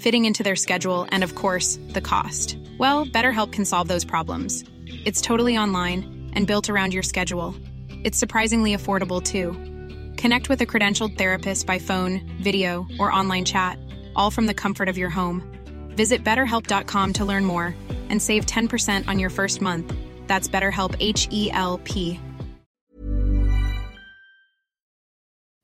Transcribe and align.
fitting 0.00 0.24
into 0.24 0.42
their 0.42 0.56
schedule, 0.56 1.06
and 1.10 1.24
of 1.24 1.34
course, 1.34 1.78
the 1.88 2.00
cost. 2.00 2.56
Well, 2.78 3.06
BetterHelp 3.06 3.52
can 3.52 3.64
solve 3.64 3.88
those 3.88 4.04
problems. 4.04 4.64
It's 5.04 5.20
totally 5.20 5.56
online 5.56 6.30
and 6.34 6.46
built 6.46 6.68
around 6.68 6.94
your 6.94 7.02
schedule. 7.02 7.54
It's 8.04 8.18
surprisingly 8.18 8.74
affordable 8.76 9.22
too. 9.22 9.52
Connect 10.20 10.48
with 10.48 10.60
a 10.60 10.66
credentialed 10.66 11.16
therapist 11.18 11.66
by 11.66 11.78
phone, 11.78 12.20
video, 12.40 12.86
or 12.98 13.12
online 13.12 13.44
chat, 13.44 13.78
all 14.14 14.30
from 14.30 14.46
the 14.46 14.54
comfort 14.54 14.88
of 14.88 14.98
your 14.98 15.10
home. 15.10 15.42
Visit 15.96 16.24
betterhelp.com 16.24 17.12
to 17.14 17.24
learn 17.24 17.44
more 17.44 17.74
and 18.10 18.20
save 18.20 18.46
10% 18.46 19.08
on 19.08 19.18
your 19.18 19.30
first 19.30 19.60
month. 19.60 19.92
That's 20.26 20.48
BetterHelp 20.48 20.94
H 21.00 21.28
E 21.30 21.50
L 21.52 21.78
P. 21.84 22.20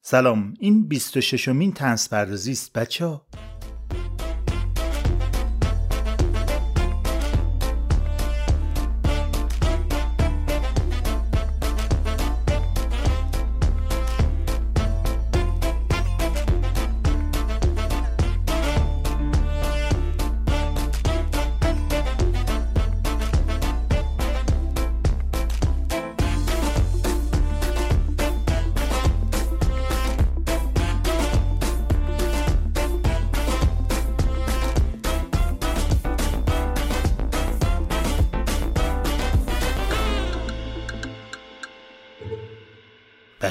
سلام 0.04 0.54
این 0.60 0.88
26 0.88 1.48
مین 1.48 1.72
تنس 1.72 2.08
پردازی 2.08 2.52
است 2.52 2.72
بچه 2.72 3.06
ها 3.06 3.26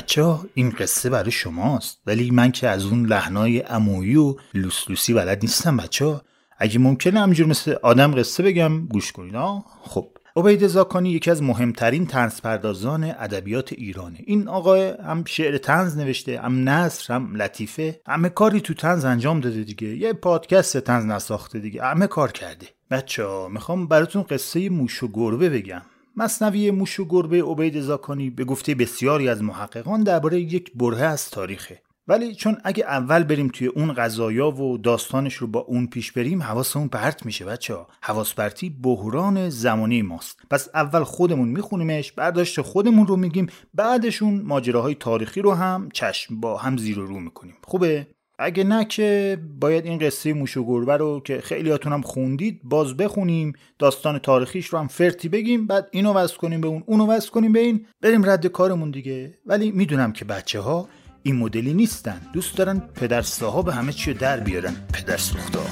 بچه 0.07 0.39
این 0.55 0.71
قصه 0.71 1.11
برای 1.11 1.31
شماست. 1.31 1.99
ولی 2.07 2.31
من 2.31 2.53
که 2.53 2.69
از 2.69 2.85
اون 2.85 3.07
لحنای 3.07 3.63
امویی 3.63 4.17
و 4.17 4.35
لوسلوسی 4.55 5.15
بلد 5.15 5.39
نیستم 5.43 5.77
بچه 5.77 6.05
ها. 6.05 6.23
اگه 6.59 6.79
ممکنه 6.79 7.21
همینجور 7.21 7.47
مثل 7.47 7.75
آدم 7.83 8.15
قصه 8.15 8.43
بگم 8.43 8.87
گوش 8.87 9.13
کنید 9.13 9.35
ها 9.35 9.65
خب. 9.83 10.09
عبید 10.37 10.67
زاکانی 10.67 11.11
یکی 11.11 11.31
از 11.31 11.43
مهمترین 11.43 12.07
تنز 12.07 12.41
پردازان 12.41 13.05
ادبیات 13.05 13.73
ایرانه. 13.73 14.19
این 14.27 14.49
آقا 14.49 14.77
هم 15.05 15.25
شعر 15.27 15.59
تنز 15.59 15.97
نوشته 15.97 16.41
هم 16.41 16.69
نصر 16.69 17.15
هم 17.15 17.37
لطیفه. 17.37 18.01
همه 18.07 18.29
کاری 18.29 18.61
تو 18.61 18.75
تنز 18.75 19.05
انجام 19.05 19.41
داده 19.41 19.65
دیگه. 19.65 19.89
یه 19.89 20.13
پادکست 20.13 20.77
تنز 20.77 21.05
نساخته 21.05 21.59
دیگه. 21.59 21.83
همه 21.83 22.07
کار 22.07 22.33
کرده. 22.33 22.67
بچه 22.91 23.25
ها 23.25 23.49
می‌خوام 23.49 23.87
براتون 23.87 24.23
قصه 24.23 24.69
موش 24.69 25.03
و 25.03 25.09
گربه 25.13 25.51
بگم. 25.51 25.83
مصنوی 26.17 26.71
موش 26.71 27.01
و 27.01 27.05
گربه 27.05 27.43
عبید 27.43 27.81
زاکانی 27.81 28.31
به 28.31 28.45
گفته 28.45 28.75
بسیاری 28.75 29.29
از 29.29 29.43
محققان 29.43 30.03
درباره 30.03 30.41
یک 30.41 30.73
بره 30.75 31.01
از 31.01 31.31
تاریخه. 31.31 31.83
ولی 32.09 32.35
چون 32.35 32.57
اگه 32.65 32.85
اول 32.85 33.25
بریم 33.25 33.49
توی 33.49 33.67
اون 33.67 33.93
قضایا 33.93 34.51
و 34.51 34.79
داستانش 34.79 35.35
رو 35.35 35.47
با 35.47 35.61
اون 35.61 35.87
پیش 35.87 36.13
بریم 36.13 36.43
حواسمون 36.43 36.89
پرت 36.89 37.27
میشه 37.27 37.45
بچه 37.45 37.75
ها. 37.75 37.89
حواس 38.01 38.35
پرتی 38.35 38.71
بحران 38.71 39.49
زمانی 39.49 40.03
ماست. 40.03 40.41
پس 40.51 40.69
اول 40.75 41.05
خودمون 41.05 41.49
میخونیمش 41.49 42.13
برداشت 42.13 42.61
خودمون 42.61 43.07
رو 43.07 43.17
میگیم 43.17 43.47
بعدشون 43.75 44.43
ماجراهای 44.43 44.95
تاریخی 44.95 45.43
رو 45.43 45.53
هم 45.53 45.89
چشم 45.93 46.41
با 46.41 46.57
هم 46.57 46.77
زیر 46.77 46.99
و 46.99 47.07
رو 47.07 47.21
می‌کنیم. 47.21 47.57
خوبه؟ 47.65 48.07
اگه 48.39 48.65
نه 48.65 48.85
که 48.85 49.39
باید 49.61 49.87
این 49.87 49.99
قصه 49.99 50.33
موش 50.33 50.57
و 50.57 50.65
گربه 50.65 50.97
رو 50.97 51.21
که 51.25 51.41
خیلیاتون 51.41 51.93
هم 51.93 52.03
خوندید 52.03 52.61
باز 52.65 52.97
بخونیم 52.97 53.53
داستان 53.79 54.19
تاریخیش 54.19 54.67
رو 54.67 54.79
هم 54.79 54.89
فرتی 54.89 55.29
بگیم 55.29 55.67
بعد 55.67 55.89
اینو 55.93 56.13
وصل 56.13 56.37
کنیم 56.37 56.61
به 56.61 56.69
اون 56.69 56.83
اونو 56.87 57.07
وصل 57.07 57.31
کنیم 57.31 57.53
به 57.53 57.61
این 57.61 57.87
بریم 58.03 58.31
رد 58.31 58.47
کارمون 58.47 58.91
دیگه. 58.91 59.35
ولی 59.47 59.71
می‌دونم 59.71 60.13
که 60.13 60.25
بچه 60.25 60.61
ها 60.61 60.89
این 61.23 61.37
مدلی 61.37 61.75
نیستن. 61.75 62.21
دوست 62.33 62.57
دارن 62.57 62.79
پدر 62.79 63.23
صاحب 63.23 63.69
همه 63.69 63.93
چی 63.93 64.15
در 64.15 64.41
بیارن. 64.41 64.77
پدر 64.93 65.17
سوختا. 65.17 65.63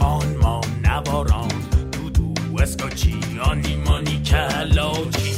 آن 0.00 0.36
ما 0.42 0.60
نواران 0.84 1.48
دودو 1.92 2.34
اسکاچی 2.62 3.20
آنی 3.42 3.76
مانی 3.76 4.22
کلاچی. 4.22 5.37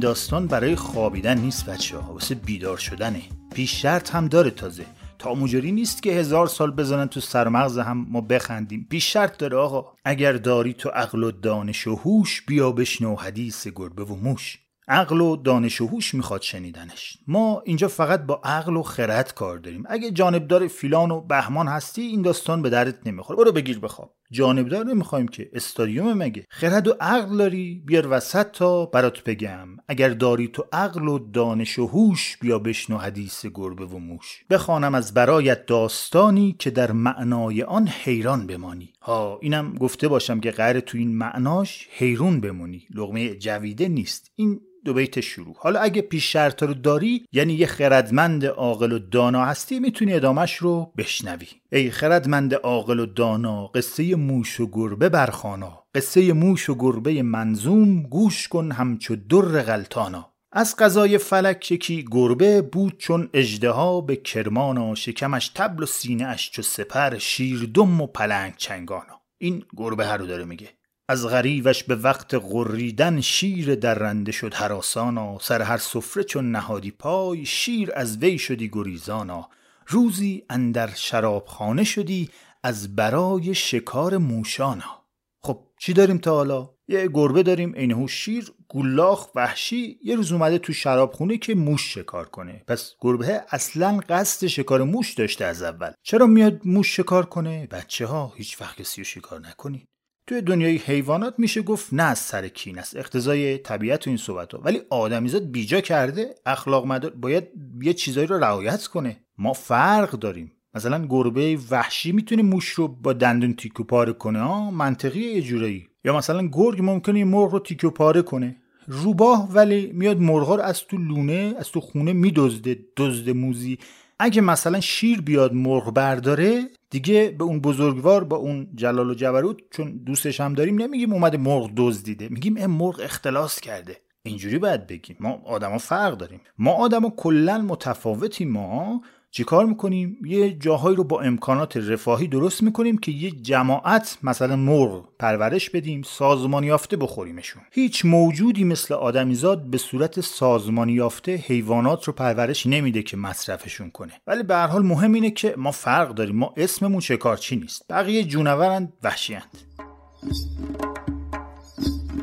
داستان 0.00 0.46
برای 0.46 0.76
خوابیدن 0.76 1.38
نیست 1.38 1.66
بچه 1.66 1.98
ها 1.98 2.12
واسه 2.12 2.34
بیدار 2.34 2.76
شدنه. 2.76 3.22
پیش 3.54 3.82
شرط 3.82 4.14
هم 4.14 4.28
داره 4.28 4.50
تازه. 4.50 4.84
تا 5.18 5.34
مجری 5.34 5.72
نیست 5.72 6.02
که 6.02 6.12
هزار 6.12 6.46
سال 6.46 6.70
بزنن 6.70 7.06
تو 7.06 7.20
سرمغز 7.20 7.78
هم 7.78 8.06
ما 8.10 8.20
بخندیم. 8.20 8.86
پیش 8.90 9.12
شرط 9.12 9.38
داره 9.38 9.56
آقا. 9.56 9.92
اگر 10.04 10.32
داری 10.32 10.72
تو 10.72 10.88
عقل 10.88 11.24
و 11.24 11.30
دانش 11.30 11.86
و 11.86 11.94
هوش 11.94 12.42
بیا 12.42 12.72
بشنو 12.72 13.16
حدیث 13.16 13.68
گربه 13.68 14.04
و 14.04 14.16
موش. 14.16 14.58
عقل 14.88 15.20
و 15.20 15.36
دانش 15.36 15.80
و 15.80 15.86
هوش 15.86 16.14
می‌خواد 16.14 16.42
شنیدنش. 16.42 17.18
ما 17.26 17.62
اینجا 17.64 17.88
فقط 17.88 18.22
با 18.26 18.40
عقل 18.44 18.76
و 18.76 18.82
خرد 18.82 19.34
کار 19.34 19.58
داریم. 19.58 19.84
اگه 19.88 20.10
جانبدار 20.10 20.66
فیلان 20.68 21.10
و 21.10 21.20
بهمان 21.20 21.68
هستی 21.68 22.02
این 22.02 22.22
داستان 22.22 22.62
به 22.62 22.70
دردت 22.70 23.06
نمی‌خوره. 23.06 23.36
برو 23.36 23.52
بگیر 23.52 23.78
بخواب 23.78 24.14
جانبدار 24.30 24.86
نمی‌خوایم 24.86 25.28
که 25.28 25.50
استادیوم 25.52 26.12
مگه. 26.12 26.44
خرد 26.50 26.88
و 26.88 26.94
عقل 27.00 27.36
داری 27.36 27.82
بیار 27.86 28.06
وسط 28.10 28.50
تا 28.50 28.86
برات 28.86 29.24
بگم. 29.24 29.68
اگر 29.88 30.08
داری 30.08 30.48
تو 30.48 30.64
عقل 30.72 31.08
و 31.08 31.18
دانش 31.18 31.78
و 31.78 31.86
هوش 31.86 32.36
بیا 32.40 32.58
بشنو 32.58 32.98
حدیث 32.98 33.46
گربه 33.46 33.86
و 33.86 33.98
موش. 33.98 34.44
بخوانم 34.50 34.94
از 34.94 35.14
برایت 35.14 35.66
داستانی 35.66 36.56
که 36.58 36.70
در 36.70 36.92
معنای 36.92 37.62
آن 37.62 37.88
حیران 37.88 38.46
بمانی. 38.46 38.92
ها 39.02 39.38
اینم 39.42 39.74
گفته 39.74 40.08
باشم 40.08 40.40
که 40.40 40.50
قرار 40.50 40.80
تو 40.80 40.98
این 40.98 41.16
معناش 41.16 41.88
حیرون 41.90 42.40
بمونی. 42.40 42.86
لغمه 42.94 43.34
جویده 43.34 43.88
نیست. 43.88 44.30
این 44.36 44.60
دو 44.84 44.94
بیت 44.94 45.20
شروع. 45.20 45.54
حالا 45.58 45.80
اگه 45.80 46.02
پیش 46.02 46.32
شرط 46.32 46.62
رو 46.62 46.74
داری 46.74 47.26
یعنی 47.32 47.52
یه 47.52 47.66
خردمند 47.66 48.44
عاقل 48.44 48.92
و 48.92 48.98
دانا 48.98 49.44
هستی 49.44 49.80
می‌تونی 49.80 50.14
ادامش 50.14 50.56
رو 50.56 50.92
بشنوی. 50.96 51.46
ای 51.72 51.90
خردمند 51.90 52.54
عاقل 52.54 53.00
و 53.00 53.06
دانا 53.06 53.66
قصه 53.66 54.16
موش 54.16 54.60
و 54.60 54.70
گربه 54.72 55.08
برخانا. 55.08 55.84
قصه 55.94 56.32
موش 56.32 56.70
و 56.70 56.74
گربه 56.74 57.22
منظوم 57.22 58.02
گوش 58.02 58.48
کن 58.48 58.72
همچو 58.72 59.16
در 59.16 59.62
غلطانا. 59.62 60.34
از 60.58 60.76
قضای 60.76 61.18
فلک 61.18 61.72
یکی 61.72 62.04
گربه 62.10 62.62
بود 62.62 62.98
چون 62.98 63.30
اجدها 63.32 64.00
به 64.00 64.16
کرمانا 64.16 64.94
شکمش 64.94 65.48
تبل 65.48 65.82
و 65.82 65.86
سینه 65.86 66.26
اش 66.26 66.50
چو 66.50 66.62
سپر 66.62 67.18
شیر 67.18 67.70
دم 67.74 68.00
و 68.00 68.06
پلنگ 68.06 68.54
چنگانا. 68.56 69.20
این 69.38 69.64
گربه 69.76 70.06
هر 70.06 70.16
رو 70.16 70.26
داره 70.26 70.44
میگه. 70.44 70.68
از 71.08 71.26
غریبش 71.26 71.84
به 71.84 71.96
وقت 71.96 72.34
غریدن 72.34 73.20
شیر 73.20 73.74
درنده 73.74 74.32
شد 74.32 74.54
هراسانا. 74.54 75.38
سر 75.38 75.62
هر 75.62 75.76
سفره 75.76 76.24
چون 76.24 76.50
نهادی 76.50 76.90
پای 76.90 77.44
شیر 77.44 77.90
از 77.94 78.18
وی 78.18 78.38
شدی 78.38 78.68
گریزانا. 78.72 79.48
روزی 79.86 80.44
اندر 80.50 80.90
شرابخانه 80.94 81.84
شدی 81.84 82.30
از 82.62 82.96
برای 82.96 83.54
شکار 83.54 84.16
موشانا. 84.16 85.04
خب 85.40 85.60
چی 85.80 85.92
داریم 85.92 86.18
تا 86.18 86.34
حالا؟ 86.34 86.70
یه 86.88 87.08
گربه 87.14 87.42
داریم 87.42 87.74
اینهو 87.74 88.08
شیر 88.08 88.52
گولاخ 88.68 89.28
وحشی 89.34 89.98
یه 90.02 90.16
روز 90.16 90.32
اومده 90.32 90.58
تو 90.58 90.72
شرابخونه 90.72 91.38
که 91.38 91.54
موش 91.54 91.94
شکار 91.94 92.28
کنه. 92.28 92.62
پس 92.66 92.94
گربه 93.00 93.44
اصلا 93.50 94.00
قصد 94.08 94.46
شکار 94.46 94.82
موش 94.82 95.14
داشته 95.14 95.44
از 95.44 95.62
اول. 95.62 95.90
چرا 96.02 96.26
میاد 96.26 96.60
موش 96.64 96.96
شکار 96.96 97.26
کنه؟ 97.26 97.66
بچه 97.70 98.06
ها 98.06 98.32
هیچ 98.36 98.60
وقت 98.60 98.76
کسی 98.76 99.00
رو 99.00 99.04
شکار 99.04 99.40
نکنین. 99.40 99.82
توی 100.26 100.40
دنیای 100.40 100.76
حیوانات 100.76 101.34
میشه 101.38 101.62
گفت 101.62 101.92
نه 101.92 102.02
از 102.02 102.18
سر 102.18 102.48
کین 102.48 102.78
است 102.78 102.96
اقتضای 102.96 103.58
طبیعت 103.58 104.06
و 104.06 104.10
این 104.10 104.16
صحبت 104.16 104.54
ها 104.54 104.60
ولی 104.60 104.80
آدمیزاد 104.90 105.50
بیجا 105.50 105.80
کرده 105.80 106.34
اخلاق 106.46 106.86
مدار 106.86 107.10
باید 107.10 107.44
یه 107.82 107.94
چیزایی 107.94 108.26
رو 108.26 108.38
رعایت 108.38 108.86
کنه. 108.86 109.20
ما 109.38 109.52
فرق 109.52 110.10
داریم. 110.10 110.52
مثلا 110.74 111.06
گربه 111.06 111.58
وحشی 111.70 112.12
می‌تونه 112.12 112.42
موش 112.42 112.68
رو 112.68 112.88
با 112.88 113.12
دندون 113.12 113.54
تیکو 113.54 113.84
پاره 113.84 114.12
کنه 114.12 114.40
ها 114.40 114.70
منطقیه 114.70 115.32
یه 115.32 115.42
جورایی. 115.42 115.87
یا 116.04 116.16
مثلا 116.16 116.48
گرگ 116.52 116.82
ممکنه 116.82 117.18
یه 117.18 117.24
مرغ 117.24 117.52
رو 117.52 117.58
تیکو 117.58 117.90
پاره 117.90 118.22
کنه. 118.22 118.56
روباه 118.86 119.52
ولی 119.52 119.92
میاد 119.92 120.20
مرغا 120.20 120.54
رو 120.54 120.62
از 120.62 120.84
تو 120.84 120.96
لونه 120.96 121.54
از 121.58 121.70
تو 121.70 121.80
خونه 121.80 122.12
میدزده 122.12 122.78
دزد 122.96 123.30
موزی. 123.30 123.78
اگه 124.18 124.40
مثلا 124.40 124.80
شیر 124.80 125.20
بیاد 125.20 125.54
مرغ 125.54 125.90
برداره 125.94 126.64
دیگه 126.90 127.34
به 127.38 127.44
اون 127.44 127.60
بزرگوار 127.60 128.24
با 128.24 128.36
اون 128.36 128.68
جلال 128.74 129.10
و 129.10 129.14
جبروت 129.14 129.56
چون 129.70 129.96
دوستش 130.06 130.40
هم 130.40 130.54
داریم 130.54 130.82
نمیگیم 130.82 131.12
اومده 131.12 131.38
مرغ 131.38 131.70
دزدیده. 131.76 132.28
میگیم 132.28 132.56
این 132.56 132.66
مرغ 132.66 133.00
اختلاس 133.00 133.60
کرده. 133.60 133.96
اینجوری 134.22 134.58
باید 134.58 134.86
بگیم. 134.86 135.16
ما 135.20 135.42
آدما 135.44 135.78
فرق 135.78 136.16
داریم. 136.16 136.40
ما 136.58 136.72
آدما 136.72 137.10
کلا 137.10 137.58
متفاوتیم. 137.58 138.50
ما 138.50 139.02
چیکار 139.30 139.66
می‌کنیم؟ 139.66 140.16
یه 140.24 140.50
جاهایی 140.50 140.96
رو 140.96 141.04
با 141.04 141.20
امکانات 141.20 141.76
رفاهی 141.76 142.28
درست 142.28 142.62
می‌کنیم 142.62 142.98
که 142.98 143.12
یه 143.12 143.30
جماعت 143.30 144.18
مثلا 144.22 144.56
مرغ 144.56 145.08
پرورش 145.18 145.70
بدیم 145.70 146.02
سازمان 146.02 146.64
یافته 146.64 146.96
بخوریمشون. 146.96 147.62
هیچ 147.72 148.04
موجودی 148.04 148.64
مثل 148.64 148.94
آدمیزاد 148.94 149.70
به 149.70 149.78
صورت 149.78 150.20
سازمان 150.20 150.88
یافته 150.88 151.34
حیوانات 151.34 152.04
رو 152.04 152.12
پرورش 152.12 152.66
نمیده 152.66 153.02
که 153.02 153.16
مصرفشون 153.16 153.90
کنه. 153.90 154.12
ولی 154.26 154.42
به 154.42 154.54
هر 154.54 154.66
حال 154.66 154.82
مهم 154.82 155.12
اینه 155.12 155.30
که 155.30 155.54
ما 155.56 155.70
فرق 155.70 156.14
داریم. 156.14 156.36
ما 156.36 156.54
اسممون 156.56 157.00
شکارچی 157.00 157.56
نیست. 157.56 157.84
بقیه 157.90 158.24
جونورند 158.24 158.92
وحشیند 159.02 159.58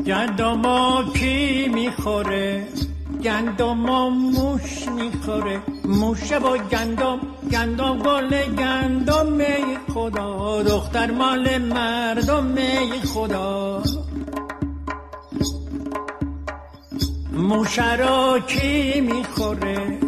گندما 0.05 1.03
کی 1.13 1.67
می‌خوره؟ 1.67 2.67
گندم 3.25 4.09
موش 4.09 4.87
می‌خوره. 4.87 5.61
موشه 5.85 6.39
با 6.39 6.57
گندم 6.57 7.19
گندم 7.51 7.99
گل 7.99 8.29
گندم 8.61 9.37
خدا. 9.93 10.63
دختر 10.63 11.11
مال 11.11 11.57
مردم 11.57 12.55
خدا. 13.13 13.83
موشه 17.33 17.95
را 17.95 18.39
کی 18.39 19.01
می‌خوره؟ 19.01 19.99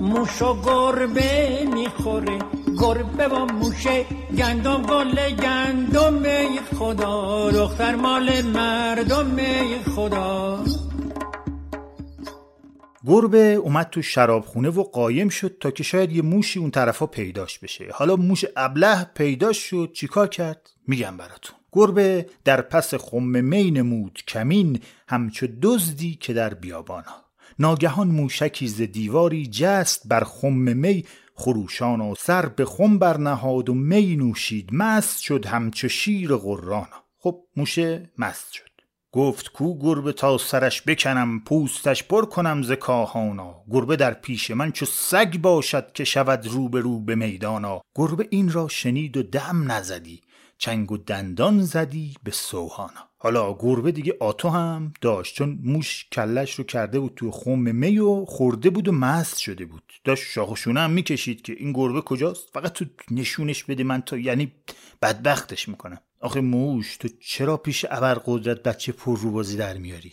موش 0.00 0.42
و 0.42 0.62
گربه 0.62 1.68
می‌خوره. 1.74 2.38
گربه 2.78 3.28
با 3.28 3.44
موشه 3.44 4.04
گندم 4.38 4.82
گل 4.82 5.30
گندم 5.30 6.22
خدا. 6.78 7.50
دختر 7.50 7.94
مال 7.94 8.42
مردم 8.42 9.36
خدا. 9.96 10.64
گربه 13.06 13.54
اومد 13.54 13.90
تو 13.90 14.02
شرابخونه 14.02 14.68
و 14.68 14.82
قایم 14.82 15.28
شد 15.28 15.56
تا 15.60 15.70
که 15.70 15.82
شاید 15.82 16.12
یه 16.12 16.22
موشی 16.22 16.58
اون 16.58 16.70
طرفا 16.70 17.06
پیداش 17.06 17.58
بشه. 17.58 17.88
حالا 17.92 18.16
موش 18.16 18.44
ابله 18.56 19.04
پیدا 19.04 19.52
شد 19.52 19.90
چیکار 19.94 20.28
کرد؟ 20.28 20.70
میگم 20.88 21.16
براتون. 21.16 21.56
گربه 21.72 22.26
در 22.44 22.60
پس 22.60 22.94
خم 22.94 23.22
می 23.22 23.70
نمود 23.70 24.22
کمین 24.28 24.80
همچو 25.08 25.46
دزدی 25.62 26.14
که 26.14 26.32
در 26.32 26.54
بیابانا. 26.54 27.24
ناگهان 27.58 28.08
موشکی 28.08 28.68
ز 28.68 28.82
دیواری 28.82 29.46
جست 29.46 30.08
بر 30.08 30.24
خم 30.24 30.52
می 30.52 31.04
خروشان 31.34 32.00
و 32.00 32.14
سر 32.18 32.46
به 32.46 32.64
خم 32.64 32.98
برنهاد 32.98 33.68
و 33.68 33.74
می 33.74 34.16
نوشید 34.16 34.68
مست 34.72 35.20
شد 35.20 35.46
همچو 35.46 35.88
شیر 35.88 36.36
قرانا 36.36 37.02
خب 37.18 37.40
موشه 37.56 38.10
مست 38.18 38.52
شد. 38.52 38.71
گفت 39.14 39.48
کو 39.48 39.78
گربه 39.78 40.12
تا 40.12 40.38
سرش 40.38 40.82
بکنم 40.82 41.40
پوستش 41.40 42.04
پر 42.04 42.24
کنم 42.24 42.62
ز 42.62 42.72
کاهانا. 42.72 43.54
گربه 43.70 43.96
در 43.96 44.14
پیش 44.14 44.50
من 44.50 44.72
چو 44.72 44.86
سگ 44.86 45.38
باشد 45.38 45.92
که 45.92 46.04
شود 46.04 46.46
رو 46.46 46.68
به 47.04 47.14
میدانا. 47.14 47.80
گربه 47.94 48.26
این 48.30 48.52
را 48.52 48.68
شنید 48.68 49.16
و 49.16 49.22
دم 49.22 49.72
نزدی 49.72 50.20
چنگ 50.58 50.92
و 50.92 50.96
دندان 50.96 51.62
زدی 51.62 52.14
به 52.24 52.30
سوهانا. 52.30 53.08
حالا 53.18 53.56
گربه 53.58 53.92
دیگه 53.92 54.16
آتو 54.20 54.48
هم 54.48 54.92
داشت 55.00 55.34
چون 55.34 55.58
موش 55.62 56.06
کلش 56.12 56.54
رو 56.54 56.64
کرده 56.64 57.00
بود 57.00 57.12
تو 57.16 57.30
خم 57.30 57.58
می 57.58 57.98
و 57.98 58.24
خورده 58.24 58.70
بود 58.70 58.88
و 58.88 58.92
مست 58.92 59.38
شده 59.38 59.64
بود. 59.64 59.92
داشت 60.04 60.24
شاخشونه 60.30 60.80
هم 60.80 60.90
می‌کشید 60.90 61.42
که 61.42 61.52
این 61.58 61.72
گربه 61.72 62.00
کجاست؟ 62.00 62.48
فقط 62.52 62.72
تو 62.72 62.84
نشونش 63.10 63.64
بده 63.64 63.84
من 63.84 64.02
تا 64.02 64.18
یعنی 64.18 64.52
بدبختش 65.02 65.68
می‌کنم. 65.68 65.98
آخه 66.20 66.40
موش 66.40 66.96
تو 66.96 67.08
چرا 67.20 67.56
پیش 67.56 67.84
ابر 67.90 68.14
قدرت 68.26 68.62
بچه 68.62 68.92
پر 68.92 69.18
رو 69.18 69.30
بازی 69.30 69.56
در 69.56 69.78
میاری؟ 69.78 70.12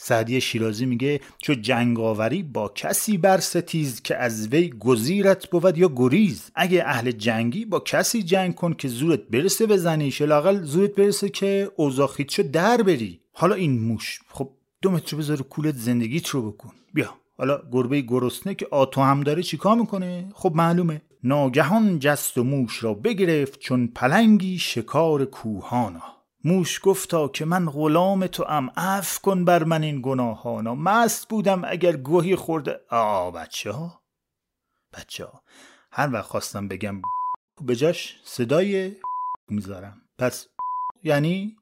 سعدی 0.00 0.40
شیرازی 0.40 0.86
میگه 0.86 1.20
چو 1.42 1.54
جنگاوری 1.54 2.42
با 2.42 2.68
کسی 2.68 3.18
برستیز 3.18 4.02
که 4.02 4.16
از 4.16 4.48
وی 4.48 4.70
گزیرت 4.70 5.50
بود 5.50 5.78
یا 5.78 5.92
گریز. 5.96 6.50
اگه 6.54 6.82
اهل 6.86 7.10
جنگی 7.10 7.64
با 7.64 7.80
کسی 7.80 8.22
جنگ 8.22 8.54
کن 8.54 8.74
که 8.74 8.88
زورت 8.88 9.20
برسه 9.20 9.66
بزنیش 9.66 10.22
لاقل 10.22 10.62
زورت 10.62 10.94
برسه 10.94 11.28
که 11.28 11.70
اوزاخیت 11.76 12.30
شو 12.30 12.42
در 12.42 12.82
بری. 12.82 13.20
حالا 13.32 13.54
این 13.54 13.80
موش 13.80 14.20
خب 14.28 14.50
دو 14.82 14.90
متر 14.90 15.16
بذار 15.16 15.42
کولت 15.42 15.74
زندگیت 15.74 16.28
رو 16.28 16.52
بکن. 16.52 16.72
بیا 16.94 17.14
حالا 17.38 17.62
گربه 17.72 18.00
گرسنه 18.00 18.54
که 18.54 18.66
آتو 18.70 19.00
هم 19.00 19.22
داره 19.22 19.42
چیکار 19.42 19.76
می‌کنه؟ 19.76 20.28
خب 20.34 20.52
معلومه. 20.54 21.02
ناگهان 21.24 21.98
جست 21.98 22.38
و 22.38 22.44
موش 22.44 22.84
را 22.84 22.94
بگرفت 22.94 23.58
چون 23.58 23.86
پلنگی 23.86 24.58
شکار 24.58 25.24
کوهانا. 25.24 26.02
موش 26.44 26.80
گفتا 26.82 27.28
که 27.28 27.44
من 27.44 27.70
غلام 27.70 28.26
تو 28.26 28.44
ام 28.48 28.70
اف 28.76 29.18
کن 29.18 29.44
بر 29.44 29.64
من 29.64 29.82
این 29.82 30.00
گناهانا. 30.02 30.74
مست 30.74 31.28
بودم 31.28 31.64
اگر 31.64 31.96
گوهی 31.96 32.36
خورده. 32.36 32.80
آ 32.90 33.30
بچه 33.30 33.72
ها. 33.72 34.02
بچه 34.92 35.24
ها 35.24 35.42
هر 35.92 36.12
وقت 36.12 36.26
خواستم 36.26 36.68
بگم 36.68 37.02
به 37.60 37.76
جاش 37.76 38.20
صدای 38.24 38.96
می‌ذارم. 39.48 40.02
پس 40.18 40.46
یعنی 41.04 41.56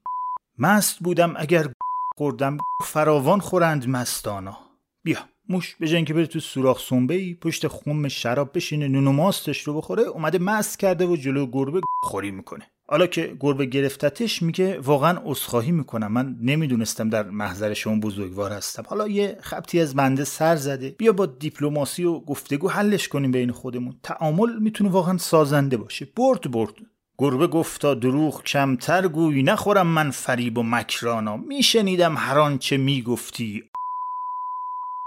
مست 0.57 0.99
بودم 0.99 1.33
اگر 1.37 1.73
خوردم 2.17 2.57
فراوان 2.85 3.39
خورند 3.39 3.89
مستانا. 3.89 4.57
بیا. 5.03 5.36
موش 5.49 5.75
به 5.79 5.87
جنگ 5.87 6.13
بره 6.13 6.27
تو 6.27 6.39
سوراخ 6.39 6.81
سنبه 6.81 7.13
ای 7.13 7.33
پشت 7.33 7.67
خم 7.67 8.07
شراب 8.07 8.51
بشینه 8.53 8.87
نون 8.87 9.07
و 9.07 9.11
ماستش 9.11 9.61
رو 9.61 9.77
بخوره 9.77 10.03
اومده 10.03 10.39
مست 10.39 10.79
کرده 10.79 11.05
و 11.05 11.15
جلو 11.15 11.45
گربه 11.45 11.81
خوری 12.03 12.31
می‌کنه. 12.31 12.63
حالا 12.89 13.07
که 13.07 13.35
گربه 13.39 13.65
گرفتتش 13.65 14.41
میگه 14.41 14.79
واقعا 14.79 15.21
عذرخواهی 15.25 15.71
می‌کنم. 15.71 16.11
من 16.11 16.35
نمی‌دونستم 16.41 17.09
در 17.09 17.23
محضر 17.23 17.73
شما 17.73 17.99
بزرگوار 17.99 18.51
هستم. 18.51 18.83
حالا 18.87 19.07
یه 19.07 19.37
خبتی 19.41 19.79
از 19.79 19.95
بنده 19.95 20.23
سر 20.23 20.55
زده. 20.55 20.95
بیا 20.97 21.13
با 21.13 21.25
دیپلماسی 21.25 22.03
و 22.03 22.19
گفتگو 22.19 22.69
حلش 22.69 23.07
کنیم 23.07 23.31
بین 23.31 23.51
خودمون. 23.51 23.95
تعامل 24.03 24.59
می‌تونه 24.59 24.89
واقعا 24.89 25.17
سازنده 25.17 25.77
باشه. 25.77 26.07
برد 26.15 26.51
برد. 26.51 26.73
گربه 27.19 27.47
گفتا 27.47 27.93
دروغ 27.93 28.43
کمتر 28.43 29.07
گوی 29.07 29.43
نخورم 29.43 29.87
من 29.87 30.11
فریب 30.11 30.57
و 30.57 30.63
مکرانا. 30.63 31.37
میشنیدم 31.37 32.15
هر 32.17 32.39
آنچه 32.39 32.77
می‌گفتی. 32.77 33.63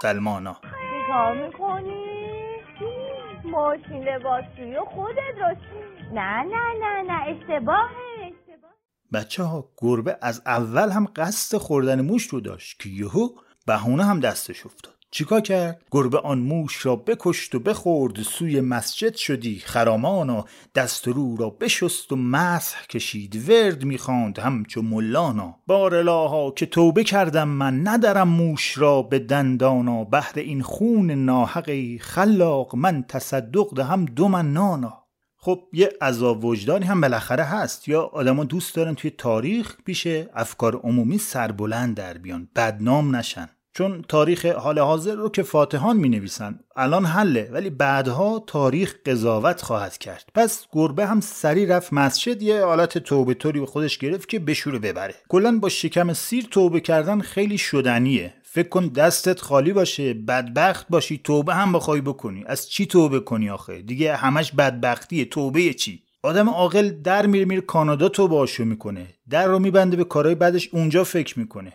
سلمانا. 0.02 0.56
چیکار 0.62 1.46
می‌کنی؟ 1.46 2.10
ماشین 3.44 4.04
لباسشویی 4.04 4.78
خودت 4.94 5.38
راستی 5.40 6.12
نه 6.12 6.42
نه 6.42 6.64
نه 6.80 7.02
نه 7.02 7.22
اشتباهه 7.22 7.90
اشتباه 8.22 8.70
بچه 9.12 9.42
ها 9.42 9.68
گربه 9.82 10.18
از 10.22 10.42
اول 10.46 10.90
هم 10.90 11.06
قصد 11.16 11.56
خوردن 11.58 12.00
موش 12.00 12.26
رو 12.26 12.40
داشت 12.40 12.80
که 12.82 12.88
یهو 12.88 13.28
بهونه 13.66 14.04
هم 14.04 14.20
دستش 14.20 14.66
افتاد. 14.66 14.99
چیکار 15.12 15.40
کرد؟ 15.40 15.82
گربه 15.90 16.18
آن 16.18 16.38
موش 16.38 16.86
را 16.86 16.96
بکشت 16.96 17.54
و 17.54 17.58
بخورد 17.58 18.22
سوی 18.22 18.60
مسجد 18.60 19.14
شدی 19.14 19.58
خرامانا 19.58 20.44
دست 20.74 21.08
و 21.08 21.12
رو 21.12 21.36
را 21.36 21.50
بشست 21.50 22.12
و 22.12 22.16
مسح 22.16 22.86
کشید 22.86 23.48
ورد 23.48 23.84
می‌خواند 23.84 24.38
همچو 24.38 24.82
ملانا. 24.82 25.56
بار 25.66 25.94
الها 25.94 26.50
که 26.50 26.66
توبه 26.66 27.04
کردم 27.04 27.48
من 27.48 27.88
ندارم 27.88 28.28
موش 28.28 28.78
را 28.78 29.02
به 29.02 29.18
دندانا. 29.18 30.04
بهر 30.04 30.32
این 30.36 30.62
خون 30.62 31.10
ناحقی 31.10 31.98
خلاق 31.98 32.76
من 32.76 33.04
تصدق 33.08 33.74
دهم 33.74 34.04
دو 34.04 34.28
من 34.28 34.52
نانا. 34.52 35.04
خب 35.36 35.60
یه 35.72 35.92
عذاب 36.00 36.44
وجدانی 36.44 36.84
هم 36.84 37.00
بالاخره 37.00 37.44
هست. 37.44 37.88
یا 37.88 38.02
آدما 38.02 38.44
دوست 38.44 38.74
دارن 38.74 38.94
توی 38.94 39.10
تاریخ 39.10 39.76
پیش 39.84 40.06
افکار 40.34 40.76
عمومی 40.76 41.18
سربلند 41.18 41.96
در 41.96 42.18
بیان 42.18 42.48
بدنام 42.56 43.16
نشن. 43.16 43.48
چون 43.74 44.04
تاریخ 44.08 44.46
حال 44.46 44.78
حاضر 44.78 45.14
رو 45.14 45.28
که 45.28 45.42
فاتحان 45.42 45.96
می 45.96 46.08
نویسن 46.08 46.60
الان 46.76 47.04
حله 47.04 47.50
ولی 47.52 47.70
بعدها 47.70 48.44
تاریخ 48.46 48.94
قضاوت 49.06 49.62
خواهد 49.62 49.98
کرد. 49.98 50.24
پس 50.34 50.66
گربه 50.72 51.06
هم 51.06 51.20
سری 51.20 51.66
رفت 51.66 51.92
مسجد 51.92 52.42
یه 52.42 52.64
حالت 52.64 52.98
توبه 52.98 53.34
طوری 53.34 53.60
به 53.60 53.66
خودش 53.66 53.98
گرفت 53.98 54.28
که 54.28 54.38
بشوره 54.38 54.78
ببره. 54.78 55.14
کلا 55.28 55.58
با 55.58 55.68
شکم 55.68 56.12
سیر 56.12 56.46
توبه 56.50 56.80
کردن 56.80 57.20
خیلی 57.20 57.58
شدنیه. 57.58 58.34
فکر 58.42 58.68
کن 58.68 58.88
دستت 58.88 59.40
خالی 59.40 59.72
باشه 59.72 60.14
بدبخت 60.14 60.86
باشی 60.88 61.20
توبه 61.24 61.54
هم 61.54 61.72
بخوای 61.72 62.00
بکنی. 62.00 62.44
از 62.46 62.70
چی 62.70 62.86
توبه 62.86 63.20
کنی 63.20 63.50
آخه؟ 63.50 63.82
دیگه 63.82 64.16
همش 64.16 64.52
بدبختیه. 64.52 65.24
توبه 65.24 65.74
چی؟ 65.74 66.02
آدم 66.22 66.48
عاقل 66.48 66.90
در 66.90 67.26
میره 67.26 67.44
میره 67.44 67.60
کانادا 67.60 68.08
توبه 68.08 68.36
آشو 68.36 68.64
می‌کنه. 68.64 69.06
در 69.30 69.46
رو 69.46 69.58
میبنده 69.58 69.96
به 69.96 70.04
کارهای 70.04 70.34
بعدش 70.34 70.68
اونجا 70.72 71.04
فکر 71.04 71.38
می‌کنه. 71.38 71.72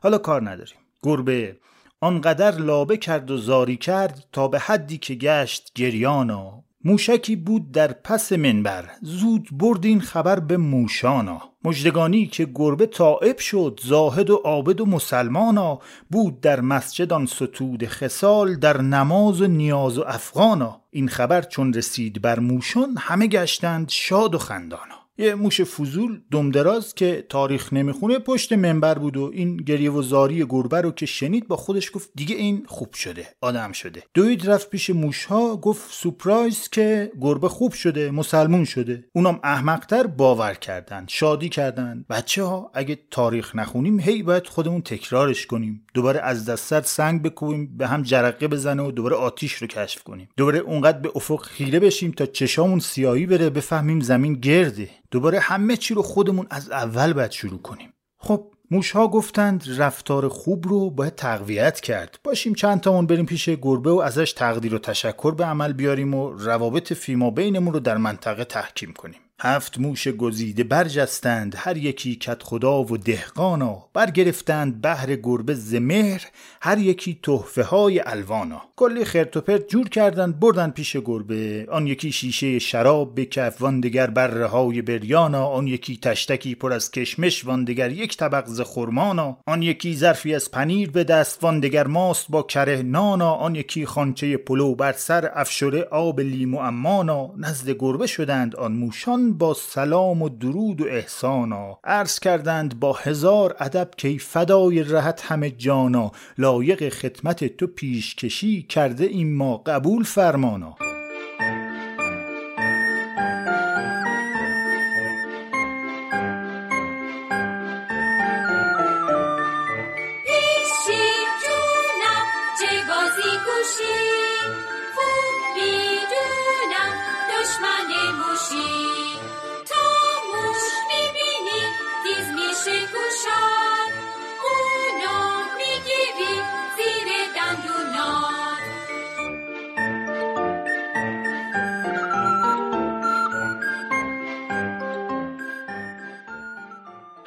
حالا 0.00 0.18
کار 0.18 0.50
نداریم. 0.50 0.76
گربه. 1.02 1.56
آنقدر 2.00 2.50
لابه 2.50 2.96
کرد 2.96 3.30
و 3.30 3.36
زاری 3.36 3.76
کرد 3.76 4.24
تا 4.32 4.48
به 4.48 4.58
حدی 4.58 4.98
که 4.98 5.14
گشت 5.14 5.72
گریانا 5.74 6.62
موشکی 6.84 7.36
بود 7.36 7.72
در 7.72 7.92
پس 7.92 8.32
منبر. 8.32 8.90
زود 9.02 9.48
برد 9.52 9.84
این 9.84 10.00
خبر 10.00 10.40
به 10.40 10.56
موشانا 10.56 11.42
مجدگانی 11.66 12.26
که 12.26 12.48
گربه 12.54 12.86
طائب 12.86 13.38
شد 13.38 13.80
زاهد 13.82 14.30
و 14.30 14.36
عابد 14.36 14.80
و 14.80 14.86
مسلمانا 14.86 15.80
بود 16.10 16.40
در 16.40 16.60
مسجد 16.60 17.12
آن 17.12 17.26
ستود 17.26 17.86
خسال 17.86 18.54
در 18.54 18.80
نماز 18.80 19.40
و 19.40 19.46
نیاز 19.46 19.98
و 19.98 20.04
افغانا 20.06 20.80
این 20.90 21.08
خبر 21.08 21.42
چون 21.42 21.72
رسید 21.72 22.22
بر 22.22 22.38
موشان 22.38 22.96
همه 22.98 23.26
گشتند 23.26 23.88
شاد 23.88 24.34
و 24.34 24.38
خندانا 24.38 25.05
یه 25.18 25.34
موش 25.34 25.60
فضول 25.60 26.20
دمدراز 26.30 26.94
که 26.94 27.26
تاریخ 27.28 27.72
نمی‌خونه 27.72 28.18
پشت 28.18 28.52
منبر 28.52 28.98
بود 28.98 29.16
و 29.16 29.30
این 29.34 29.56
گریه 29.56 29.90
و 29.90 30.02
زاری 30.02 30.44
گربه 30.48 30.80
رو 30.80 30.90
که 30.90 31.06
شنید 31.06 31.48
با 31.48 31.56
خودش 31.56 31.90
گفت 31.94 32.10
دیگه 32.14 32.36
این 32.36 32.64
خوب 32.66 32.94
شده 32.94 33.26
آدم 33.40 33.72
شده. 33.72 34.02
دوید 34.14 34.50
رفت 34.50 34.70
پیش 34.70 34.90
موشها 34.90 35.56
گفت 35.56 35.92
سپرایز 35.92 36.68
که 36.68 37.12
گربه 37.20 37.48
خوب 37.48 37.72
شده 37.72 38.10
مسلمون 38.10 38.64
شده. 38.64 39.04
اونام 39.12 39.40
احمقتر 39.44 40.06
باور 40.06 40.54
کردن 40.54 41.04
شادی 41.08 41.48
کردن. 41.48 42.04
بچه 42.10 42.42
ها 42.42 42.70
اگه 42.74 42.98
تاریخ 43.10 43.56
نخونیم 43.56 44.00
هی 44.00 44.22
باید 44.22 44.46
خودمون 44.46 44.80
تکرارش 44.80 45.46
کنیم. 45.46 45.86
دوباره 45.94 46.20
از 46.20 46.44
دست 46.44 46.66
سر 46.66 46.82
سنگ 46.82 47.22
بکوبیم 47.22 47.76
به 47.76 47.86
هم 47.86 48.02
جرقه 48.02 48.48
بزنه 48.48 48.82
و 48.82 48.90
دوباره 48.90 49.16
آتیش 49.16 49.52
رو 49.52 49.66
کشف 49.66 50.02
کنیم. 50.02 50.28
دوباره 50.36 50.58
اونقدر 50.58 50.98
به 50.98 51.10
افق 51.14 51.42
خیره 51.42 51.80
بشیم 51.80 52.10
تا 52.10 52.26
چشامون 52.26 52.78
سیایی 52.78 53.26
بره 53.26 53.50
بفهمیم 53.50 54.00
زمین 54.00 54.34
گرده. 54.34 54.88
دوباره 55.10 55.40
همه 55.40 55.76
چی 55.76 55.94
رو 55.94 56.02
خودمون 56.02 56.46
از 56.50 56.70
اول 56.70 57.12
باید 57.12 57.30
شروع 57.30 57.62
کنیم. 57.62 57.92
خب 58.18 58.52
موشها 58.70 59.08
گفتند 59.08 59.64
رفتار 59.76 60.28
خوب 60.28 60.68
رو 60.68 60.90
باید 60.90 61.14
تقویت 61.14 61.80
کرد. 61.80 62.18
باشیم 62.24 62.54
چند 62.54 62.80
تامون 62.80 63.06
بریم 63.06 63.26
پیش 63.26 63.48
گربه 63.48 63.90
و 63.90 63.96
ازش 63.96 64.32
تقدیر 64.32 64.74
و 64.74 64.78
تشکر 64.78 65.34
به 65.34 65.44
عمل 65.44 65.72
بیاریم 65.72 66.14
و 66.14 66.30
روابط 66.30 66.92
فیما 66.92 67.30
بینمون 67.30 67.74
رو 67.74 67.80
در 67.80 67.96
منطقه 67.96 68.44
تحکیم 68.44 68.92
کنیم. 68.92 69.20
هفت 69.40 69.78
موش 69.78 70.08
گزیده 70.08 70.64
برجستند 70.64 71.54
هر 71.58 71.76
یکی 71.76 72.16
کت 72.16 72.42
خدا 72.42 72.84
و 72.84 72.96
دهقانا. 72.96 73.84
برگرفتند 73.94 74.80
بهر 74.80 75.16
گربه 75.16 75.54
زمهر 75.54 76.26
هر 76.62 76.78
یکی 76.78 77.20
تحفه 77.22 77.62
های 77.62 78.00
الوانا. 78.00 78.62
کلی 78.76 79.04
خرت 79.04 79.36
و 79.36 79.40
پرت 79.40 79.68
جور 79.68 79.88
کردند 79.88 80.40
بردن 80.40 80.70
پیش 80.70 80.96
گربه. 80.96 81.66
آن 81.70 81.86
یکی 81.86 82.12
شیشه 82.12 82.58
شراب 82.58 83.20
بکف 83.20 83.62
واندگر 83.62 84.06
بره 84.06 84.46
های 84.46 84.82
بریانا. 84.82 85.46
آن 85.46 85.66
یکی 85.66 85.96
تشتکی 85.96 86.54
پر 86.54 86.72
از 86.72 86.90
کشمش 86.90 87.44
واندگر 87.44 87.90
یک 87.90 88.16
طبق 88.16 88.46
ز 88.46 88.60
خرمانا. 88.60 89.38
آن 89.46 89.62
یکی 89.62 89.96
ظرفی 89.96 90.34
از 90.34 90.50
پنیر 90.50 90.90
به 90.90 91.04
دست 91.04 91.44
واندگر 91.44 91.86
ماست 91.86 92.26
با 92.28 92.42
کره 92.42 92.82
نانا. 92.82 93.34
آن 93.34 93.54
یکی 93.54 93.86
خوانچه 93.86 94.36
پلو 94.36 94.74
بر 94.74 94.92
سر 94.92 95.30
افشره 95.34 95.82
آب 95.82 96.20
لیمو 96.20 96.58
امانا. 96.58 97.30
نزد 97.36 97.70
گربه 97.70 98.06
شدند 98.06 98.56
آن 98.56 98.72
موشان 98.72 99.25
با 99.32 99.54
سلام 99.54 100.22
و 100.22 100.28
درود 100.28 100.80
و 100.80 100.84
احسانا 100.84 101.78
عرض 101.84 102.18
کردند 102.18 102.80
با 102.80 102.92
هزار 102.92 103.56
ادب 103.58 103.90
کای 103.96 104.18
فدای 104.18 104.82
رهت 104.82 105.22
همه 105.24 105.50
جانا 105.50 106.12
لایق 106.38 106.88
خدمت 106.88 107.44
تو 107.56 107.66
پیشکشی 107.66 108.62
کرده 108.62 109.04
این 109.04 109.36
ما 109.36 109.56
قبول 109.56 110.04
فرمانا 110.04 110.76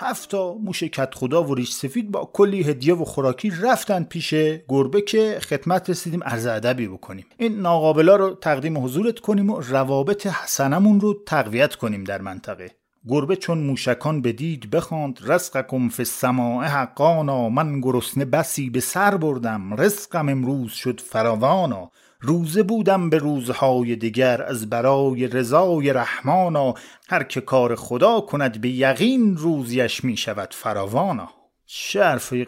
هفت 0.10 0.30
تا 0.30 0.54
موش 0.54 0.84
کت 0.84 1.16
خدا 1.16 1.44
و 1.44 1.56
ریش 1.56 1.72
سفید 1.72 2.12
با 2.12 2.30
کلی 2.34 2.64
هدیه 2.64 2.94
و 2.94 3.06
خوراکی 3.06 3.50
رفتن 3.50 4.04
پیش 4.04 4.34
گربه 4.70 5.02
که 5.02 5.40
خدمت 5.42 5.90
رسیدیم 5.90 6.24
عرض 6.24 6.46
ادبی 6.46 6.88
بکنیم. 6.88 7.26
این 7.38 7.60
ناقابلا 7.60 8.16
رو 8.16 8.30
تقدیم 8.30 8.84
حضورت 8.84 9.20
کنیم 9.20 9.50
و 9.50 9.60
روابط 9.60 10.28
حسنمون 10.28 11.00
رو 11.00 11.24
تقویت 11.26 11.76
کنیم 11.76 12.04
در 12.04 12.22
منطقه. 12.22 12.72
گربه 13.08 13.36
چون 13.36 13.58
موشکان 13.58 14.22
بدید 14.22 14.70
بخواند 14.70 15.20
رزقکم 15.26 15.90
فی 15.90 16.02
السماء 16.02 16.64
حقانا 16.64 17.50
من 17.50 17.82
گرسنه 17.82 18.26
بسی 18.26 18.70
به 18.70 18.80
سر 18.80 19.18
بردم 19.18 19.82
رزقم 19.82 20.30
امروز 20.30 20.72
شد 20.72 21.02
فراوانا. 21.02 21.92
روزه 22.22 22.64
بودم 22.64 23.10
به 23.10 23.18
روزهای 23.18 23.96
دیگر 23.96 24.42
از 24.44 24.70
برای 24.70 25.28
رضای 25.28 25.94
رحمانا 25.94 26.74
هر 27.10 27.24
که 27.24 27.42
کار 27.42 27.76
خدا 27.76 28.22
کند 28.22 28.62
به 28.62 28.70
یقین 28.70 29.38
روزیش 29.38 30.04
می 30.04 30.18
شود 30.18 30.54
فراوانا. 30.54 31.30
چه 31.66 32.00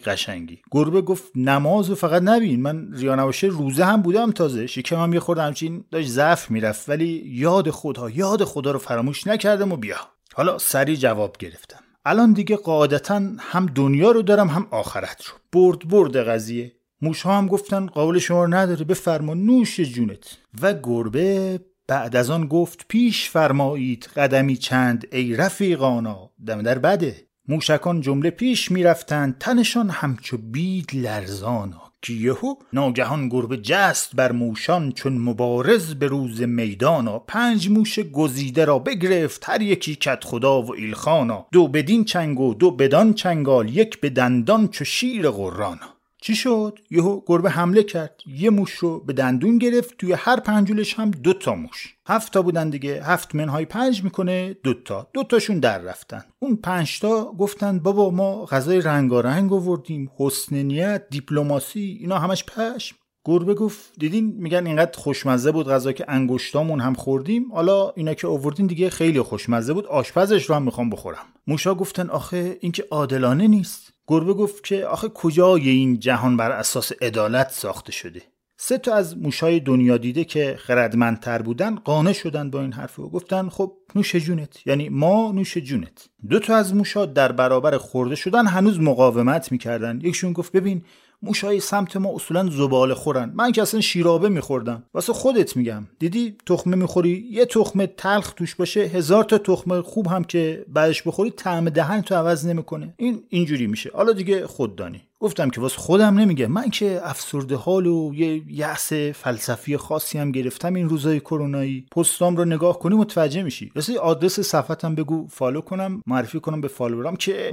قشنگی. 0.06 0.62
گربه 0.70 1.02
گفت 1.02 1.32
نماز 1.36 1.90
و 1.90 1.94
فقط 1.94 2.22
نبین. 2.22 2.62
من 2.62 2.92
ریانوشه 2.92 3.46
روزه 3.46 3.84
هم 3.84 4.02
بودم 4.02 4.30
تازه. 4.30 4.66
شکمم 4.66 5.12
یه 5.14 5.20
خورده 5.20 5.42
همچین 5.42 5.84
داشت 5.90 6.08
ضعف 6.08 6.50
می‌رفت. 6.50 6.88
ولی 6.88 7.22
یاد 7.26 7.70
خدا 7.70 8.10
یاد 8.10 8.44
خدا 8.44 8.70
رو 8.70 8.78
فراموش 8.78 9.26
نکردم 9.26 9.72
و 9.72 9.76
بیا. 9.76 9.96
حالا 10.34 10.58
سری 10.58 10.96
جواب 10.96 11.36
گرفتم. 11.38 11.80
الان 12.04 12.32
دیگه 12.32 12.56
قاعدتا 12.56 13.22
هم 13.38 13.66
دنیا 13.66 14.10
رو 14.10 14.22
دارم 14.22 14.48
هم 14.48 14.66
آخرت 14.70 15.24
رو. 15.24 15.34
برد 15.52 15.88
برد 15.88 16.16
قضیه. 16.28 16.72
موش 17.02 17.22
ها 17.22 17.38
هم 17.38 17.46
گفتن 17.46 17.86
قول 17.86 18.18
شما 18.18 18.46
نداره 18.46 18.84
بفرما 18.84 19.34
نوش 19.34 19.80
جونت. 19.80 20.36
و 20.62 20.74
گربه 20.82 21.60
بعد 21.88 22.16
از 22.16 22.30
آن 22.30 22.46
گفت 22.46 22.84
پیش 22.88 23.30
فرمایید 23.30 24.10
قدمی 24.16 24.56
چند 24.56 25.06
ای 25.12 25.36
رفیقانا. 25.36 26.30
دم 26.46 26.62
در 26.62 26.78
بده. 26.78 27.16
موشکان 27.48 28.00
جمله 28.00 28.30
پیش 28.30 28.70
می‌رفتند 28.70 29.38
تنشان 29.38 29.90
همچو 29.90 30.36
بید 30.36 30.90
لرزانا. 30.94 31.82
که 32.02 32.12
یهو 32.12 32.54
ناگهان 32.72 33.28
گربه 33.28 33.56
جست 33.56 34.16
بر 34.16 34.32
موشان 34.32 34.92
چون 34.92 35.18
مبارز 35.18 35.94
به 35.94 36.06
روز 36.06 36.42
میدانا. 36.42 37.18
پنج 37.18 37.68
موش 37.68 37.98
گزیده 37.98 38.64
را 38.64 38.78
بگرفت 38.78 39.44
هر 39.48 39.62
یکی 39.62 39.94
کت 39.94 40.24
خدا 40.24 40.62
و 40.62 40.74
ایلخانا. 40.74 41.46
دو 41.52 41.68
بدین 41.68 42.04
چنگ 42.04 42.40
و 42.40 42.54
دو 42.54 42.70
بدان 42.70 43.14
چنگال 43.14 43.68
یک 43.68 44.00
به 44.00 44.10
دندان 44.10 44.68
چو 44.68 44.84
شیر 44.84 45.30
قرانا 45.30 45.91
چی 46.24 46.34
شد؟ 46.34 46.78
یهو 46.90 47.20
گربه 47.26 47.50
حمله 47.50 47.82
کرد. 47.82 48.20
یه 48.26 48.50
موش 48.50 48.72
رو 48.72 49.00
به 49.00 49.12
دندون 49.12 49.58
گرفت. 49.58 49.96
توی 49.98 50.12
هر 50.12 50.40
پنجولش 50.40 50.94
هم 50.94 51.10
دو 51.10 51.32
تا 51.32 51.54
موش. 51.54 51.94
هفت 52.06 52.32
تا 52.32 52.42
بودن 52.42 52.70
دیگه. 52.70 53.04
هفت 53.04 53.34
منهای 53.34 53.64
پنج 53.64 54.04
می‌کنه. 54.04 54.56
دو 54.62 54.74
تا. 54.74 55.08
دو 55.14 55.24
تاشون 55.24 55.58
در 55.58 55.78
رفتن. 55.78 56.24
اون 56.38 56.56
پنج 56.56 57.00
تا 57.00 57.32
گفتن 57.32 57.78
بابا 57.78 58.10
ما 58.10 58.44
غذای 58.44 58.80
رنگارنگ 58.80 59.52
آوردیم. 59.52 60.10
حسن 60.16 60.56
نیت 60.56 61.02
دیپلماسی 61.10 61.98
اینا 62.00 62.18
همش 62.18 62.44
پشم. 62.44 62.96
گربه 63.24 63.54
گفت 63.54 63.92
دیدین؟ 63.98 64.34
میگن 64.36 64.66
اینقدر 64.66 64.98
خوشمزه 64.98 65.52
بود 65.52 65.68
غذا 65.68 65.92
که 65.92 66.04
انگشتامون 66.08 66.80
هم 66.80 66.94
خوردیم. 66.94 67.52
حالا 67.52 67.90
اینا 67.90 68.14
که 68.14 68.26
آوردین 68.26 68.66
دیگه 68.66 68.90
خیلی 68.90 69.20
خوشمزه 69.20 69.72
بود. 69.72 69.86
آشپزش 69.86 70.44
رو 70.44 70.54
هم 70.54 70.62
می‌خوام 70.62 70.90
بخورم. 70.90 71.26
موشا 71.46 71.74
گفتن 71.74 72.10
آخه 72.10 72.58
این 72.60 72.72
که 72.72 72.84
عادلانه 72.90 73.48
نیست. 73.48 73.91
گربه 74.06 74.34
گفت 74.34 74.64
که 74.64 74.86
آخه 74.86 75.08
کجای 75.08 75.68
این 75.68 75.98
جهان 75.98 76.36
بر 76.36 76.50
اساس 76.50 76.92
عدالت 77.00 77.50
ساخته 77.50 77.92
شده؟ 77.92 78.22
سه 78.56 78.78
تا 78.78 78.94
از 78.94 79.18
موشای 79.18 79.60
دنیا 79.60 79.96
دیده 79.96 80.24
که 80.24 80.56
خردمندتر 80.58 81.42
بودن 81.42 81.74
قانع 81.74 82.12
شدن 82.12 82.50
با 82.50 82.60
این 82.60 82.72
حرف 82.72 82.98
و 82.98 83.10
گفتن 83.10 83.48
خب 83.48 83.72
نوش 83.94 84.16
جونت. 84.16 84.66
یعنی 84.66 84.88
ما 84.88 85.32
نوش 85.32 85.58
جونت. 85.58 86.08
دو 86.28 86.38
تا 86.38 86.56
از 86.56 86.74
موشا 86.74 87.06
در 87.06 87.32
برابر 87.32 87.76
خورده 87.78 88.14
شدن 88.14 88.46
هنوز 88.46 88.80
مقاومت 88.80 89.52
می‌کردن. 89.52 90.00
یکشون 90.02 90.32
گفت 90.32 90.52
ببین 90.52 90.84
موشای 91.22 91.60
سمت 91.60 91.96
ما 91.96 92.14
اصولا 92.14 92.50
زباله 92.50 92.94
خورن. 92.94 93.32
من 93.34 93.52
که 93.52 93.62
اصلا 93.62 93.80
شیرابه 93.80 94.28
میخوردم. 94.28 94.82
واسه 94.94 95.12
خودت 95.12 95.56
میگم. 95.56 95.86
دیدی 95.98 96.36
تخمه 96.46 96.76
می‌خوری؟ 96.76 97.28
یه 97.30 97.46
تخمه 97.46 97.86
تلخ 97.86 98.32
توش 98.32 98.54
باشه 98.54 98.80
هزار 98.80 99.24
تا 99.24 99.38
تخمه 99.38 99.82
خوب 99.82 100.06
هم 100.06 100.24
که 100.24 100.64
بعدش 100.68 101.02
بخوری 101.02 101.30
طعم 101.30 101.70
دهن 101.70 102.00
تو 102.00 102.14
عوض 102.14 102.46
نمی‌کنه. 102.46 102.94
این 102.96 103.22
اینجوری 103.28 103.66
میشه. 103.66 103.90
حالا 103.94 104.12
دیگه 104.12 104.46
خوددانی 104.46 105.02
گفتم 105.20 105.50
که 105.50 105.60
واسه 105.60 105.78
خودم 105.78 106.18
نمیگه 106.18 106.46
من 106.46 106.70
که 106.70 107.00
افسرده 107.04 107.56
حال 107.56 107.86
و 107.86 108.14
یه 108.14 108.42
یأس 108.48 108.92
فلسفی 108.92 109.76
خاصی 109.76 110.18
هم 110.18 110.32
گرفتم 110.32 110.74
این 110.74 110.88
روزای 110.88 111.20
کرونایی. 111.20 111.86
پستام 111.96 112.36
رو 112.36 112.44
نگاه 112.44 112.78
کنی 112.78 112.94
متوجه 112.94 113.42
میشی. 113.42 113.72
راستی 113.74 113.96
آدرس 113.96 114.40
صفحتم 114.40 114.94
بگو 114.94 115.26
follow 115.26 115.60
کنم 115.60 116.02
معرفی 116.06 116.40
کنم 116.40 116.60
به 116.60 116.68
follower 116.68 117.11
ام 117.11 117.16
که 117.16 117.50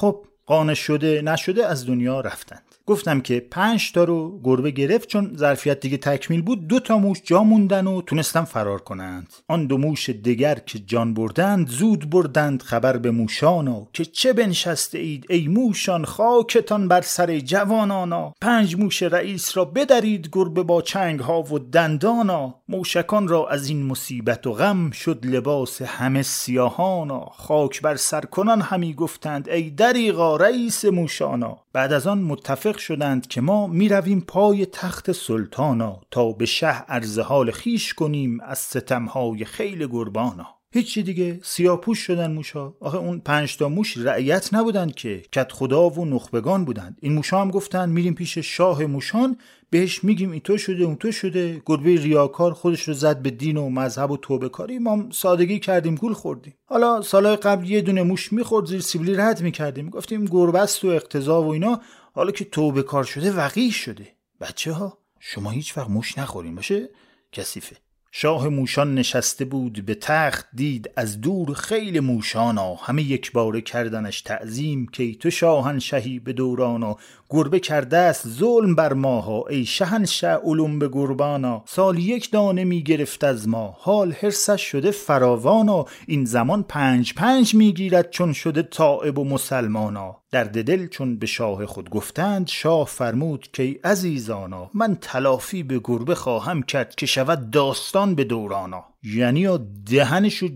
خب 0.00 0.24
قانع 0.50 0.74
شده 0.74 1.22
نشده 1.22 1.66
از 1.66 1.86
دنیا 1.86 2.20
رفتند 2.20 2.69
گفتم 2.86 3.20
که 3.20 3.46
پنج 3.50 3.92
تا 3.92 4.04
رو 4.04 4.40
گربه 4.44 4.70
گرفت 4.70 5.08
چون 5.08 5.32
ظرفیت 5.36 5.80
دیگه 5.80 5.96
تکمیل 5.96 6.42
بود 6.42 6.66
دو 6.66 6.80
تا 6.80 6.98
موش 6.98 7.18
جا 7.24 7.42
موندن 7.42 7.86
و 7.86 8.02
تونستم 8.02 8.44
فرار 8.44 8.80
کنند. 8.80 9.32
آن 9.48 9.66
دو 9.66 9.78
موش 9.78 10.10
دگر 10.10 10.54
که 10.54 10.78
جان 10.78 11.14
بردند 11.14 11.68
زود 11.68 12.10
بردند 12.10 12.62
خبر 12.62 12.96
به 12.96 13.10
موشانا 13.10 13.86
که 13.92 14.04
چه 14.04 14.32
بنشسته 14.32 14.98
اید 14.98 15.26
ای 15.30 15.48
موشان 15.48 16.04
خاکتان 16.04 16.88
بر 16.88 17.00
سر 17.00 17.38
جوانانا 17.38 18.34
پنج 18.40 18.76
موش 18.76 19.02
رئیس 19.02 19.56
را 19.56 19.64
بدرید 19.64 20.28
گربه 20.32 20.62
با 20.62 20.82
چنگ 20.82 21.20
ها 21.20 21.42
و 21.42 21.58
دندانا 21.58 22.54
موشکان 22.68 23.28
را 23.28 23.48
از 23.48 23.68
این 23.68 23.86
مصیبت 23.86 24.46
و 24.46 24.52
غم 24.52 24.90
شد 24.90 25.26
لباس 25.26 25.82
همه 25.82 26.22
سیاهانا 26.22 27.20
خاک 27.20 27.82
بر 27.82 27.96
سر 27.96 28.20
کنان 28.20 28.60
همی 28.60 28.94
گفتند 28.94 29.48
ای 29.48 29.70
دریغا 29.70 30.36
رئیس 30.36 30.84
موشانا 30.84 31.58
بعد 31.72 31.92
از 31.92 32.06
آن 32.06 32.18
متفق 32.18 32.76
شدند 32.78 33.26
که 33.26 33.40
ما 33.40 33.66
می 33.66 33.88
رویم 33.88 34.20
پای 34.20 34.66
تخت 34.66 35.12
سلطانا 35.12 36.00
تا 36.10 36.32
به 36.32 36.46
شه 36.46 36.66
عرض 36.66 37.18
حال 37.18 37.50
خیش 37.50 37.94
کنیم 37.94 38.40
از 38.40 38.58
ستمهای 38.58 39.44
خیل 39.44 39.86
گربانا. 39.86 40.46
هیچی 40.72 41.02
دیگه؟ 41.02 41.40
سیاپوش 41.42 41.98
شدن 41.98 42.32
موشا؟ 42.32 42.72
آخه 42.80 42.98
اون 42.98 43.20
پنج 43.20 43.56
تا 43.56 43.68
موش 43.68 43.96
رعیت 43.96 44.54
نبودند 44.54 44.94
که. 44.94 45.22
کت 45.32 45.52
خدا 45.52 45.90
و 45.90 46.04
نخبگان 46.04 46.64
بودند. 46.64 46.98
این 47.00 47.12
موشا 47.12 47.40
هم 47.40 47.50
گفتن 47.50 47.88
میریم 47.88 48.14
پیش 48.14 48.38
شاه 48.38 48.86
موشان 48.86 49.36
بهش 49.70 50.04
میگیم 50.04 50.30
این 50.30 50.40
تو 50.40 50.58
شده 50.58 50.84
اون 50.84 50.96
تو 50.96 51.12
شده. 51.12 51.62
گربه 51.66 51.96
ریاکار 51.96 52.52
خودش 52.52 52.88
رو 52.88 52.94
زد 52.94 53.22
به 53.22 53.30
دین 53.30 53.56
و 53.56 53.70
مذهب 53.70 54.10
و 54.10 54.16
توبه 54.16 54.48
کاری. 54.48 54.78
ما 54.78 55.06
سادگی 55.10 55.58
کردیم 55.58 55.94
گول 55.94 56.12
خوردیم. 56.12 56.54
حالا 56.66 57.02
سالهای 57.02 57.36
قبل 57.36 57.70
یه 57.70 57.80
دونه 57.80 58.02
موش 58.02 58.32
می‌خورد 58.32 58.66
زیر 58.66 58.80
سیبلی 58.80 59.14
رد 59.14 59.42
می‌کردیم. 59.42 59.90
گفتیم 59.90 60.24
گربه 60.24 60.58
است 60.58 60.84
و 60.84 60.88
اقتضا 60.88 61.42
و 61.42 61.52
اینا. 61.52 61.80
حالا 62.12 62.30
که 62.30 62.44
توبه 62.44 62.82
کار 62.82 63.04
شده 63.04 63.32
وقیح 63.32 63.72
شده. 63.72 64.08
بچه 64.40 64.72
ها 64.72 64.98
شما 65.20 65.50
هیچ 65.50 65.78
وقت 65.78 65.90
موش 65.90 66.18
نخورین 66.18 66.54
باشه؟ 66.54 66.88
کثیفه. 67.32 67.76
شاه 68.12 68.48
موشان 68.48 68.94
نشسته 68.94 69.44
بود 69.44 69.86
به 69.86 69.94
تخت 69.94 70.46
دید 70.54 70.90
از 70.96 71.20
دور 71.20 71.54
خیل 71.54 72.00
موشانا. 72.00 72.74
همه 72.74 73.02
یک 73.02 73.32
باره 73.32 73.60
کردنش 73.60 74.20
تعظیم 74.20 74.86
که 74.86 75.14
تو 75.14 75.30
شاهنشهی 75.30 76.18
به 76.18 76.32
دورانا 76.32 76.96
گربه 77.30 77.60
کرده 77.60 77.96
است 77.96 78.28
ظلم 78.28 78.74
بر 78.74 78.92
ماها. 78.92 79.44
ای 79.48 79.64
شهنشه 79.64 80.28
علوم 80.28 80.78
به 80.78 80.88
گربانا 80.88 81.62
سال 81.66 81.98
یک 81.98 82.30
دانه 82.30 82.64
می 82.64 82.82
گرفت 82.82 83.24
از 83.24 83.48
ما. 83.48 83.76
حال 83.78 84.12
حرسش 84.12 84.62
شده 84.62 84.90
فراوانا 84.90 85.84
این 86.06 86.24
زمان 86.24 86.62
پنج 86.62 87.14
پنج 87.14 87.54
می 87.54 87.72
گیرد 87.72 88.10
چون 88.10 88.32
شده 88.32 88.62
طائب 88.62 89.18
و 89.18 89.24
مسلمانا 89.24 90.19
درد 90.32 90.64
دل 90.64 90.86
چون 90.86 91.16
به 91.16 91.26
شاه 91.26 91.66
خود 91.66 91.90
گفتند 91.90 92.48
شاه 92.48 92.86
فرمود 92.86 93.48
که 93.52 93.62
ای 93.62 93.72
عزیزانا 93.84 94.70
من 94.74 94.96
تلافی 95.00 95.62
به 95.62 95.80
گربه 95.84 96.14
خواهم 96.14 96.62
کرد 96.62 96.94
که 96.94 97.06
شود 97.06 97.50
داستان 97.50 98.14
به 98.14 98.24
دورانا. 98.24 98.84
یعنی 99.02 99.58
دهنشو 99.86 100.48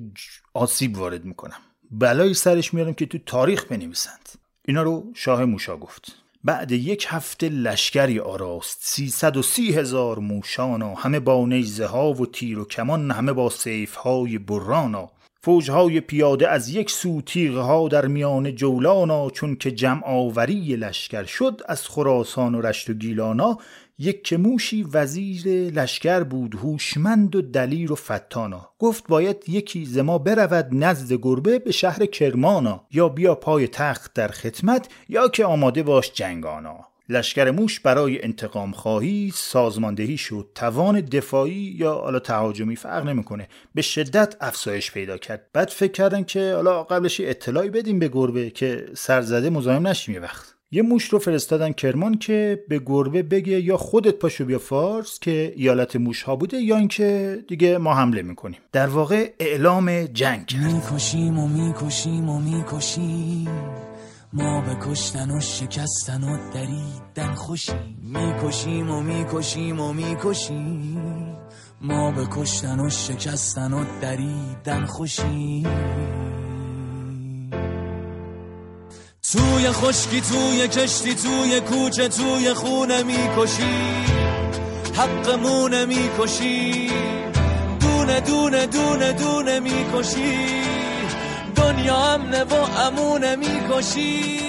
آسیب 0.54 0.98
وارد 0.98 1.24
می‌کنم. 1.24 1.60
بلای 1.90 2.34
سرش 2.34 2.74
میارم 2.74 2.94
که 2.94 3.06
تو 3.06 3.18
تاریخ 3.26 3.64
بنویسند. 3.64 4.28
اینا 4.64 4.82
رو 4.82 5.12
شاه 5.14 5.44
موشا 5.44 5.76
گفت. 5.76 6.16
بعد 6.44 6.72
یک 6.72 7.06
هفته 7.08 7.48
لشکری 7.48 8.20
آراست. 8.20 8.78
سیصد 8.80 9.36
و 9.36 9.42
سی 9.42 9.72
هزار 9.72 10.18
موشانا 10.18 10.94
همه 10.94 11.20
با 11.20 11.46
نیزه 11.46 11.86
ها 11.86 12.12
و 12.12 12.26
تیر 12.26 12.58
و 12.58 12.64
کمان 12.64 13.10
همه 13.10 13.32
با 13.32 13.50
سیف 13.50 13.94
های 13.94 14.38
برانا 14.38 15.10
فوجهای 15.44 16.00
پیاده 16.00 16.48
از 16.48 16.68
یک 16.68 16.90
سو 16.90 17.20
تیغها 17.20 17.88
در 17.88 18.06
میان 18.06 18.54
جولانا 18.54 19.30
چون 19.30 19.56
که 19.56 19.70
جمع 19.70 20.02
آوری 20.04 20.76
لشکر 20.76 21.24
شد 21.24 21.62
از 21.68 21.88
خراسان 21.88 22.54
و 22.54 22.60
رشت 22.60 22.90
و 22.90 22.92
گیلانا 22.92 23.58
یک 23.98 24.24
که 24.24 24.36
موشی 24.36 24.86
وزیر 24.92 25.46
لشکر 25.70 26.22
بود 26.22 26.54
هوشمند 26.54 27.36
و 27.36 27.42
دلیر 27.42 27.92
و 27.92 27.94
فتانا. 27.94 28.70
گفت 28.78 29.08
باید 29.08 29.48
یکی 29.48 29.84
ز 29.84 29.98
ما 29.98 30.18
برود 30.18 30.68
نزد 30.72 31.12
گربه 31.12 31.58
به 31.58 31.72
شهر 31.72 32.06
کرمانا 32.06 32.86
یا 32.90 33.08
بیا 33.08 33.34
پای 33.34 33.68
تخت 33.68 34.14
در 34.14 34.28
خدمت 34.28 34.88
یا 35.08 35.28
که 35.28 35.44
آماده 35.44 35.82
باش 35.82 36.12
جنگانا. 36.12 36.93
لشکر 37.08 37.50
موش 37.50 37.80
برای 37.80 38.24
انتقام 38.24 38.72
خواهی 38.72 39.32
سازماندهی 39.34 40.16
شد. 40.16 40.48
توان 40.54 41.00
دفاعی 41.00 41.76
یا 41.78 41.94
حالا 41.94 42.18
تهاجمی 42.18 42.76
فرق 42.76 43.06
نمی‌کنه. 43.06 43.48
به 43.74 43.82
شدت 43.82 44.36
افزایش 44.40 44.92
پیدا 44.92 45.18
کرد. 45.18 45.46
بعد 45.52 45.68
فکر 45.68 45.92
کردن 45.92 46.24
که 46.24 46.52
حالا 46.54 46.82
قبلش 46.82 47.20
اطلاعی 47.20 47.70
بدیم 47.70 47.98
به 47.98 48.08
گربه 48.08 48.50
که 48.50 48.86
سرزده 48.94 49.50
مزاحم 49.50 49.86
نشیم 49.86 50.14
یه 50.14 50.20
وقت. 50.20 50.54
یه 50.70 50.82
موش 50.82 51.04
رو 51.04 51.18
فرستادن 51.18 51.72
کرمان 51.72 52.18
که 52.18 52.64
به 52.68 52.80
گربه 52.86 53.22
بگه 53.22 53.60
یا 53.60 53.76
خودت 53.76 54.14
پاشو 54.14 54.44
بیا 54.44 54.58
فارس 54.58 55.18
که 55.18 55.52
ایالت 55.56 55.96
موش 55.96 56.22
ها 56.22 56.36
بوده 56.36 56.56
یا 56.56 56.76
اینکه 56.76 57.38
دیگه 57.48 57.78
ما 57.78 57.94
حمله 57.94 58.22
می‌کنیم. 58.22 58.58
در 58.72 58.86
واقع 58.86 59.30
اعلام 59.38 60.06
جنگ. 60.06 60.56
می‌کشیم 60.64 61.38
و 61.38 61.48
می‌کشیم 61.48 62.28
و 62.28 62.40
می‌کشیم. 62.40 63.48
ما 64.36 64.60
به 64.60 64.76
کشتن 64.86 65.30
و 65.30 65.40
شکستن 65.40 66.24
و 66.24 66.38
دریدن 66.54 67.34
خوشیم. 67.34 67.98
می‌کشیم 68.02 68.90
و 68.90 69.00
می‌کشیم 69.02 69.80
و 69.80 69.92
می‌کشیم. 69.92 71.36
ما 71.80 72.10
به 72.10 72.26
کشتن 72.30 72.80
و 72.80 72.90
شکستن 72.90 73.72
و 73.72 73.84
دریدن 74.00 74.86
خوشیم. 74.86 75.68
توی 79.32 79.70
خشکی 79.70 80.20
توی 80.20 80.68
کشتی 80.68 81.14
توی 81.14 81.60
کوچه 81.60 82.08
توی 82.08 82.54
خونه 82.54 83.02
می‌کشی 83.02 84.04
حقمونه 84.94 85.84
می‌کشی 85.84 86.90
دونه 87.80 88.20
دونه 88.20 88.66
دونه 88.66 89.12
دونه 89.12 89.60
می‌کشی 89.60 90.64
دنیا 91.56 91.96
امنه 91.96 92.44
و 92.44 92.54
امونه 92.54 93.36
می‌کشی. 93.36 94.44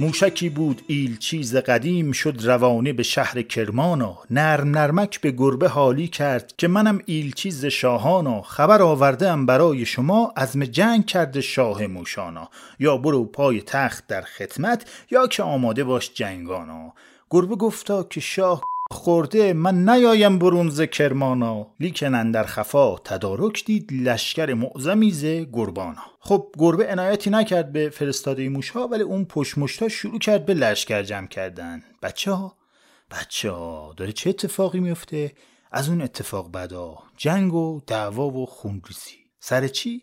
موشکی 0.00 0.48
بود 0.48 0.82
ایل 0.86 1.18
چیز 1.18 1.56
قدیم 1.56 2.12
شد 2.12 2.44
روانه 2.44 2.92
به 2.92 3.02
شهر 3.02 3.42
کرمانا. 3.42 4.18
نرم 4.30 4.70
نرمک 4.70 5.20
به 5.20 5.30
گربه 5.30 5.68
حالی 5.68 6.08
کرد 6.08 6.52
که 6.58 6.68
منم 6.68 7.00
ایل 7.06 7.32
چیز 7.32 7.64
شاهانا. 7.66 8.42
خبر 8.42 8.82
آوردم 8.82 9.46
برای 9.46 9.86
شما 9.86 10.32
عزم 10.36 10.64
جنگ 10.64 11.06
کرده 11.06 11.40
شاه 11.40 11.86
موشانا. 11.86 12.48
یا 12.78 12.96
برو 12.96 13.24
پای 13.24 13.62
تخت 13.62 14.06
در 14.06 14.22
خدمت 14.22 14.90
یا 15.10 15.26
که 15.26 15.42
آماده 15.42 15.84
باش 15.84 16.14
جنگانا. 16.14 16.92
گربه 17.30 17.56
گفتا 17.56 18.02
که 18.02 18.20
شاه 18.20 18.62
خورده 18.92 19.52
من 19.52 19.88
نیایم 19.88 20.38
برون 20.38 20.70
ز 20.70 20.80
کرمانا. 20.80 21.66
لیکن 21.80 22.30
در 22.30 22.44
خفا 22.44 22.96
تدارک 22.96 23.64
دید 23.64 23.92
لشکر 23.92 24.54
معظمی 24.54 25.10
ز 25.10 25.24
گربانا. 25.24 26.02
خب 26.20 26.46
گربه 26.58 26.92
عنایتی 26.92 27.30
نکرد 27.30 27.72
به 27.72 27.90
فرستاده 27.90 28.48
موشها 28.48 28.86
ولی 28.86 29.02
اون 29.02 29.24
پشمشتا 29.24 29.88
شروع 29.88 30.18
کرد 30.18 30.46
به 30.46 30.54
لشکر 30.54 31.02
جمع 31.02 31.26
کردن. 31.26 31.82
بچه 32.02 32.32
ها 32.32 32.56
بچه 33.10 33.50
ها 33.50 33.94
داره 33.96 34.12
چه 34.12 34.30
اتفاقی 34.30 34.80
میفته 34.80 35.32
از 35.72 35.88
اون 35.88 36.02
اتفاق 36.02 36.52
بدا 36.52 36.98
جنگ 37.16 37.54
و 37.54 37.80
دعوا 37.86 38.30
و 38.30 38.46
خونریزی. 38.46 39.16
سر 39.40 39.68
چی؟ 39.68 40.02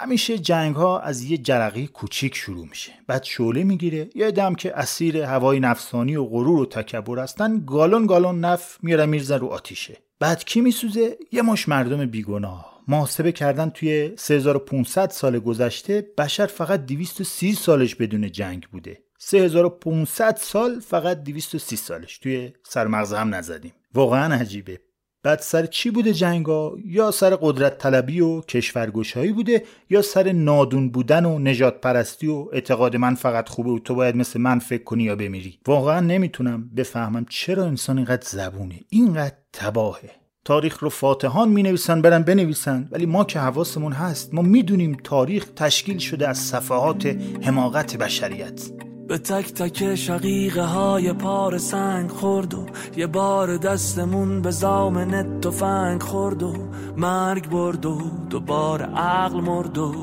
همیشه 0.00 0.38
جنگ 0.38 0.76
ها 0.76 1.00
از 1.00 1.22
یه 1.22 1.38
جرقه 1.38 1.86
کوچیک 1.86 2.34
شروع 2.34 2.66
میشه. 2.66 2.92
بعد 3.06 3.22
شعله 3.24 3.64
می‌گیره. 3.64 4.10
یه 4.14 4.30
دم 4.30 4.54
که 4.54 4.78
اسیر 4.78 5.16
هوای 5.16 5.60
نفسانی 5.60 6.16
و 6.16 6.24
غرور 6.24 6.60
و 6.60 6.66
تکبر 6.66 7.18
هستن 7.18 7.64
گالون 7.66 8.06
گالون 8.06 8.40
نف 8.40 8.78
میره 8.82 9.06
میرزه 9.06 9.36
رو 9.36 9.46
آتیشه. 9.46 9.96
بعد 10.20 10.44
کی 10.44 10.60
میسوزه؟ 10.60 11.16
یه 11.32 11.42
مش 11.42 11.68
مردم 11.68 12.06
بیگناه. 12.06 12.82
محاسبه 12.88 13.32
کردن 13.32 13.70
توی 13.70 14.12
3500 14.16 15.10
سال 15.10 15.38
گذشته 15.38 16.06
بشر 16.18 16.46
فقط 16.46 16.86
230 16.86 17.52
سالش 17.54 17.94
بدون 17.94 18.32
جنگ 18.32 18.66
بوده. 18.72 18.98
3500 19.18 20.36
سال 20.36 20.80
فقط 20.80 21.22
230 21.22 21.76
سالش. 21.76 22.18
توی 22.18 22.52
سرمغز 22.62 23.12
هم 23.12 23.34
نزدیم. 23.34 23.72
واقعا 23.94 24.34
عجیبه. 24.34 24.80
بعد 25.22 25.38
سر 25.38 25.66
چی 25.66 25.90
بوده 25.90 26.12
جنگا؟ 26.12 26.76
یا 26.84 27.10
سر 27.10 27.38
قدرت 27.40 27.78
طلبی 27.78 28.20
و 28.20 28.40
کشورگشایی 28.40 29.32
بوده 29.32 29.64
یا 29.90 30.02
سر 30.02 30.32
نادون 30.32 30.90
بودن 30.90 31.24
و 31.24 31.38
نجات 31.38 31.80
پرستی 31.80 32.26
و 32.26 32.46
اعتقاد 32.52 32.96
من 32.96 33.14
فقط 33.14 33.48
خوبه 33.48 33.70
و 33.70 33.78
تو 33.78 33.94
باید 33.94 34.16
مثل 34.16 34.40
من 34.40 34.58
فکر 34.58 34.84
کنی 34.84 35.02
یا 35.02 35.16
بمیری؟ 35.16 35.58
واقعا 35.66 36.00
نمی‌تونم 36.00 36.70
بفهمم 36.76 37.26
چرا 37.30 37.64
انسان 37.64 37.96
اینقدر 37.96 38.28
زبونه 38.28 38.80
اینقدر 38.88 39.36
تباهه. 39.52 40.10
تاریخ 40.44 40.78
رو 40.78 40.88
فاتحان 40.88 41.48
می 41.48 41.62
نویسن 41.62 42.02
برن 42.02 42.22
بنویسن. 42.22 42.88
ولی 42.92 43.06
ما 43.06 43.24
که 43.24 43.38
حواسمون 43.38 43.92
هست 43.92 44.34
ما 44.34 44.42
می‌دونیم 44.42 44.96
تاریخ 45.04 45.46
تشکیل 45.56 45.98
شده 45.98 46.28
از 46.28 46.38
صفحات 46.38 47.16
حماقت 47.42 47.96
بشریت. 47.96 48.70
به 49.08 49.18
تک 49.18 49.52
تک 49.54 49.94
شقیقه 49.94 50.62
های 50.62 51.12
پار 51.12 51.58
سنگ 51.58 52.10
خورد 52.10 52.54
و 52.54 52.66
یه 52.96 53.06
بار 53.06 53.56
دستمون 53.56 54.42
به 54.42 54.50
زامن 54.50 55.40
تفنگ 55.40 56.02
خورد 56.02 56.42
و 56.42 56.54
مرگ 56.96 57.48
برد 57.50 57.86
و 57.86 57.98
دوباره 58.30 58.84
عقل 58.84 59.40
مرد 59.40 59.78
و 59.78 59.94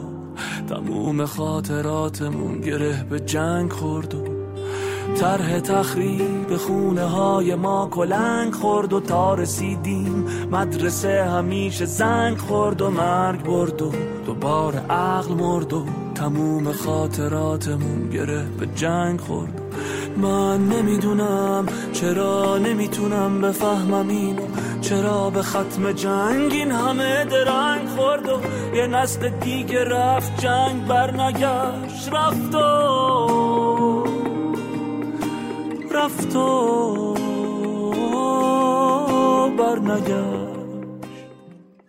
تموم 0.70 1.26
خاطراتمون 1.26 2.62
گره 2.62 3.04
به 3.10 3.20
جنگ 3.20 3.72
خورد 3.72 4.14
و 4.14 4.24
طرح 5.16 5.60
تخریب 5.60 6.58
خونه 6.58 7.06
های 7.06 7.56
ما 7.56 7.88
کلنگ 7.92 8.54
خورد 8.54 8.94
و 8.94 9.00
تا 9.00 9.34
رسیدیم 9.34 10.26
مدرسه 10.52 11.24
همیشه 11.24 11.86
زنگ 11.86 12.38
خورد 12.38 12.82
و 12.82 12.90
مرگ 12.90 13.44
برد 13.44 13.82
و 13.82 13.92
دوباره 14.26 14.80
عقل 14.80 15.34
مرد 15.34 15.74
و 15.74 16.05
تموم 16.16 16.72
خاطراتمون 16.72 18.10
گره 18.10 18.46
به 18.60 18.68
جنگ 18.76 19.20
خورد. 19.22 19.62
من 20.18 20.68
نمی‌دونم 20.68 21.66
چرا 21.94 22.58
نمی‌تونم 22.58 23.42
بفهمم 23.42 24.08
اینو. 24.08 24.42
چرا 24.82 25.30
به 25.30 25.42
ختم 25.42 25.92
جنگ 25.92 26.52
این 26.52 26.72
همه 26.72 27.26
درنگ 27.26 27.88
خورد 27.88 28.30
و 28.30 28.40
یه 28.76 28.88
نسل 28.88 29.30
دیگه 29.30 29.84
رفت 29.84 30.42
جنگ 30.42 30.88
برنگشت. 30.88 32.10
رفت 32.14 32.56
و 32.56 34.06
رفت 35.92 36.36
و 36.36 37.16
برنگشت. 39.58 40.45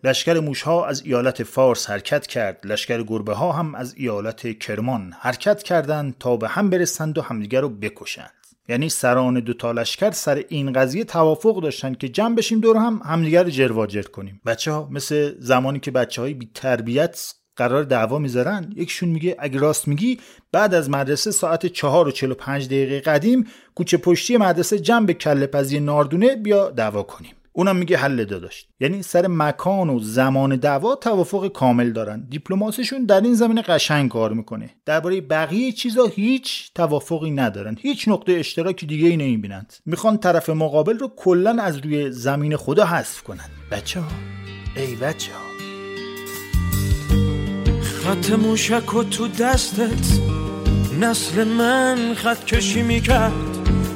لشکر 0.07 0.40
موشها 0.40 0.87
از 0.87 1.03
ایالت 1.07 1.42
فارس 1.42 1.90
حرکت 1.90 2.27
کرد. 2.27 2.61
لشکر 2.64 3.03
گربه 3.03 3.35
ها 3.35 3.53
هم 3.53 3.75
از 3.75 3.95
ایالت 3.97 4.59
کرمان 4.59 5.12
حرکت 5.21 5.62
کردند 5.62 6.14
تا 6.21 6.37
به 6.37 6.49
هم 6.49 6.71
برسند 6.71 7.19
و 7.19 7.23
همدیگر 7.23 7.61
رو 7.61 7.69
بکشند. 7.69 8.33
یعنی 8.69 8.88
سران 8.88 9.40
دوتا 9.40 9.73
لشکر 9.73 10.11
سر 10.11 10.45
این 10.49 10.73
قضیه 10.73 11.05
توافق 11.05 11.62
داشتن 11.62 11.95
که 11.95 12.09
جمع 12.09 12.35
بشیم 12.35 12.61
دور 12.61 12.77
هم 12.77 13.01
همدیگر 13.05 13.42
رو 13.42 13.51
جرواجر 13.51 14.03
کنیم. 14.03 14.40
بچه 14.47 14.73
ها 14.73 14.88
مثل 14.90 15.35
زمانی 15.38 15.81
که 15.81 15.90
بچه 15.90 16.23
های 16.23 16.35
بی 16.35 16.51
تربیت 16.55 17.35
قرار 17.57 17.83
دعوا 17.83 18.19
می‌ذارن 18.19 18.73
یکشون 18.77 19.09
میگه 19.09 19.37
اگه 19.38 19.59
راست 19.59 19.88
میگی 19.88 20.21
بعد 20.53 20.75
از 20.75 20.90
مدرسه 20.90 21.31
ساعت 21.31 21.66
چهار 21.66 22.09
و 22.09 22.11
چلو 22.11 22.35
پنج 22.35 22.66
دقیقه 22.66 23.01
قدیم 23.01 23.47
کوچه 23.75 23.97
پشتی 23.97 24.37
مدرسه 24.37 24.79
جنب 24.79 25.12
کله 25.12 25.47
پزی 25.47 25.81
ناردونه 25.81 26.37
بیا 26.37 26.71
دعوا 26.71 27.03
کنیم. 27.03 27.33
اونم 27.57 27.77
میگه 27.77 27.97
حل 27.97 28.25
داشت 28.25 28.69
یعنی 28.81 29.03
سر 29.03 29.27
مکان 29.27 29.90
و 29.90 29.99
زمان 30.01 30.57
دعوا 30.57 30.95
توافق 30.95 31.49
کامل 31.49 31.90
دارن. 31.90 32.27
دیپلماسیشون 32.31 33.05
در 33.05 33.21
این 33.21 33.35
زمینه 33.35 33.62
قشنگ 33.62 34.11
کار 34.11 34.33
می‌کنه. 34.33 34.71
درباره 34.87 35.21
بقیه 35.21 35.73
چیزا 35.73 36.07
هیچ 36.07 36.71
توافقی 36.75 37.31
ندارن. 37.31 37.77
هیچ 37.81 38.09
نقطه 38.09 38.33
اشتراکی 38.33 38.87
دیگه 38.87 39.09
ای 39.09 39.16
نمی‌بینند. 39.16 39.73
می‌خوان 39.87 40.19
طرف 40.19 40.51
مقابل 40.51 40.99
رو 40.99 41.12
کلا 41.16 41.62
از 41.62 41.79
روی 41.79 42.11
زمین 42.11 42.57
خدا 42.57 42.85
حذف 42.85 43.23
کنن. 43.23 43.51
بچه 43.71 44.01
ها 44.01 44.09
ای 44.77 44.97
بچه 44.97 45.33
ها 45.33 45.47
خط 47.83 48.31
موشک 48.31 48.95
و 48.95 49.05
تو 49.05 49.29
دستت. 49.29 50.21
نسل 51.01 51.45
من 51.45 52.14
خط 52.14 52.45
کشی 52.45 52.83
می‌کرد. 52.83 53.33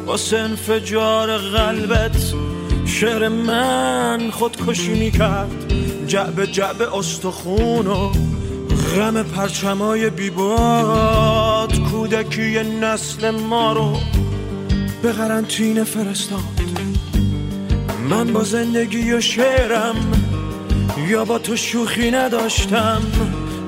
واسه 0.07 0.37
انفجار 0.37 1.39
قلبت. 1.39 2.35
شعر 2.91 3.29
من 3.29 4.31
خودکشی 4.31 4.89
می‌کرد. 4.89 5.73
جعب 6.07 6.45
جعب 6.45 6.83
استخون 6.95 7.87
و 7.87 8.13
غم 8.97 9.23
پرچمای 9.23 10.11
بیباد. 10.11 11.79
کودکی 11.79 12.63
نسل 12.81 13.31
ما 13.31 13.73
رو 13.73 13.97
به 15.03 15.13
قرنطینه 15.13 15.85
فرستاد. 15.85 16.41
من 18.11 18.33
با 18.33 18.45
زندگی 18.45 19.13
و 19.13 19.21
شعرم 19.21 19.97
یا 21.09 21.25
با 21.25 21.39
تو 21.39 21.57
شوخی 21.57 22.11
نداشتم. 22.11 23.03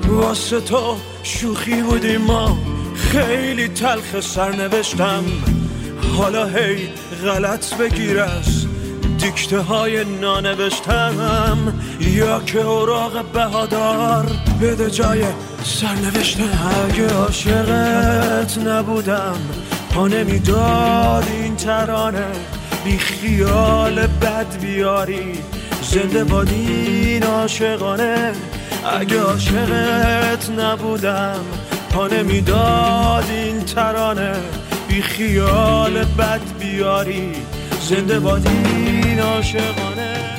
واسه 0.07 0.61
تو 0.61 0.95
شوخی 1.23 1.81
بودی 1.81 2.17
ما. 2.17 2.57
خیلی 2.95 3.67
تلخ 3.67 4.19
سرنوشتم. 4.19 5.23
حالا 6.17 6.45
هی 6.45 6.89
غلط 7.23 7.73
بگیر 7.73 8.23
دیکته 9.23 9.59
های 9.59 10.05
نانوشتم 10.05 11.73
یا 11.99 12.39
که 12.39 12.61
اوراق 12.61 13.25
بهادار. 13.33 14.25
بده 14.61 14.91
جای 14.91 15.23
سرنوشتم 15.63 16.43
اگه 16.89 17.13
عاشقت 17.13 18.57
نبودم. 18.57 19.35
پا 19.91 20.07
نمی‌داد 20.07 21.27
این 21.31 21.55
ترانه 21.55 22.25
بی 22.85 22.97
خیال 22.97 24.07
بد 24.07 24.59
بیاری. 24.61 25.33
زنده 25.81 26.23
بادین 26.23 27.23
عاشقانه 27.23 28.31
اگه 28.99 29.21
عاشقت 29.21 30.49
نبودم. 30.49 31.39
پا 31.91 32.07
نمی‌داد 32.07 33.25
این 33.29 33.63
ترانه 33.63 34.33
بی 34.87 35.01
خیال 35.01 36.03
بد 36.03 36.41
بیاری. 36.59 37.31
زنده 37.89 38.19
بادین 38.19 38.92
عاشقانه. 39.23 40.33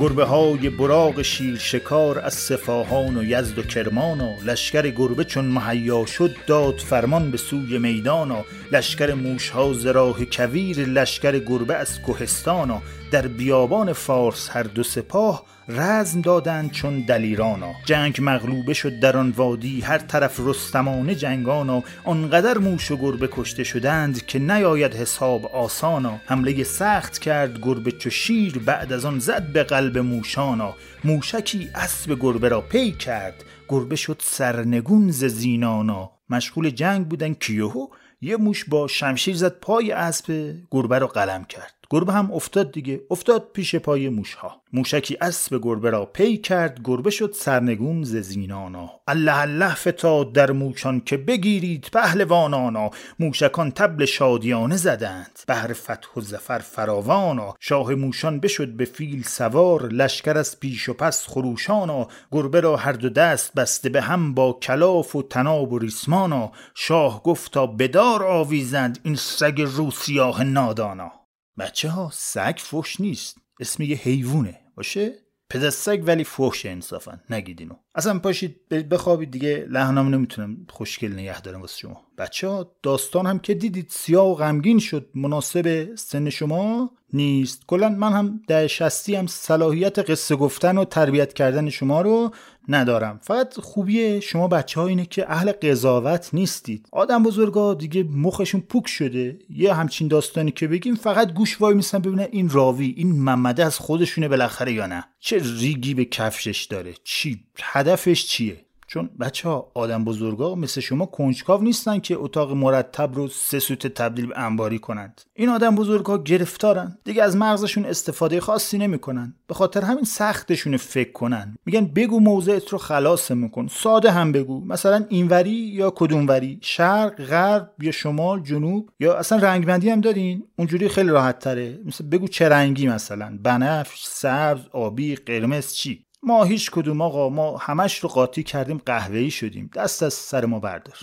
گربه 0.00 0.24
های 0.24 0.70
براغ 0.70 1.22
شیر 1.22 1.58
شکار 1.58 2.18
از 2.18 2.34
سفاهان 2.34 3.16
و 3.16 3.24
یزد 3.24 3.58
و 3.58 3.62
کرمان 3.62 4.20
و 4.20 4.34
لشکر 4.44 4.90
گربه 4.90 5.24
چون 5.24 5.44
مهیا 5.44 6.06
شد 6.06 6.36
داد 6.46 6.78
فرمان 6.78 7.30
به 7.30 7.36
سوی 7.36 7.78
میدان 7.78 8.30
و 8.30 8.42
لشکر 8.72 9.14
موش 9.14 9.48
ها 9.48 9.72
ز 9.72 9.86
راه 9.86 10.24
کویر 10.24 10.78
لشکر 10.78 11.38
گربه 11.38 11.74
از 11.74 12.02
کوهستان 12.02 12.70
و 12.70 12.80
در 13.10 13.26
بیابان 13.26 13.92
فارس 13.92 14.48
هر 14.52 14.62
دو 14.62 14.82
سپاه 14.82 15.44
رزم 15.70 16.20
دادند 16.20 16.70
چون 16.70 17.00
دلیرانا. 17.00 17.72
جنگ 17.84 18.18
مغلوبه 18.20 18.74
شد 18.74 19.00
در 19.00 19.16
آن 19.16 19.30
وادی 19.30 19.80
هر 19.80 19.98
طرف 19.98 20.40
رستمانه 20.40 21.14
جنگانا. 21.14 21.82
آنقدر 22.04 22.58
موش 22.58 22.90
و 22.90 22.96
گربه 22.96 23.28
کشته 23.32 23.64
شدند 23.64 24.26
که 24.26 24.38
نیاید 24.38 24.94
حساب 24.94 25.46
آسانا. 25.46 26.20
حمله 26.26 26.64
سخت 26.64 27.18
کرد 27.18 27.58
گربه 27.62 27.92
چو 27.92 28.10
شیر 28.10 28.58
بعد 28.58 28.92
از 28.92 29.04
آن 29.04 29.18
زد 29.18 29.52
به 29.52 29.62
قلب 29.62 29.98
موشانا. 29.98 30.74
موشکی 31.04 31.68
اسب 31.74 32.16
گربه 32.20 32.48
را 32.48 32.60
پی 32.60 32.92
کرد 32.92 33.44
گربه 33.68 33.96
شد 33.96 34.22
سرنگون 34.24 35.10
ز 35.10 35.24
زینانا. 35.24 36.10
مشغول 36.30 36.70
جنگ 36.70 37.08
بودن 37.08 37.34
کیوهو 37.34 37.86
یه 38.20 38.36
موش 38.36 38.64
با 38.64 38.88
شمشیر 38.88 39.36
زد 39.36 39.60
پای 39.60 39.92
اسب 39.92 40.54
گربه 40.70 40.98
را 40.98 41.06
قلم 41.06 41.44
کرد. 41.44 41.79
گربه 41.92 42.12
هم 42.12 42.32
افتاد 42.32 42.72
دیگه. 42.72 43.00
افتاد 43.10 43.50
پیش 43.52 43.76
پای 43.76 44.08
موشها. 44.08 44.62
موشکی 44.72 45.16
اسب 45.20 45.60
گربه 45.62 45.90
را 45.90 46.04
پی 46.04 46.36
کرد 46.36 46.80
گربه 46.84 47.10
شد 47.10 47.32
سرنگون 47.32 48.04
ز 48.04 48.16
زینانا. 48.16 48.90
الله 49.08 49.38
الله 49.38 49.74
فتاد 49.74 50.32
در 50.32 50.50
موشان 50.52 51.00
که 51.00 51.16
بگیرید 51.16 51.88
پهلوانانا. 51.92 52.90
موشکان 53.18 53.70
طبل 53.70 54.04
شادیانه 54.04 54.76
زدند. 54.76 55.38
بهر 55.46 55.72
فتح 55.72 56.08
و 56.16 56.20
ظفر 56.20 56.58
فراوانا. 56.58 57.54
شاه 57.60 57.94
موشان 57.94 58.40
بشد 58.40 58.68
به 58.68 58.84
فیل 58.84 59.22
سوار 59.22 59.86
لشکر 59.86 60.38
از 60.38 60.60
پیش 60.60 60.88
و 60.88 60.94
پس 60.94 61.28
خروشانا. 61.28 62.08
گربه 62.32 62.60
را 62.60 62.76
هر 62.76 62.92
دو 62.92 63.08
دست 63.08 63.54
بسته 63.54 63.88
به 63.88 64.02
هم 64.02 64.34
با 64.34 64.52
کلاف 64.52 65.16
و 65.16 65.22
طناب 65.22 65.72
و 65.72 65.78
ریسمانا. 65.78 66.52
شاه 66.74 67.22
گفتا 67.22 67.66
بدار 67.66 68.24
آویزند 68.24 68.98
این 69.02 69.16
سگ 69.16 69.60
روسیاه 69.60 70.44
نادانا. 70.44 71.19
بچه 71.58 71.88
ها 71.88 72.10
سگ 72.12 72.54
فوش 72.58 73.00
نیست. 73.00 73.38
اسم 73.60 73.82
یه 73.82 73.96
حیوونه 73.96 74.60
باشه؟ 74.74 75.12
پدر 75.50 75.70
سگ 75.70 76.02
ولی 76.06 76.24
فوش 76.24 76.66
انصافا. 76.66 77.20
نگید 77.30 77.60
اینو. 77.60 77.74
اصلا 77.94 78.18
پاشید 78.18 78.68
بخوابید 78.68 79.30
دیگه 79.30 79.66
لحنم 79.70 80.08
نمی‌تونم 80.08 80.56
خوشگل 80.70 81.12
نگه 81.12 81.40
دارم 81.40 81.60
واسه 81.60 81.78
شما. 81.78 82.00
بچه 82.18 82.48
ها 82.48 82.72
داستان 82.82 83.26
هم 83.26 83.38
که 83.38 83.54
دیدید 83.54 83.86
سیاه 83.90 84.30
و 84.30 84.34
غمگین 84.34 84.78
شد 84.78 85.08
مناسب 85.14 85.94
سن 85.94 86.30
شما 86.30 86.90
نیست. 87.12 87.66
کلا 87.66 87.88
من 87.88 88.12
هم 88.12 88.40
در 88.48 88.66
شستی 88.66 89.14
هم 89.14 89.26
صلاحیت 89.26 89.98
قصه 89.98 90.36
گفتن 90.36 90.78
و 90.78 90.84
تربیت 90.84 91.32
کردن 91.32 91.70
شما 91.70 92.00
رو 92.00 92.30
ندارم. 92.68 93.20
فقط 93.22 93.60
خوبی 93.60 94.20
شما 94.20 94.48
بچه 94.48 94.80
ها 94.80 94.86
اینه 94.86 95.06
که 95.06 95.30
اهل 95.30 95.52
قضاوت 95.52 96.30
نیستید. 96.32 96.88
آدم 96.92 97.22
بزرگا 97.22 97.74
دیگه 97.74 98.02
مخشون 98.02 98.60
پوک 98.60 98.88
شده. 98.88 99.38
یه 99.50 99.74
همچین 99.74 100.08
داستانی 100.08 100.50
که 100.50 100.68
بگیم 100.68 100.94
فقط 100.94 101.32
گوش 101.32 101.60
وای 101.60 101.74
میسن 101.74 101.98
ببینن 101.98 102.26
این 102.30 102.50
راوی 102.50 102.94
این 102.96 103.12
محمده 103.12 103.64
از 103.64 103.78
خودشونه 103.78 104.28
بالاخره 104.28 104.72
یا 104.72 104.86
نه. 104.86 105.04
چه 105.20 105.40
ریگی 105.58 105.94
به 105.94 106.04
کفشش 106.04 106.64
داره. 106.64 106.94
چی 107.04 107.44
هدفش 107.80 108.26
چیه؟ 108.26 108.56
چون 108.86 109.10
بچه 109.20 109.48
ها 109.48 109.70
آدم 109.74 110.04
بزرگا 110.04 110.54
مثل 110.54 110.80
شما 110.80 111.06
کنجکاو 111.06 111.62
نیستن 111.62 111.98
که 111.98 112.16
اتاق 112.18 112.52
مرتب 112.52 113.14
رو 113.14 113.28
سه 113.28 113.58
سوت 113.58 113.86
تبدیل 113.86 114.26
به 114.26 114.38
انباری 114.38 114.78
کنند. 114.78 115.20
این 115.34 115.48
آدم 115.48 115.74
بزرگا 115.74 116.22
گرفتارن. 116.22 116.98
دیگه 117.04 117.22
از 117.22 117.36
مغزشون 117.36 117.84
استفاده 117.84 118.40
خاصی 118.40 118.78
نمی‌کنن. 118.78 119.34
به 119.46 119.54
خاطر 119.54 119.80
همین 119.80 120.04
سختشون 120.04 120.76
فکر 120.76 121.12
کنن. 121.12 121.56
میگن 121.66 121.86
بگو 121.86 122.20
موضعت 122.20 122.68
رو 122.68 122.78
خلاص 122.78 123.30
میکن. 123.30 123.68
ساده 123.68 124.10
هم 124.10 124.32
بگو. 124.32 124.64
مثلا 124.64 125.04
اینوری 125.08 125.50
یا 125.50 125.90
کدوموری؟ 125.90 126.58
شرق 126.62 127.24
غرب 127.24 127.70
یا 127.80 127.90
شمال 127.90 128.42
جنوب؟ 128.42 128.90
یا 129.00 129.14
اصلا 129.14 129.38
رنگبندی 129.38 129.90
هم 129.90 130.00
دارین؟ 130.00 130.44
اونجوری 130.58 130.88
خیلی 130.88 131.08
راحت 131.08 131.38
تره. 131.38 131.78
مثل 131.84 132.06
بگو 132.06 132.28
چه 132.28 132.48
رنگی 132.48 132.88
مثلا؟ 132.88 133.38
بنفش 133.42 134.04
سبز 134.04 134.60
آبی 134.72 135.14
قرمز 135.16 135.72
چی؟ 135.72 136.04
ما 136.22 136.44
هیچ 136.44 136.70
کدوم 136.70 137.00
آقا 137.00 137.28
ما 137.28 137.56
همش 137.56 137.98
رو 137.98 138.08
قاطی 138.08 138.42
کردیم 138.42 138.82
قهوه‌ای 138.86 139.30
شدیم. 139.30 139.70
دست 139.74 140.02
از 140.02 140.14
سر 140.14 140.44
ما 140.44 140.60
بردار. 140.60 140.96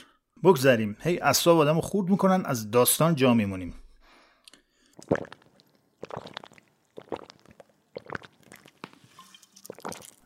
بگذریم. 0.44 0.98
هی 1.00 1.20
اصاب 1.20 1.60
آدم 1.60 1.82
خورد 1.82 2.10
می‌کنن 2.10 2.46
از 2.46 2.72
داستان 2.72 3.16
جا 3.16 3.34
میمونیم. 3.34 3.74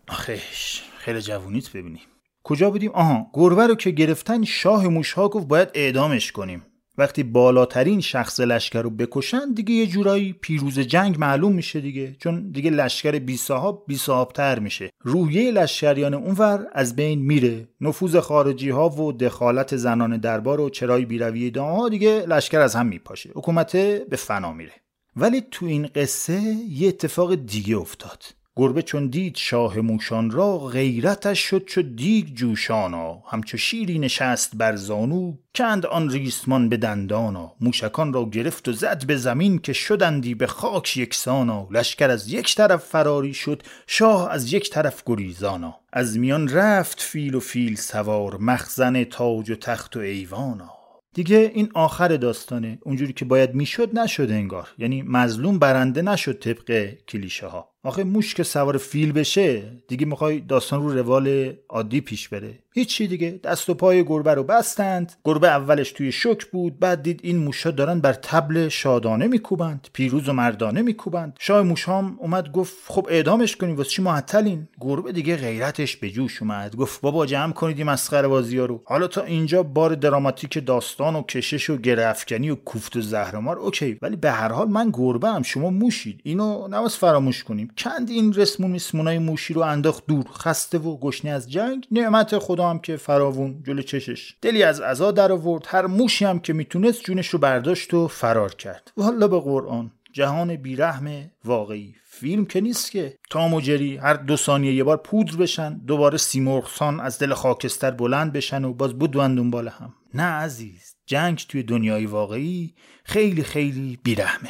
آخش 0.08 0.82
خیلی 0.98 1.22
جوونیت 1.22 1.70
ببینی. 1.70 2.02
کجا 2.44 2.70
بودیم؟ 2.70 2.92
آها 2.92 3.28
گربه 3.34 3.68
رو 3.68 3.76
که 3.76 3.92
گرفتن 3.92 4.44
شاه 4.44 4.88
موشها 4.88 5.30
گفت 5.30 5.48
باید 5.48 5.70
اعدامش 5.74 6.32
کنیم. 6.32 6.66
وقتی 6.98 7.24
بالاترین 7.24 8.02
شخص 8.02 8.40
لشکر 8.40 8.82
رو 8.82 8.90
بکشن 8.90 9.54
دیگه 9.54 9.74
یه 9.74 9.88
جورایی 9.88 10.34
پیروز 10.34 10.80
جنگ 10.80 11.20
معلوم 11.20 11.54
میشه 11.54 11.82
دیگه. 11.82 12.16
چون 12.20 12.52
دیگه 12.52 12.70
لشکر 12.70 13.20
بی 13.20 13.38
صاحب 13.38 13.78
بی 13.88 14.00
تر 14.34 14.60
میشه. 14.60 14.90
روحیه 15.02 15.52
لشکریان 15.52 16.14
اونور 16.14 16.68
از 16.74 16.96
بین 16.96 17.20
میره. 17.20 17.68
نفوذ 17.82 18.16
خارجی 18.16 18.70
ها 18.70 18.90
و 18.90 19.12
دخالت 19.12 19.76
زنان 19.76 20.18
دربار 20.18 20.62
و 20.62 20.70
چرای 20.70 21.06
بیروی 21.06 21.52
ها 21.58 21.90
دیگه 21.90 22.26
لشکر 22.28 22.60
از 22.60 22.76
هم 22.76 22.88
میپاشه. 22.88 23.30
حکومت 23.36 23.78
به 23.78 24.16
فنا 24.16 24.54
میره. 24.54 24.74
ولی 25.16 25.44
تو 25.52 25.66
این 25.66 25.90
قصه 25.96 26.42
یه 26.70 26.88
اتفاق 26.88 27.36
دیگه 27.36 27.78
افتاد. 27.78 28.24
گربه 28.56 28.82
چون 28.82 29.08
دید 29.08 29.36
شاه 29.36 29.80
موشان 29.80 30.32
را 30.32 30.58
غیرتش 30.58 31.40
شد 31.40 31.66
چو 31.66 31.82
دیگ 31.82 32.26
جوشانا 32.26 33.24
همچو 33.32 33.58
شیری 33.58 34.00
نشست 34.00 34.56
بر 34.56 34.76
زانو 34.76 35.34
کند 35.56 35.86
آن 35.86 36.10
ریسمان 36.10 36.70
به 36.70 36.78
دندانا 36.78 37.56
موشکان 37.62 38.14
را 38.14 38.30
گرفت 38.30 38.68
و 38.68 38.72
زد 38.72 39.06
به 39.06 39.18
زمین 39.18 39.60
که 39.60 39.74
شدندی 39.74 40.36
به 40.36 40.48
خاک 40.48 40.98
یکسانا 40.98 41.68
لشکر 41.72 42.10
از 42.10 42.34
یک 42.34 42.56
طرف 42.56 42.84
فراری 42.84 43.34
شد 43.34 43.64
شاه 43.88 44.32
از 44.32 44.54
یک 44.54 44.70
طرف 44.70 45.04
گریزانا 45.06 45.76
از 45.94 46.18
میان 46.18 46.50
رفت 46.50 47.02
فیل 47.02 47.36
و 47.36 47.40
فیل 47.40 47.76
سوار 47.76 48.38
مخزن 48.38 49.04
تاج 49.04 49.50
و 49.50 49.56
تخت 49.56 49.98
و 49.98 50.00
ایوانا 50.00 50.70
دیگه 51.14 51.52
این 51.54 51.72
آخر 51.74 52.18
داستانه. 52.18 52.80
اونجوری 52.82 53.14
که 53.14 53.26
باید 53.26 53.56
می‌شد 53.56 54.00
نشد 54.00 54.32
انگار. 54.32 54.70
یعنی 54.78 55.02
مظلوم 55.02 55.60
برنده 55.60 56.02
نشد 56.02 56.40
طبق 56.40 56.94
کلیشه 57.08 57.48
ها 57.48 57.71
آخه 57.84 58.04
موش 58.04 58.34
که 58.34 58.44
سوار 58.44 58.78
فیل 58.78 59.12
بشه 59.12 59.63
دیگه 59.88 60.06
می‌خوای 60.06 60.39
داستان 60.39 60.84
رو 60.84 60.94
روال 60.94 61.54
عادی 61.70 62.02
پیش 62.02 62.30
بره. 62.30 62.60
هیچی 62.74 63.08
دیگه. 63.08 63.39
دست 63.44 63.70
و 63.70 63.74
پای 63.74 64.04
گربه 64.04 64.34
رو 64.34 64.44
بستند. 64.44 65.13
گربه 65.26 65.48
اولش 65.48 65.91
توی 65.91 66.12
شک 66.12 66.46
بود 66.46 66.80
بعد 66.80 67.04
دید 67.04 67.20
این 67.24 67.38
موشا 67.38 67.72
دارن 67.72 68.00
بر 68.00 68.13
تبل 68.13 68.67
شادانه 68.67 69.28
میکوبند 69.28 69.88
پیروز 69.94 70.30
و 70.30 70.34
مردانه 70.34 70.82
میکوبند. 70.82 71.38
شاه 71.39 71.62
موشام 71.62 72.17
اومد 72.20 72.52
گفت 72.52 72.76
خب 72.88 73.08
اعدامش 73.10 73.56
کنیم 73.56 73.76
واسه 73.76 73.89
چی 73.89 74.02
معطلین 74.02 74.67
گربه 74.82 75.12
دیگه 75.12 75.36
غیرتش 75.36 75.98
به 75.98 76.10
جوش 76.10 76.41
اومد. 76.41 76.76
گفت 76.76 77.02
بابا 77.02 77.26
جمع 77.26 77.54
کنید 77.54 77.78
این 77.78 77.89
مسخره 77.89 78.28
بازی 78.28 78.58
رو. 78.58 78.82
حالا 78.86 79.08
تا 79.08 79.22
اینجا 79.22 79.63
بار 79.63 79.96
دراماتیک 79.96 80.65
داستان 80.65 81.15
و 81.15 81.24
کشش 81.24 81.70
و 81.70 81.78
گرفکنی 81.78 82.50
و 82.50 82.56
کوفت 82.56 82.96
و 82.96 83.02
زهرمار 83.02 83.60
اوکی. 83.60 83.98
ولی 84.02 84.15
به 84.15 84.32
هر 84.32 84.52
حال 84.52 84.67
من 84.67 84.89
گربه 84.94 85.28
هم 85.28 85.41
شما 85.41 85.70
موشید. 85.70 86.22
اینو 86.24 86.67
نواز 86.67 86.98
فراموش 86.98 87.44
کنیم. 87.44 87.71
کند 87.78 88.10
این 88.10 88.34
رسمون 88.34 88.72
میسمونای 88.72 89.20
موشی 89.20 89.54
رو 89.54 89.62
انداخت 89.62 90.04
دور 90.08 90.26
خسته 90.32 90.78
و 90.78 90.98
گشنه 90.98 91.32
از 91.32 91.52
جنگ؟ 91.52 91.88
نعمت 91.92 92.38
خدا 92.38 92.70
هم 92.70 92.80
که 92.80 92.98
فراوون 92.98 93.64
جلو 93.64 93.82
چشش. 93.82 94.36
دلی 94.42 94.64
از 94.64 94.82
عزا 94.82 95.12
در 95.12 95.32
آورد 95.32 95.66
هر 95.68 95.86
موشی 95.86 96.26
هم 96.26 96.40
که 96.40 96.54
می‌تونست 96.54 97.04
جونش 97.04 97.28
رو 97.28 97.40
برداشت 97.40 97.94
و 97.94 98.08
فرار 98.08 98.56
کرد. 98.56 98.92
والا 98.98 99.28
به 99.28 99.40
قرآن 99.40 99.92
جهان 100.14 100.56
بیرحم 100.56 101.32
واقعی. 101.46 101.96
فیلم 102.04 102.46
که 102.46 102.62
نیست 102.62 102.92
که. 102.92 103.18
تام 103.30 103.54
و 103.54 103.62
هر 104.02 104.14
دو 104.14 104.38
ثانیه 104.38 104.74
یه 104.74 104.84
بار 104.84 104.98
پودر 104.98 105.36
بشن 105.36 105.78
دوباره 105.78 106.18
سیمرغسان 106.18 107.00
از 107.00 107.20
دل 107.20 107.34
خاکستر 107.34 107.92
بلند 107.92 108.34
بشن 108.34 108.66
و 108.66 108.74
باز 108.74 109.00
بدون 109.00 109.36
دنبال 109.36 109.68
هم. 109.68 109.94
نه 110.14 110.24
عزیز 110.24 110.96
جنگ 111.06 111.46
توی 111.50 111.64
دنیای 111.64 112.06
واقعی 112.06 112.74
خیلی 113.04 113.44
خیلی 113.44 114.00
بیرحمه. 114.04 114.50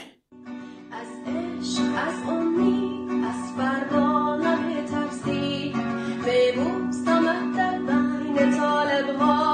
از 0.91 1.07
عشق 1.27 1.81
از 2.07 2.30
more. 9.17 9.50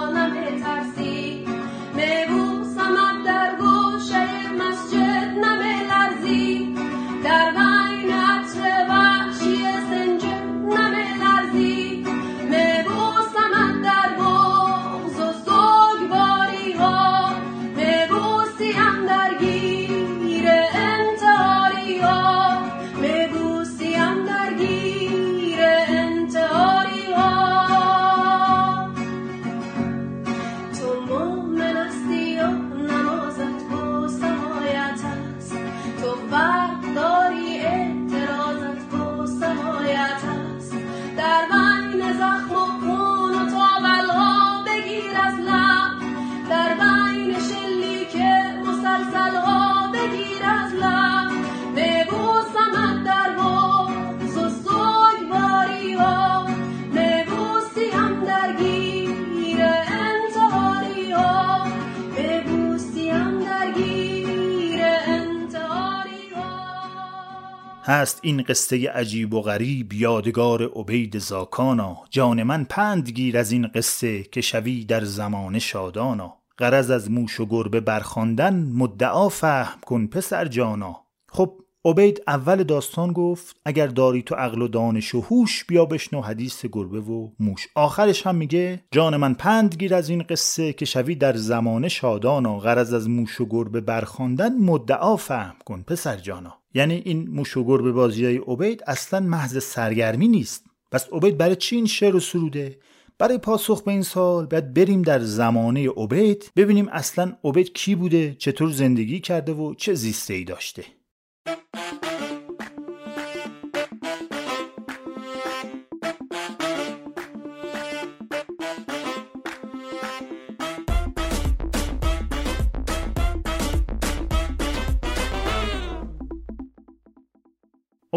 هست 67.87 68.19
این 68.21 68.41
قصه 68.41 68.89
عجیب 68.89 69.33
و 69.33 69.41
غریب 69.41 69.93
یادگار 69.93 70.71
عبید 70.75 71.19
زاکانا. 71.19 71.97
جان 72.09 72.43
من 72.43 72.63
پند 72.63 73.09
گیر 73.09 73.37
از 73.37 73.51
این 73.51 73.67
قصه 73.67 74.23
که 74.23 74.41
شوی 74.41 74.85
در 74.85 75.03
زمان 75.03 75.59
شادانا. 75.59 76.33
غرض 76.59 76.91
از 76.91 77.11
موش 77.11 77.39
و 77.39 77.45
گربه 77.45 77.79
برخواندن 77.79 78.69
مدعا 78.73 79.29
فهم 79.29 79.79
کن 79.85 80.07
پسر 80.07 80.45
جانا. 80.45 81.01
خب 81.29 81.53
عبید 81.85 82.21
اول 82.27 82.63
داستان 82.63 83.13
گفت 83.13 83.55
اگر 83.65 83.87
داری 83.87 84.21
تو 84.21 84.35
عقل 84.35 84.61
و 84.61 84.67
دانش 84.67 85.15
و 85.15 85.21
هوش 85.21 85.65
بیا 85.65 85.85
بشنو 85.85 86.21
حدیث 86.21 86.65
گربه 86.65 86.99
و 86.99 87.29
موش. 87.39 87.67
آخرش 87.75 88.27
هم 88.27 88.35
میگه 88.35 88.83
جان 88.91 89.17
من 89.17 89.33
پند 89.33 89.75
گیر 89.75 89.95
از 89.95 90.09
این 90.09 90.23
قصه 90.23 90.73
که 90.73 90.85
شوی 90.85 91.15
در 91.15 91.35
زمان 91.35 91.87
شادانا. 91.87 92.59
غرض 92.59 92.93
از 92.93 93.09
موش 93.09 93.41
و 93.41 93.45
گربه 93.45 93.81
برخواندن 93.81 94.57
مدعا 94.57 95.15
فهم 95.15 95.55
کن 95.65 95.81
پسر 95.81 96.17
جانا. 96.17 96.57
یعنی 96.77 97.01
این 97.05 97.29
موش 97.29 97.57
و 97.57 97.63
گربه 97.63 97.91
بازی 97.91 98.25
های 98.25 98.37
عبید 98.37 98.83
اصلا 98.87 99.19
محض 99.19 99.63
سرگرمی 99.63 100.27
نیست. 100.27 100.65
پس 100.91 101.07
عبید 101.11 101.37
برای 101.37 101.55
چی 101.55 101.75
این 101.75 101.85
شعر 101.85 102.15
و 102.15 102.19
سروده؟ 102.19 102.79
برای 103.19 103.37
پاسخ 103.37 103.83
به 103.83 103.91
این 103.91 104.01
سال 104.01 104.45
باید 104.45 104.73
بریم 104.73 105.01
در 105.01 105.19
زمانه 105.19 105.89
عبید 105.89 106.51
ببینیم 106.55 106.87
اصلا 106.87 107.37
عبید 107.43 107.73
کی 107.73 107.95
بوده 107.95 108.35
چطور 108.39 108.71
زندگی 108.71 109.19
کرده 109.19 109.53
و 109.53 109.73
چه 109.73 109.93
زیسته 109.93 110.33
ای 110.33 110.43
داشته. 110.43 110.85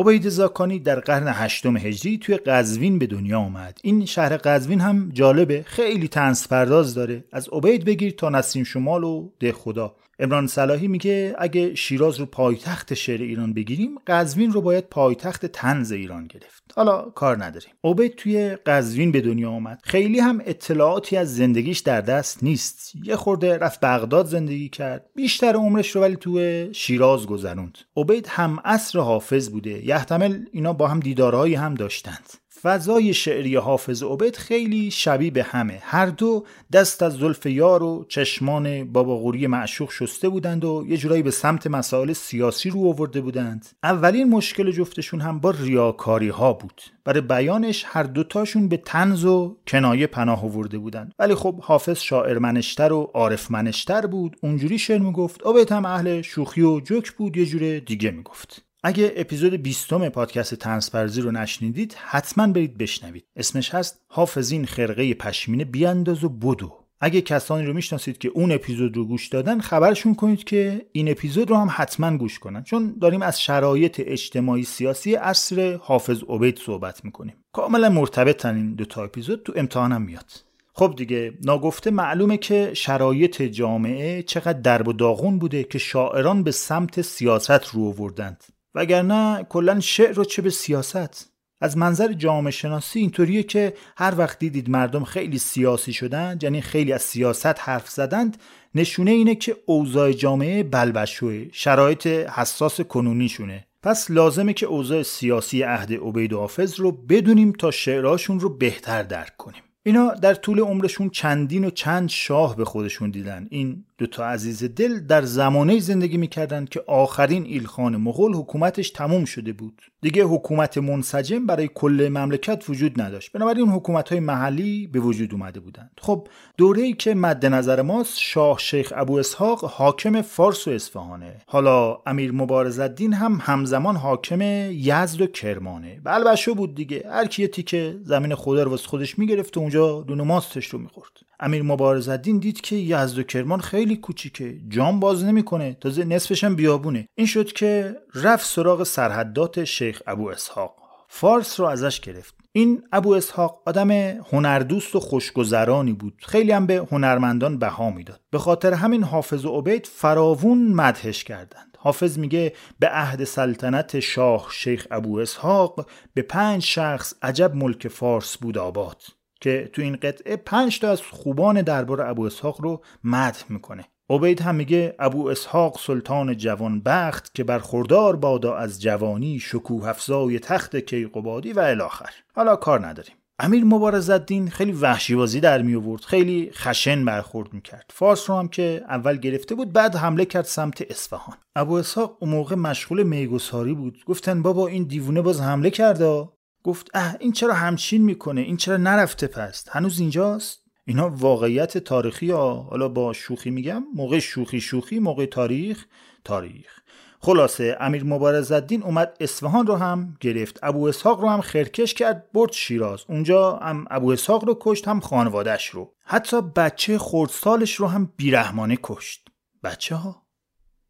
عبید 0.01 0.29
زاکانی 0.29 0.79
در 0.79 1.01
قرن 1.01 1.29
هشتم 1.29 1.77
هجری 1.77 2.19
توی 2.19 2.37
قزوین 2.37 2.99
به 2.99 3.07
دنیا 3.07 3.39
آمد. 3.39 3.79
این 3.83 4.07
شهر 4.07 4.37
قزوین 4.37 4.81
هم 4.81 5.11
جالبه 5.13 5.63
خیلی 5.67 6.09
تنس 6.09 6.49
پرداز 6.49 6.95
داره. 6.95 7.25
از 7.33 7.49
عبید 7.49 7.85
بگیر 7.85 8.13
تا 8.13 8.29
نسیم 8.29 8.65
شمال 8.65 9.05
و 9.05 9.29
ده 9.41 9.53
خدا. 9.53 9.95
امران 10.23 10.47
صلاحی 10.47 10.89
میگه 10.89 11.35
اگه 11.39 11.75
شیراز 11.75 12.21
رو 12.21 12.27
پایتخت 12.27 12.95
شعر 12.95 13.23
ایران 13.23 13.53
بگیریم 13.53 13.99
قزوین 14.07 14.53
رو 14.53 14.61
باید 14.61 14.85
پایتخت 14.85 15.47
تنز 15.47 15.93
ایران 15.93 16.27
گرفت. 16.27 16.63
حالا 16.77 17.01
کار 17.03 17.45
نداریم. 17.45 17.71
عبید 17.85 18.15
توی 18.15 18.57
قزوین 18.67 19.13
به 19.13 19.21
دنیا 19.21 19.51
آمد. 19.51 19.81
خیلی 19.85 20.19
هم 20.19 20.43
اطلاعاتی 20.47 21.17
از 21.17 21.37
زندگیش 21.37 21.79
در 21.79 22.01
دست 22.01 22.45
نیست. 22.45 22.93
یه 23.05 23.17
خورده 23.17 23.59
رفت 23.59 23.81
بغداد 23.81 24.27
زندگی 24.27 24.69
کرد. 24.69 25.07
بیشتر 25.15 25.53
عمرش 25.53 25.91
رو 25.91 26.01
ولی 26.03 26.17
توی 26.17 26.69
شیراز 26.75 27.27
گذروند. 27.27 27.79
عبید 27.97 28.27
هم 28.27 28.61
عصر 28.65 28.99
حافظ 28.99 29.49
بوده. 29.49 29.87
یحتمل 29.87 30.45
اینا 30.53 30.73
با 30.73 30.89
هم 30.89 31.01
دیدارهایی 31.01 31.55
هم 31.55 31.75
داشتند. 31.75 32.40
فضای 32.63 33.15
شعری 33.15 33.57
حافظ 33.57 34.03
عبید 34.03 34.37
خیلی 34.37 34.91
شبیه 34.91 35.31
به 35.31 35.43
همه. 35.43 35.79
هر 35.83 36.07
دو 36.07 36.45
دست 36.73 37.03
از 37.03 37.13
زلف 37.13 37.47
یار 37.47 37.83
و 37.83 38.05
چشمان 38.09 38.93
بابا 38.93 39.17
غوری 39.17 39.47
معشوق 39.47 39.91
شسته 39.91 40.29
بودند 40.29 40.65
و 40.65 40.85
یه 40.89 40.97
جورایی 40.97 41.23
به 41.23 41.31
سمت 41.31 41.67
مسائل 41.67 42.13
سیاسی 42.13 42.71
رو 42.71 42.89
آورده 42.89 43.21
بودند. 43.21 43.67
اولین 43.83 44.29
مشکل 44.29 44.71
جفتشون 44.71 45.21
هم 45.21 45.41
با 45.41 45.51
ریاکاری 45.51 46.29
ها 46.29 46.53
بود. 46.53 46.83
برای 47.05 47.21
بیانش 47.21 47.85
هر 47.87 48.03
دوتاشون 48.03 48.69
به 48.69 48.77
تنز 48.77 49.25
و 49.25 49.57
کنایه 49.67 50.07
پناه 50.07 50.45
آورده 50.45 50.79
بودند. 50.79 51.15
ولی 51.19 51.35
خب 51.35 51.61
حافظ 51.61 51.99
شاعر 51.99 52.39
منشتر 52.39 52.93
و 52.93 53.11
عارف 53.15 53.51
منشتر 53.51 54.07
بود. 54.07 54.37
اونجوری 54.43 54.79
شعر 54.79 54.99
می‌گفت 54.99 55.47
عبید 55.47 55.73
هم 55.73 55.85
اهل 55.85 56.23
شوخی 56.23 56.63
و 56.63 56.81
جوک 56.81 57.13
بود. 57.13 57.37
یه 57.37 57.47
جور 57.47 57.79
دیگه 57.79 58.11
می‌گفت. 58.11 58.70
اگه 58.83 59.13
اپیزود 59.17 59.55
20 59.55 59.93
پادکست 59.93 60.55
تنسپرزی 60.55 61.21
رو 61.21 61.31
نشنیدید 61.31 61.97
حتما 61.99 62.47
برید 62.47 62.79
بشنوید. 62.79 63.25
اسمش 63.37 63.75
هست 63.75 64.01
حافظین 64.09 64.67
خرقه 64.67 65.15
پشمینه 65.15 65.65
بیانداز 65.65 66.25
و 66.25 66.29
بدو. 66.29 66.77
اگه 67.01 67.21
کسانی 67.21 67.67
رو 67.67 67.73
می‌شناسید 67.73 68.19
که 68.19 68.29
اون 68.29 68.53
اپیزود 68.53 68.97
رو 68.97 69.05
گوش 69.05 69.29
دادن 69.29 69.61
خبرشون 69.61 70.15
کنید 70.15 70.45
که 70.45 70.87
این 70.93 71.11
اپیزود 71.11 71.51
رو 71.51 71.57
هم 71.57 71.69
حتما 71.71 72.17
گوش 72.17 72.39
کنن. 72.39 72.63
چون 72.63 72.97
داریم 73.01 73.23
از 73.23 73.41
شرایط 73.41 74.03
اجتماعی 74.05 74.65
سیاسی 74.65 75.15
عصر 75.15 75.79
حافظ 75.83 76.23
عبید 76.29 76.59
صحبت 76.59 77.05
می‌کنیم. 77.05 77.35
کاملا 77.53 77.89
مرتبطن 77.89 78.57
این 78.57 78.75
دو 78.75 78.85
تا 78.85 79.05
اپیزود 79.05 79.43
تو 79.43 79.53
امتحانم 79.57 80.03
میاد. 80.03 80.33
خب 80.73 80.95
دیگه 80.97 81.33
ناگفته 81.45 81.91
معلومه 81.91 82.37
که 82.37 82.71
شرایط 82.75 83.43
جامعه 83.43 84.23
چقدر 84.23 84.61
درب 84.61 84.89
و 84.89 84.93
داغون 84.93 85.39
بوده 85.39 85.65
که 85.65 85.79
شاعران 85.79 86.43
به 86.43 86.51
سمت 86.51 87.03
سیاست 87.03 87.67
رو 87.67 87.85
آوردند. 87.85 88.45
وگرنه 88.75 89.47
کلا 89.49 89.81
شعر 89.81 90.13
رو 90.13 90.25
چه 90.25 90.43
به 90.43 90.51
سیاست. 90.51 91.33
از 91.61 91.77
منظر 91.77 92.13
جامعه 92.13 92.51
شناسی 92.51 93.01
اینطوریه 93.01 93.43
که 93.43 93.75
هر 93.97 94.15
وقت 94.19 94.39
دیدید 94.39 94.71
مردم 94.71 95.05
خیلی 95.05 95.39
سیاسی 95.39 95.93
شدن 95.93 96.39
یعنی 96.43 96.61
خیلی 96.61 96.93
از 96.93 97.03
سیاست 97.03 97.61
حرف 97.61 97.89
زدند 97.89 98.37
نشونه 98.75 99.11
اینه 99.11 99.35
که 99.35 99.57
اوضاع 99.67 100.13
جامعه 100.13 100.63
بلبشوه 100.63 101.47
شرایط 101.53 102.07
حساس 102.07 102.81
کنونیشونه. 102.81 103.67
پس 103.83 104.11
لازمه 104.11 104.53
که 104.53 104.67
اوضاع 104.67 105.03
سیاسی 105.03 105.63
عهد 105.63 105.93
عبید 105.93 106.33
و 106.33 106.39
حافظ 106.39 106.81
رو 106.81 106.93
بدونیم 106.93 107.53
تا 107.53 107.71
شعراشون 107.71 108.41
رو 108.41 108.49
بهتر 108.57 109.03
درک 109.03 109.37
کنیم. 109.37 109.63
اینا 109.83 110.15
در 110.15 110.35
طول 110.35 110.61
عمرشون 110.61 111.11
چندین 111.11 111.65
و 111.65 111.71
چند 111.71 112.09
شاه 112.09 112.57
به 112.57 112.65
خودشون 112.65 113.11
دیدن. 113.11 113.47
این 113.51 113.85
دوتا 113.99 114.27
عزیز 114.27 114.65
دل 114.65 115.01
در 115.01 115.23
زمانه 115.23 115.79
زندگی 115.79 116.17
می‌کردند 116.17 116.69
که 116.69 116.85
آخرین 116.87 117.45
ایلخان 117.45 117.97
مغول 117.97 118.35
حکومتش 118.35 118.91
تموم 118.91 119.25
شده 119.25 119.53
بود. 119.53 119.83
دیگه 120.03 120.25
حکومت 120.25 120.79
منسجم 120.79 121.47
برای 121.47 121.71
کل 121.75 122.09
مملکت 122.13 122.65
وجود 122.71 123.01
نداشت. 123.01 123.33
بنابراین 123.33 123.69
حکومت 123.69 124.09
های 124.09 124.21
محلی 124.21 124.87
به 124.87 125.01
وجود 125.01 125.33
اومده 125.33 125.61
بودند. 125.61 125.91
خب 126.01 126.29
دوره 126.57 126.83
ای 126.83 126.93
که 126.93 127.15
مد 127.15 127.47
نظر 127.47 127.83
ماست 127.83 128.19
شاه 128.19 128.59
شیخ 128.59 128.93
ابو 128.97 129.19
اسحاق 129.19 129.65
حاکم 129.65 130.23
فارس 130.23 130.69
و 130.69 130.71
اصفهانه. 130.71 131.37
حالا 131.47 131.99
امیر 132.07 132.33
مبارز 132.33 132.79
الدین 132.79 133.13
هم 133.13 133.39
همزمان 133.43 133.97
حاکم 133.97 134.41
یزد 134.71 135.21
و 135.21 135.27
کرمانه. 135.27 136.01
بلبشو 136.05 136.55
بود 136.55 136.75
دیگه 136.75 137.05
هر 137.11 137.27
کی 137.27 137.49
تیکه 137.49 137.97
زمین 138.03 138.35
خدا 138.35 138.63
رو 138.63 138.77
خودش 138.77 139.19
می‌گرفت 139.19 139.57
و 139.57 139.61
اونجا 139.61 140.01
دون 140.01 140.23
ماستش 140.23 140.67
رو 140.67 140.79
می‌خورد. 140.79 141.30
امیر 141.41 141.63
مبارز 141.63 142.09
الدین 142.09 142.39
دید 142.39 142.61
که 142.61 142.77
یزد 142.77 143.19
و 143.19 143.23
کرمان 143.23 143.61
خیلی 143.61 143.97
کوچیکه. 143.97 144.59
جام 144.69 145.01
باز 145.01 145.25
نمی‌کنه. 145.25 145.77
تازه 145.81 146.05
نصفش 146.05 146.45
هم 146.45 146.57
بیابونه. 146.57 147.09
این 147.15 147.27
شد 147.27 147.53
که 147.53 147.97
رفت 148.15 148.47
سراغ 148.47 148.83
سرحدات 148.83 149.65
شیخ 149.65 150.03
ابو 150.07 150.29
اسحاق. 150.29 150.77
فارس 151.09 151.61
رو 151.61 151.67
ازش 151.67 152.01
گرفت. 152.01 152.35
این 152.53 152.83
ابو 152.93 153.15
اسحاق 153.15 153.63
آدم 153.67 153.91
هنردوست 154.33 154.97
و 154.97 155.01
خوشگذرانی 155.01 155.93
بود. 155.93 156.15
خیلی 156.27 156.53
هم 156.53 156.67
به 156.67 156.87
هنرمندان 156.93 157.59
بها 157.59 157.91
می‌داد. 157.91 158.21
به 158.31 158.39
خاطر 158.39 158.73
همین 158.73 159.03
حافظ 159.03 159.45
و 159.45 159.59
عبید 159.59 159.87
فراوون 159.87 160.59
مدهش 160.59 161.25
کردند. 161.25 161.77
حافظ 161.79 162.19
میگه 162.19 162.53
به 162.79 162.89
عهد 162.89 163.25
سلطنت 163.25 164.01
شاه 164.01 164.49
شیخ 164.53 164.87
ابو 164.91 165.19
اسحاق 165.19 165.87
به 166.15 166.23
پنج 166.23 166.63
شخص 166.63 167.15
عجب 167.23 167.55
ملک 167.55 167.89
فارس 167.89 168.37
بود 168.37 168.59
آباد. 168.59 169.03
که 169.41 169.71
تو 169.73 169.83
این 169.83 169.97
قطعه 169.97 170.37
پنج 170.37 170.81
تا 170.81 170.91
از 170.91 171.03
خوبان 171.03 171.63
دربار 171.63 172.03
ابو 172.03 172.23
اسحاق 172.23 172.61
رو 172.61 172.83
مدح 173.05 173.45
می‌کنه. 173.49 173.85
عبید 174.11 174.41
هم 174.41 174.55
میگه 174.55 174.95
ابو 174.99 175.29
اسحاق 175.29 175.79
سلطان 175.81 176.37
جوان 176.37 176.81
بخت 176.81 177.35
که 177.35 177.45
برخوردار 177.45 178.17
بادا 178.17 178.55
از 178.55 178.83
جوانی 178.83 179.39
شکوه 179.39 179.89
افزای 179.89 180.39
تخت 180.39 180.77
کیقوبادی 180.77 181.53
و 181.53 181.61
الاخر. 181.61 182.11
حالا 182.35 182.57
کار 182.57 182.87
نداریم. 182.87 183.15
امیر 183.43 183.65
مبارز 183.65 184.11
الدین 184.11 184.49
خیلی 184.49 184.73
وحشیوازی 184.73 185.41
در 185.41 185.63
می 185.63 185.75
آورد 185.75 186.03
خیلی 186.03 186.51
خشن 186.55 187.05
برخورد 187.05 187.53
می‌کرد. 187.53 187.91
فارس 187.95 188.31
رو 188.31 188.37
هم 188.37 188.49
که 188.49 188.85
اول 188.89 189.17
گرفته 189.17 189.55
بود 189.55 189.73
بعد 189.73 189.97
حمله 189.97 190.25
کرد 190.25 190.45
سمت 190.45 190.91
اصفهان. 190.91 191.37
ابو 191.57 191.75
اسحاق 191.75 192.17
اون 192.21 192.31
موقع 192.31 192.57
مشغول 192.57 193.03
میگساری 193.03 193.75
بود. 193.75 194.05
گفتن 194.07 194.43
بابا 194.43 194.67
این 194.67 194.85
دیوونه 194.85 195.23
باز 195.23 195.41
حمله 195.41 195.71
کرده؟ 195.71 196.29
گفت 196.65 196.91
اه 196.95 197.17
این 197.21 197.33
چرا 197.33 197.55
همچین 197.55 198.03
می‌کنه؟ 198.03 198.41
این 198.41 198.57
چرا 198.57 198.77
نرفته 198.77 199.27
پست؟ 199.27 199.69
هنوز 199.73 200.01
اینجاست؟ 200.01 200.63
اینا 200.85 201.11
واقعیت 201.11 201.79
تاریخی 201.79 202.31
ها. 202.31 202.63
حالا 202.63 202.89
با 202.89 203.13
شوخی 203.13 203.51
میگم 203.51 203.85
موقع 203.95 204.19
شوخی 204.19 204.61
شوخی 204.61 204.99
موقع 204.99 205.27
تاریخ 205.27 205.87
تاریخ. 206.25 206.81
خلاصه 207.21 207.77
امیر 207.81 208.05
مبارز 208.05 208.53
الدین 208.53 208.83
اومد 208.83 209.17
اصفهان 209.21 209.67
رو 209.67 209.77
هم 209.77 210.17
گرفت. 210.21 210.59
ابو 210.63 210.89
اسحاق 210.89 211.21
رو 211.21 211.29
هم 211.29 211.41
خرکش 211.41 211.95
کرد 211.95 212.33
برد 212.33 212.53
شیراز. 212.53 213.05
اونجا 213.09 213.57
هم 213.57 213.87
ابو 213.91 214.11
اسحاق 214.11 214.45
رو 214.45 214.57
کشت 214.61 214.89
هم 214.89 215.01
خانوادش 215.01 215.67
رو. 215.67 215.95
حتی 216.05 216.41
بچه 216.41 216.99
خردسالش 216.99 217.75
رو 217.75 217.87
هم 217.87 218.13
بیرحمانه 218.17 218.79
کشت. 218.83 219.29
بچه 219.63 219.95
ها 219.95 220.27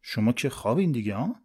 شما 0.01 0.31
که 0.31 0.49
خوابین 0.49 0.91
دیگه 0.91 1.15
ها 1.15 1.35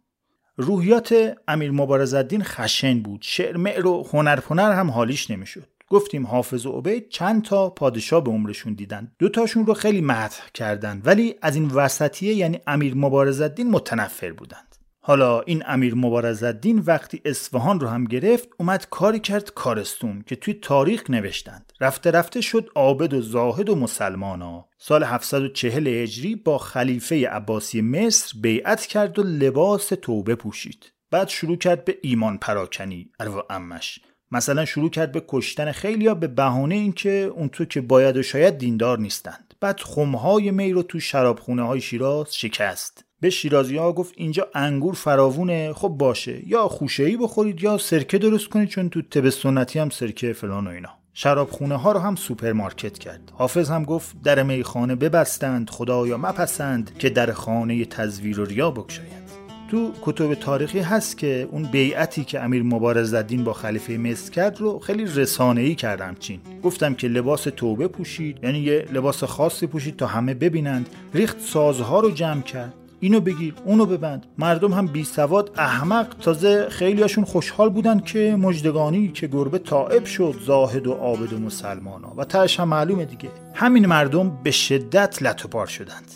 روحیات 0.59 1.35
امیر 1.47 1.71
مبارز 1.71 2.13
الدین 2.13 2.43
خشن 2.43 2.99
بود. 2.99 3.19
شعر 3.23 3.57
معر 3.57 3.87
و 3.87 4.07
هنر 4.13 4.39
هنر 4.49 4.71
هم 4.71 4.91
حالیش 4.91 5.31
نمی‌شد. 5.31 5.67
گفتیم 5.89 6.27
حافظ 6.27 6.65
و 6.65 6.71
عبید 6.71 7.09
چند 7.09 7.43
تا 7.43 7.69
پادشاه 7.69 8.23
به 8.23 8.31
عمرشون 8.31 8.73
دیدن. 8.73 9.11
دوتاشون 9.19 9.65
رو 9.65 9.73
خیلی 9.73 10.01
مدح 10.01 10.49
کردند 10.53 11.07
ولی 11.07 11.35
از 11.41 11.55
این 11.55 11.67
وسطیه 11.67 12.33
یعنی 12.33 12.59
امیر 12.67 12.95
مبارز 12.95 13.41
الدین 13.41 13.71
متنفر 13.71 14.31
بودند 14.31 14.66
حالا 15.07 15.41
این 15.41 15.63
امیر 15.65 15.95
مبارز 15.95 16.43
الدین 16.43 16.79
وقتی 16.79 17.21
اصفهان 17.25 17.79
رو 17.79 17.87
هم 17.87 18.05
گرفت 18.05 18.49
اومد 18.57 18.87
کاری 18.89 19.19
کرد 19.19 19.53
کارستون 19.53 20.23
که 20.27 20.35
توی 20.35 20.53
تاریخ 20.53 21.09
نوشتند. 21.09 21.73
رفته 21.81 22.11
رفته 22.11 22.41
شد 22.41 22.69
عابد 22.75 23.13
و 23.13 23.21
زاهد 23.21 23.69
و 23.69 23.75
مسلمانا. 23.75 24.65
سال 24.77 25.03
740 25.03 25.87
هجری 25.87 26.35
با 26.35 26.57
خلیفه 26.57 27.29
عباسی 27.29 27.81
مصر 27.81 28.33
بیعت 28.41 28.85
کرد 28.85 29.19
و 29.19 29.23
لباس 29.23 29.87
توبه 29.87 30.35
پوشید. 30.35 30.91
بعد 31.11 31.27
شروع 31.27 31.57
کرد 31.57 31.85
به 31.85 31.97
ایمان 32.01 32.37
پراکنی. 32.37 33.11
اروا 33.19 33.45
امش 33.49 33.99
مثلا 34.31 34.65
شروع 34.65 34.89
کرد 34.89 35.11
به 35.11 35.23
کشتن 35.27 35.71
خیلیا 35.71 36.13
به 36.13 36.27
بهانه 36.27 36.75
اینکه 36.75 37.31
اون 37.35 37.49
طور 37.49 37.65
که 37.65 37.81
باید 37.81 38.17
و 38.17 38.23
شاید 38.23 38.57
دیندار 38.57 38.99
نیستند. 38.99 39.53
بعد 39.59 39.79
خمهای 39.79 40.51
می 40.51 40.71
رو 40.71 40.83
تو 40.83 40.99
شرابخونه 40.99 41.63
های 41.63 41.81
شیراز 41.81 42.35
شکست. 42.35 43.06
به 43.19 43.29
شیرازی 43.29 43.77
ها 43.77 43.93
گفت 43.93 44.13
اینجا 44.17 44.47
انگور 44.53 44.93
فراوونه 44.93 45.73
خب 45.73 45.87
باشه. 45.87 46.47
یا 46.47 46.67
خوشه 46.67 47.03
ای 47.03 47.17
بخورید 47.17 47.63
یا 47.63 47.77
سرکه 47.77 48.17
درست 48.17 48.49
کنید 48.49 48.69
چون 48.69 48.89
تو 48.89 49.01
طب 49.01 49.29
سنتی 49.29 49.79
هم 49.79 49.89
سرکه 49.89 50.33
فلان 50.33 50.67
و 50.67 50.69
اینا. 50.69 50.89
شرابخونه 51.13 51.75
ها 51.75 51.91
رو 51.91 51.99
هم 51.99 52.15
سوپرمارکت 52.15 52.97
کرد. 52.97 53.31
حافظ 53.33 53.69
هم 53.69 53.83
گفت 53.83 54.21
در 54.23 54.43
میخانه 54.43 54.95
ببستند 54.95 55.69
خدایا 55.69 56.17
مپسند 56.17 56.97
که 56.99 57.09
در 57.09 57.31
خانه 57.31 57.85
تزویر 57.85 58.39
و 58.39 58.45
ریا 58.45 58.71
بگشایند. 58.71 59.27
تو 59.71 59.91
کتب 60.01 60.33
تاریخی 60.33 60.79
هست 60.79 61.17
که 61.17 61.47
اون 61.51 61.63
بیعتی 61.63 62.23
که 62.23 62.43
امیر 62.43 62.63
مبارز 62.63 63.13
الدین 63.13 63.43
با 63.43 63.53
خلیفه 63.53 63.97
مصر 63.97 64.31
کرد 64.31 64.59
رو 64.59 64.79
خیلی 64.79 65.05
رسانه‌ای 65.05 65.75
کردم 65.75 66.15
چین 66.19 66.39
گفتم 66.63 66.93
که 66.93 67.07
لباس 67.07 67.43
توبه 67.43 67.87
پوشید 67.87 68.43
یعنی 68.43 68.59
یه 68.59 68.85
لباس 68.93 69.23
خاصی 69.23 69.67
پوشید 69.67 69.95
تا 69.95 70.07
همه 70.07 70.33
ببینند. 70.33 70.89
ریخت 71.13 71.39
سازها 71.39 71.99
رو 71.99 72.11
جمع 72.11 72.41
کرد. 72.41 72.73
اینو 72.99 73.19
بگیر 73.19 73.53
اونو 73.65 73.85
ببند. 73.85 74.25
مردم 74.37 74.73
هم 74.73 74.87
بی 74.87 75.03
سواد 75.03 75.51
احمق. 75.57 76.07
تازه 76.21 76.69
خیلیاشون 76.69 77.23
خوشحال 77.23 77.69
بودن 77.69 77.99
که 77.99 78.35
مجدگانی 78.39 79.07
که 79.07 79.27
گربه 79.27 79.59
طائب 79.59 80.05
شد 80.05 80.35
زاهد 80.45 80.87
و 80.87 80.93
عابد 80.93 81.33
و 81.33 81.39
مسلمانا. 81.39 82.13
و 82.17 82.23
تهش 82.23 82.59
هم 82.59 82.67
معلومه 82.67 83.05
دیگه. 83.05 83.29
همین 83.53 83.85
مردم 83.85 84.37
به 84.43 84.51
شدت 84.51 85.21
لطوپار 85.21 85.67
شدند. 85.67 86.11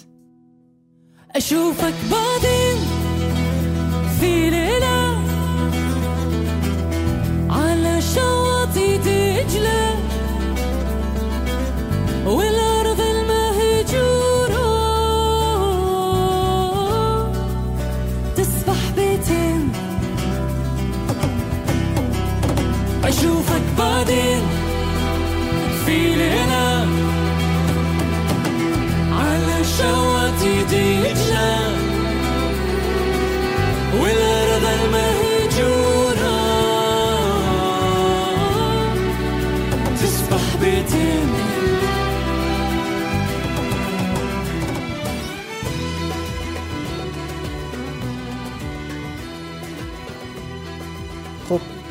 اشوفك 1.35 1.93
بعدين 2.11 2.77
في 4.19 4.49
ليلة 4.49 5.17
على 7.49 8.01
شواطئ 8.01 8.97
دجلة 8.97 9.91
بعدين 23.81 24.41
في 25.85 26.15
لنا 26.15 26.87
على 29.11 29.63
شواتي 29.77 30.63
ديجنا 30.69 31.59
والأرض 33.99 34.50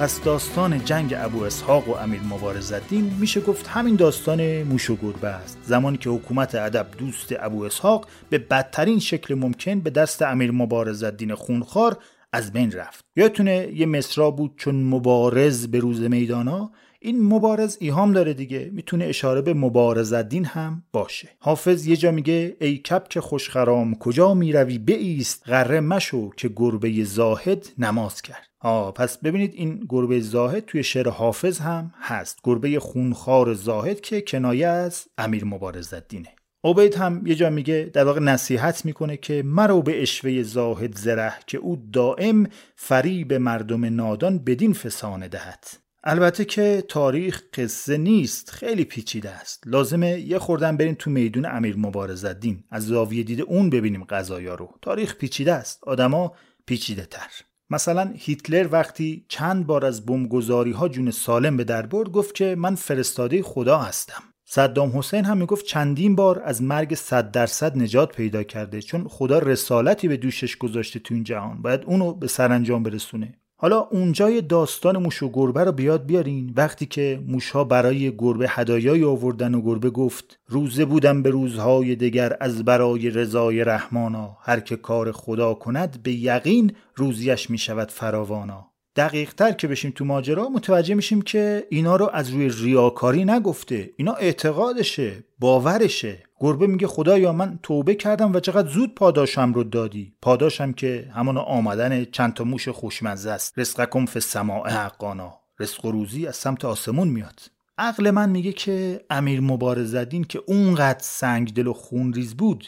پس 0.00 0.22
داستان 0.22 0.84
جنگ 0.84 1.14
ابو 1.18 1.42
اسحاق 1.42 1.88
و 1.88 1.92
امیر 1.92 2.20
مبارز 2.20 2.72
الدین 2.72 3.12
میشه 3.20 3.40
گفت 3.40 3.66
همین 3.66 3.96
داستان 3.96 4.62
موش 4.62 4.90
و 4.90 4.96
گربه 4.96 5.28
است. 5.28 5.58
زمانی 5.62 5.96
که 5.96 6.10
حکومت 6.10 6.54
ادب 6.54 6.86
دوست 6.98 7.34
ابو 7.40 7.64
اسحاق 7.64 8.08
به 8.30 8.38
بدترین 8.38 8.98
شکل 8.98 9.34
ممکن 9.34 9.80
به 9.80 9.90
دست 9.90 10.22
امیر 10.22 10.50
مبارز 10.50 11.02
الدین 11.02 11.34
خونخوار 11.34 11.98
از 12.32 12.52
بین 12.52 12.72
رفت. 12.72 13.04
یادتونه 13.16 13.68
یه 13.74 13.86
مصرا 13.86 14.30
بود 14.30 14.54
چون 14.56 14.82
مبارز 14.82 15.66
به 15.66 15.78
روز 15.78 16.00
میدانا 16.00 16.70
این 17.00 17.22
مبارز 17.24 17.76
ایهام 17.80 18.12
داره 18.12 18.34
دیگه. 18.34 18.70
می‌تونه 18.72 19.04
اشاره 19.04 19.42
به 19.42 19.54
مبارز 19.54 20.12
الدین 20.12 20.44
هم 20.44 20.82
باشه. 20.92 21.28
حافظ 21.38 21.86
یه 21.86 21.96
جا 21.96 22.10
میگه 22.10 22.56
ای 22.60 22.78
کپک 22.78 23.18
خوشخرام 23.18 23.94
کجا 23.94 24.34
می‌روی؟ 24.34 24.78
بیست 24.78 25.42
غره 25.46 25.80
مشو 25.80 26.30
که 26.36 26.50
گربه 26.56 27.04
زاهد 27.04 27.66
نماز 27.78 28.22
کرد. 28.22 28.49
آه 28.60 28.94
پس 28.94 29.18
ببینید 29.18 29.54
این 29.54 29.86
گربه 29.88 30.20
زاهد 30.20 30.64
توی 30.64 30.82
شعر 30.82 31.08
حافظ 31.08 31.58
هم 31.58 31.94
هست. 32.00 32.38
گربه 32.44 32.80
خونخوار 32.80 33.54
زاهد 33.54 34.00
که 34.00 34.20
کنایه 34.20 34.66
از 34.66 35.06
امیر 35.18 35.44
مبارز 35.44 35.94
الدینه. 35.94 36.28
عبید 36.64 36.94
هم 36.94 37.26
یه 37.26 37.34
جا 37.34 37.50
میگه 37.50 37.90
در 37.92 38.04
واقع 38.04 38.20
نصیحت 38.20 38.84
می‌کنه 38.84 39.16
که 39.16 39.42
مرو 39.46 39.82
به 39.82 40.02
اشوه 40.02 40.42
زاهد 40.42 40.98
زره 40.98 41.32
که 41.46 41.58
او 41.58 41.88
دائم 41.92 42.46
فریب 42.76 43.32
مردم 43.32 43.84
نادان 43.84 44.38
بدین 44.38 44.72
فسانه 44.72 45.28
دهد. 45.28 45.64
البته 46.04 46.44
که 46.44 46.84
تاریخ 46.88 47.42
قصه 47.54 47.96
نیست 47.96 48.50
خیلی 48.50 48.84
پیچیده 48.84 49.30
است. 49.30 49.62
لازمه 49.66 50.20
یه 50.20 50.38
خوردن 50.38 50.76
بریم 50.76 50.96
تو 50.98 51.10
میدون 51.10 51.46
امیر 51.46 51.76
مبارز 51.76 52.24
الدین. 52.24 52.64
از 52.70 52.86
زاویه 52.86 53.22
دید 53.22 53.40
اون 53.40 53.70
ببینیم 53.70 54.04
قضایا 54.04 54.54
رو. 54.54 54.78
تاریخ 54.82 55.14
پیچیده 55.14 55.52
است. 55.52 55.78
آدما 55.82 56.34
پیچیده 56.66 57.06
تر 57.06 57.30
مثلا 57.70 58.12
هیتلر 58.16 58.68
وقتی 58.72 59.24
چند 59.28 59.66
بار 59.66 59.84
از 59.84 60.06
بمبگذاری 60.06 60.72
ها 60.72 60.88
جون 60.88 61.10
سالم 61.10 61.56
به 61.56 61.64
در 61.64 61.86
برد 61.86 62.08
گفت 62.08 62.34
که 62.34 62.54
من 62.58 62.74
فرستاده 62.74 63.42
خدا 63.42 63.78
هستم. 63.78 64.22
صدام 64.44 64.98
حسین 64.98 65.24
هم 65.24 65.36
می‌گفت 65.36 65.64
چندین 65.64 66.16
بار 66.16 66.42
از 66.44 66.62
مرگ 66.62 66.94
صد 66.94 67.30
درصد 67.30 67.78
نجات 67.78 68.16
پیدا 68.16 68.42
کرده 68.42 68.82
چون 68.82 69.08
خدا 69.08 69.38
رسالتی 69.38 70.08
به 70.08 70.16
دوشش 70.16 70.56
گذاشته 70.56 70.98
تو 70.98 71.14
این 71.14 71.24
جهان. 71.24 71.62
باید 71.62 71.84
اونو 71.84 72.12
به 72.14 72.28
سرانجام 72.28 72.82
برسونه. 72.82 73.39
حالا 73.62 73.78
اونجای 73.80 74.40
داستان 74.40 74.96
موش 74.96 75.22
و 75.22 75.30
گربه 75.32 75.64
رو 75.64 75.72
بیاد 75.72 76.06
بیارین. 76.06 76.52
وقتی 76.56 76.86
که 76.86 77.22
موشها 77.26 77.64
برای 77.64 78.16
گربه 78.18 78.48
هدایایی 78.48 79.04
آوردن 79.04 79.54
و 79.54 79.62
گربه 79.62 79.90
گفت 79.90 80.38
روزه 80.48 80.84
بودم 80.84 81.22
به 81.22 81.30
روزهای 81.30 81.96
دگر 81.96 82.36
از 82.40 82.64
برای 82.64 83.10
رضای 83.10 83.64
رحمانا. 83.64 84.36
هر 84.42 84.60
که 84.60 84.76
کار 84.76 85.12
خدا 85.12 85.54
کند 85.54 86.02
به 86.02 86.12
یقین 86.12 86.72
روزیش 86.96 87.50
می 87.50 87.58
شود 87.58 87.90
فراوانا. 87.90 88.69
دقیق 89.00 89.34
تر 89.34 89.52
که 89.52 89.68
بشیم 89.68 89.90
تو 89.90 90.04
ماجرا 90.04 90.48
متوجه 90.48 90.94
میشیم 90.94 91.22
که 91.22 91.66
اینا 91.70 91.96
رو 91.96 92.10
از 92.12 92.30
روی 92.30 92.48
ریاکاری 92.48 93.24
نگفته. 93.24 93.90
اینا 93.96 94.12
اعتقادشه 94.12 95.24
باورشه. 95.38 96.22
گربه 96.40 96.66
میگه 96.66 96.86
خدایا 96.86 97.32
من 97.32 97.58
توبه 97.62 97.94
کردم 97.94 98.32
و 98.32 98.40
چقدر 98.40 98.68
زود 98.68 98.94
پاداشم 98.94 99.52
رو 99.52 99.64
دادی. 99.64 100.12
پاداشم 100.22 100.72
که 100.72 101.10
همان 101.14 101.38
آمدن 101.38 102.04
چند 102.04 102.34
تا 102.34 102.44
موش 102.44 102.68
خوشمزه 102.68 103.30
است. 103.30 103.58
رزقکم 103.58 104.06
فی 104.06 104.16
السماء 104.16 104.68
حقانا. 104.68 105.40
رزق 105.60 105.84
و 105.84 105.90
روزی 105.90 106.26
از 106.26 106.36
سمت 106.36 106.64
آسمون 106.64 107.08
میاد. 107.08 107.40
عقل 107.78 108.10
من 108.10 108.30
میگه 108.30 108.52
که 108.52 109.00
امیر 109.10 109.40
مبارزدین 109.40 110.24
که 110.24 110.42
اونقدر 110.46 111.02
سنگ 111.02 111.54
دل 111.54 111.66
و 111.66 111.72
خونریز 111.72 112.36
بود 112.36 112.66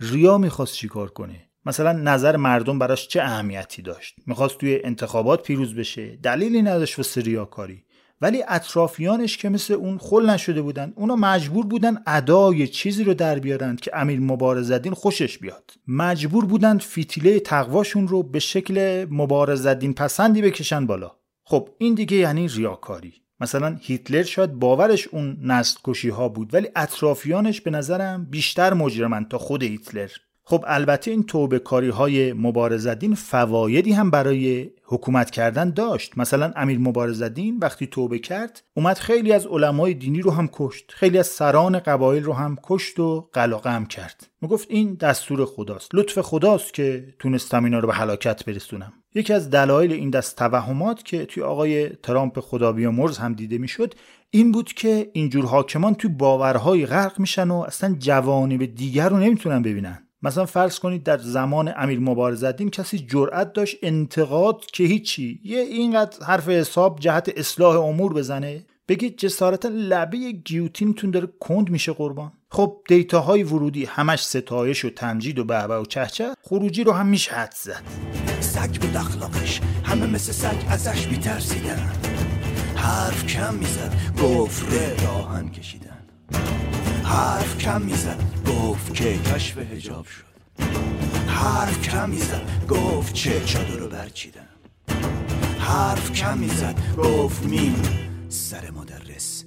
ریا 0.00 0.38
می‌خواست 0.38 0.74
چیکار 0.74 1.10
کنه؟ 1.10 1.48
مثلا 1.66 1.92
نظر 1.92 2.36
مردم 2.36 2.78
براش 2.78 3.08
چه 3.08 3.22
اهمیتی 3.22 3.82
داشت؟ 3.82 4.16
می‌خواست 4.26 4.58
توی 4.58 4.80
انتخابات 4.84 5.42
پیروز 5.42 5.74
بشه 5.74 6.16
دلیلی 6.16 6.62
نداشت 6.62 6.98
واسه 6.98 7.20
ریاکاری. 7.20 7.84
ولی 8.20 8.44
اطرافیانش 8.48 9.36
که 9.36 9.48
مثل 9.48 9.74
اون 9.74 9.98
خل 9.98 10.30
نشده 10.30 10.62
بودن 10.62 10.92
اونا 10.96 11.16
مجبور 11.16 11.66
بودن 11.66 12.02
ادای 12.06 12.68
چیزی 12.68 13.04
رو 13.04 13.14
در 13.14 13.38
بیارن 13.38 13.76
که 13.76 13.90
امیر 13.94 14.20
مبارزدین 14.20 14.94
خوشش 14.94 15.38
بیاد. 15.38 15.70
مجبور 15.88 16.44
بودن 16.44 16.78
فیتیله 16.78 17.40
تقواشون 17.40 18.08
رو 18.08 18.22
به 18.22 18.38
شکل 18.38 19.06
مبارزدین 19.10 19.94
پسندی 19.94 20.42
بکشن 20.42 20.86
بالا. 20.86 21.12
خب 21.44 21.68
این 21.78 21.94
دیگه 21.94 22.16
یعنی 22.16 22.48
ریاکاری. 22.48 23.14
مثلا 23.40 23.76
هیتلر 23.80 24.22
شاید 24.22 24.52
باورش 24.52 25.08
اون 25.08 25.38
نسل 25.42 25.78
کشی 25.84 26.08
ها 26.08 26.28
بود 26.28 26.54
ولی 26.54 26.68
اطرافیانش 26.76 27.60
به 27.60 27.70
نظرم 27.70 28.24
بیشتر 28.24 28.74
مجرمن 28.74 29.24
تا 29.24 29.38
خود 29.38 29.62
هیتلر. 29.62 30.10
خب 30.46 30.64
البته 30.66 31.10
این 31.10 31.22
توبه 31.22 31.58
کاری 31.58 31.88
های 31.88 32.32
مبارزدین 32.32 33.14
فوایدی 33.14 33.92
هم 33.92 34.10
برای 34.10 34.70
حکومت 34.84 35.30
کردن 35.30 35.70
داشت. 35.70 36.18
مثلا 36.18 36.52
امیر 36.56 36.78
مبارزدین 36.78 37.58
وقتی 37.58 37.86
توبه 37.86 38.18
کرد 38.18 38.62
اومد 38.74 38.98
خیلی 38.98 39.32
از 39.32 39.46
علمای 39.46 39.94
دینی 39.94 40.20
رو 40.22 40.30
هم 40.30 40.48
کشت 40.52 40.84
خیلی 40.88 41.18
از 41.18 41.26
سران 41.26 41.78
قبایل 41.78 42.24
رو 42.24 42.32
هم 42.32 42.58
کشت 42.62 43.00
و 43.00 43.28
قلقم 43.32 43.84
کرد. 43.84 44.26
می‌گفت 44.40 44.66
این 44.70 44.94
دستور 44.94 45.44
خداست. 45.44 45.94
لطف 45.94 46.18
خداست 46.18 46.74
که 46.74 47.14
تونستم 47.18 47.64
اینا 47.64 47.78
رو 47.78 47.88
به 47.88 47.94
هلاکت 47.94 48.44
برسونم. 48.44 48.92
یکی 49.14 49.32
از 49.32 49.50
دلایل 49.50 49.92
این 49.92 50.10
دست 50.10 50.36
توهمات 50.36 51.04
که 51.04 51.24
توی 51.24 51.42
آقای 51.42 51.88
ترامپ 51.88 52.40
خدا 52.40 52.72
بیامرز 52.72 53.18
هم 53.18 53.34
دیده 53.34 53.58
می‌شد 53.58 53.94
این 54.30 54.52
بود 54.52 54.72
که 54.72 55.10
اینجور 55.12 55.44
حاکمان 55.46 55.94
توی 55.94 56.10
باورهای 56.10 56.86
غرق 56.86 57.20
میشن 57.20 57.50
و 57.50 57.54
اصلا 57.54 57.96
جوانب 57.98 58.64
دیگر 58.64 59.08
رو 59.08 59.16
نمی‌تونن 59.16 59.62
ببینن. 59.62 60.03
مثلا 60.24 60.46
فرض 60.46 60.78
کنید 60.78 61.02
در 61.02 61.18
زمان 61.18 61.72
امیر 61.76 62.00
مبارزالدین 62.00 62.70
کسی 62.70 62.98
جرأت 62.98 63.52
داشت 63.52 63.76
انتقاد 63.82 64.64
که 64.72 64.84
هیچی. 64.84 65.40
یه 65.44 65.58
اینقدر 65.58 66.26
حرف 66.26 66.48
حساب 66.48 67.00
جهت 67.00 67.32
اصلاح 67.36 67.76
امور 67.76 68.14
بزنه. 68.14 68.66
بگید 68.88 69.18
جسارتا 69.18 69.68
لبه 69.68 70.32
گیوتینتون 70.32 71.10
داره 71.10 71.28
کند 71.40 71.70
میشه 71.70 71.92
قربان. 71.92 72.32
خب 72.50 72.76
دیتاهای 72.88 73.42
ورودی 73.42 73.84
همش 73.84 74.24
ستایش 74.24 74.84
و 74.84 74.90
تمجید 74.90 75.38
و 75.38 75.44
بهبه 75.44 75.76
و 75.76 75.84
چهچه. 75.84 76.34
خروجی 76.42 76.84
رو 76.84 76.92
هم 76.92 77.06
میشه 77.06 77.32
حد 77.32 77.54
زد. 77.56 77.82
سگ 78.40 78.80
بود 78.80 78.96
اخلاقش 78.96 79.60
همه 79.84 80.06
مثل 80.06 80.32
سگ 80.32 80.56
ازش 80.68 81.08
میترسیدن. 81.08 81.92
حرف 82.76 83.26
کم 83.26 83.54
می‌زد 83.54 83.94
گفره 84.22 85.06
راهن 85.06 85.50
کشیدن. 85.50 85.93
حرف 87.04 87.58
کم 87.58 87.82
می‌زد 87.82 88.22
گفت 88.46 88.94
که 88.94 89.18
کشف 89.18 89.58
هجاب 89.58 90.06
شد. 90.06 90.24
حرف 91.26 91.82
کم 91.82 92.10
می‌زد 92.10 92.66
گفت 92.68 93.14
چه 93.14 93.44
چادر 93.44 93.76
رو 93.76 93.88
برچیدم. 93.88 94.48
حرف 95.58 96.12
کم 96.12 96.38
می‌زد 96.38 96.96
گفت 96.96 97.46
میم 97.46 97.82
سر 98.28 98.70
مدرس 98.70 99.44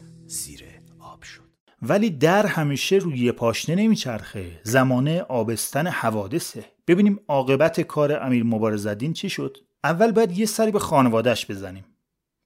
آب 0.99 1.23
شد. 1.23 1.41
ولی 1.81 2.09
در 2.09 2.45
همیشه 2.45 2.95
روی 2.95 3.31
پاشنه 3.31 3.75
نمیچرخه. 3.75 4.61
زمانه 4.63 5.21
آبستن 5.21 5.87
حوادثه. 5.87 6.65
ببینیم 6.87 7.19
عاقبت 7.27 7.81
کار 7.81 8.23
امیر 8.23 8.43
مبارزالدین 8.43 9.13
چی 9.13 9.29
شد؟ 9.29 9.57
اول 9.83 10.11
باید 10.11 10.37
یه 10.37 10.45
سری 10.45 10.71
به 10.71 10.79
خانوادهش 10.79 11.45
بزنیم. 11.51 11.85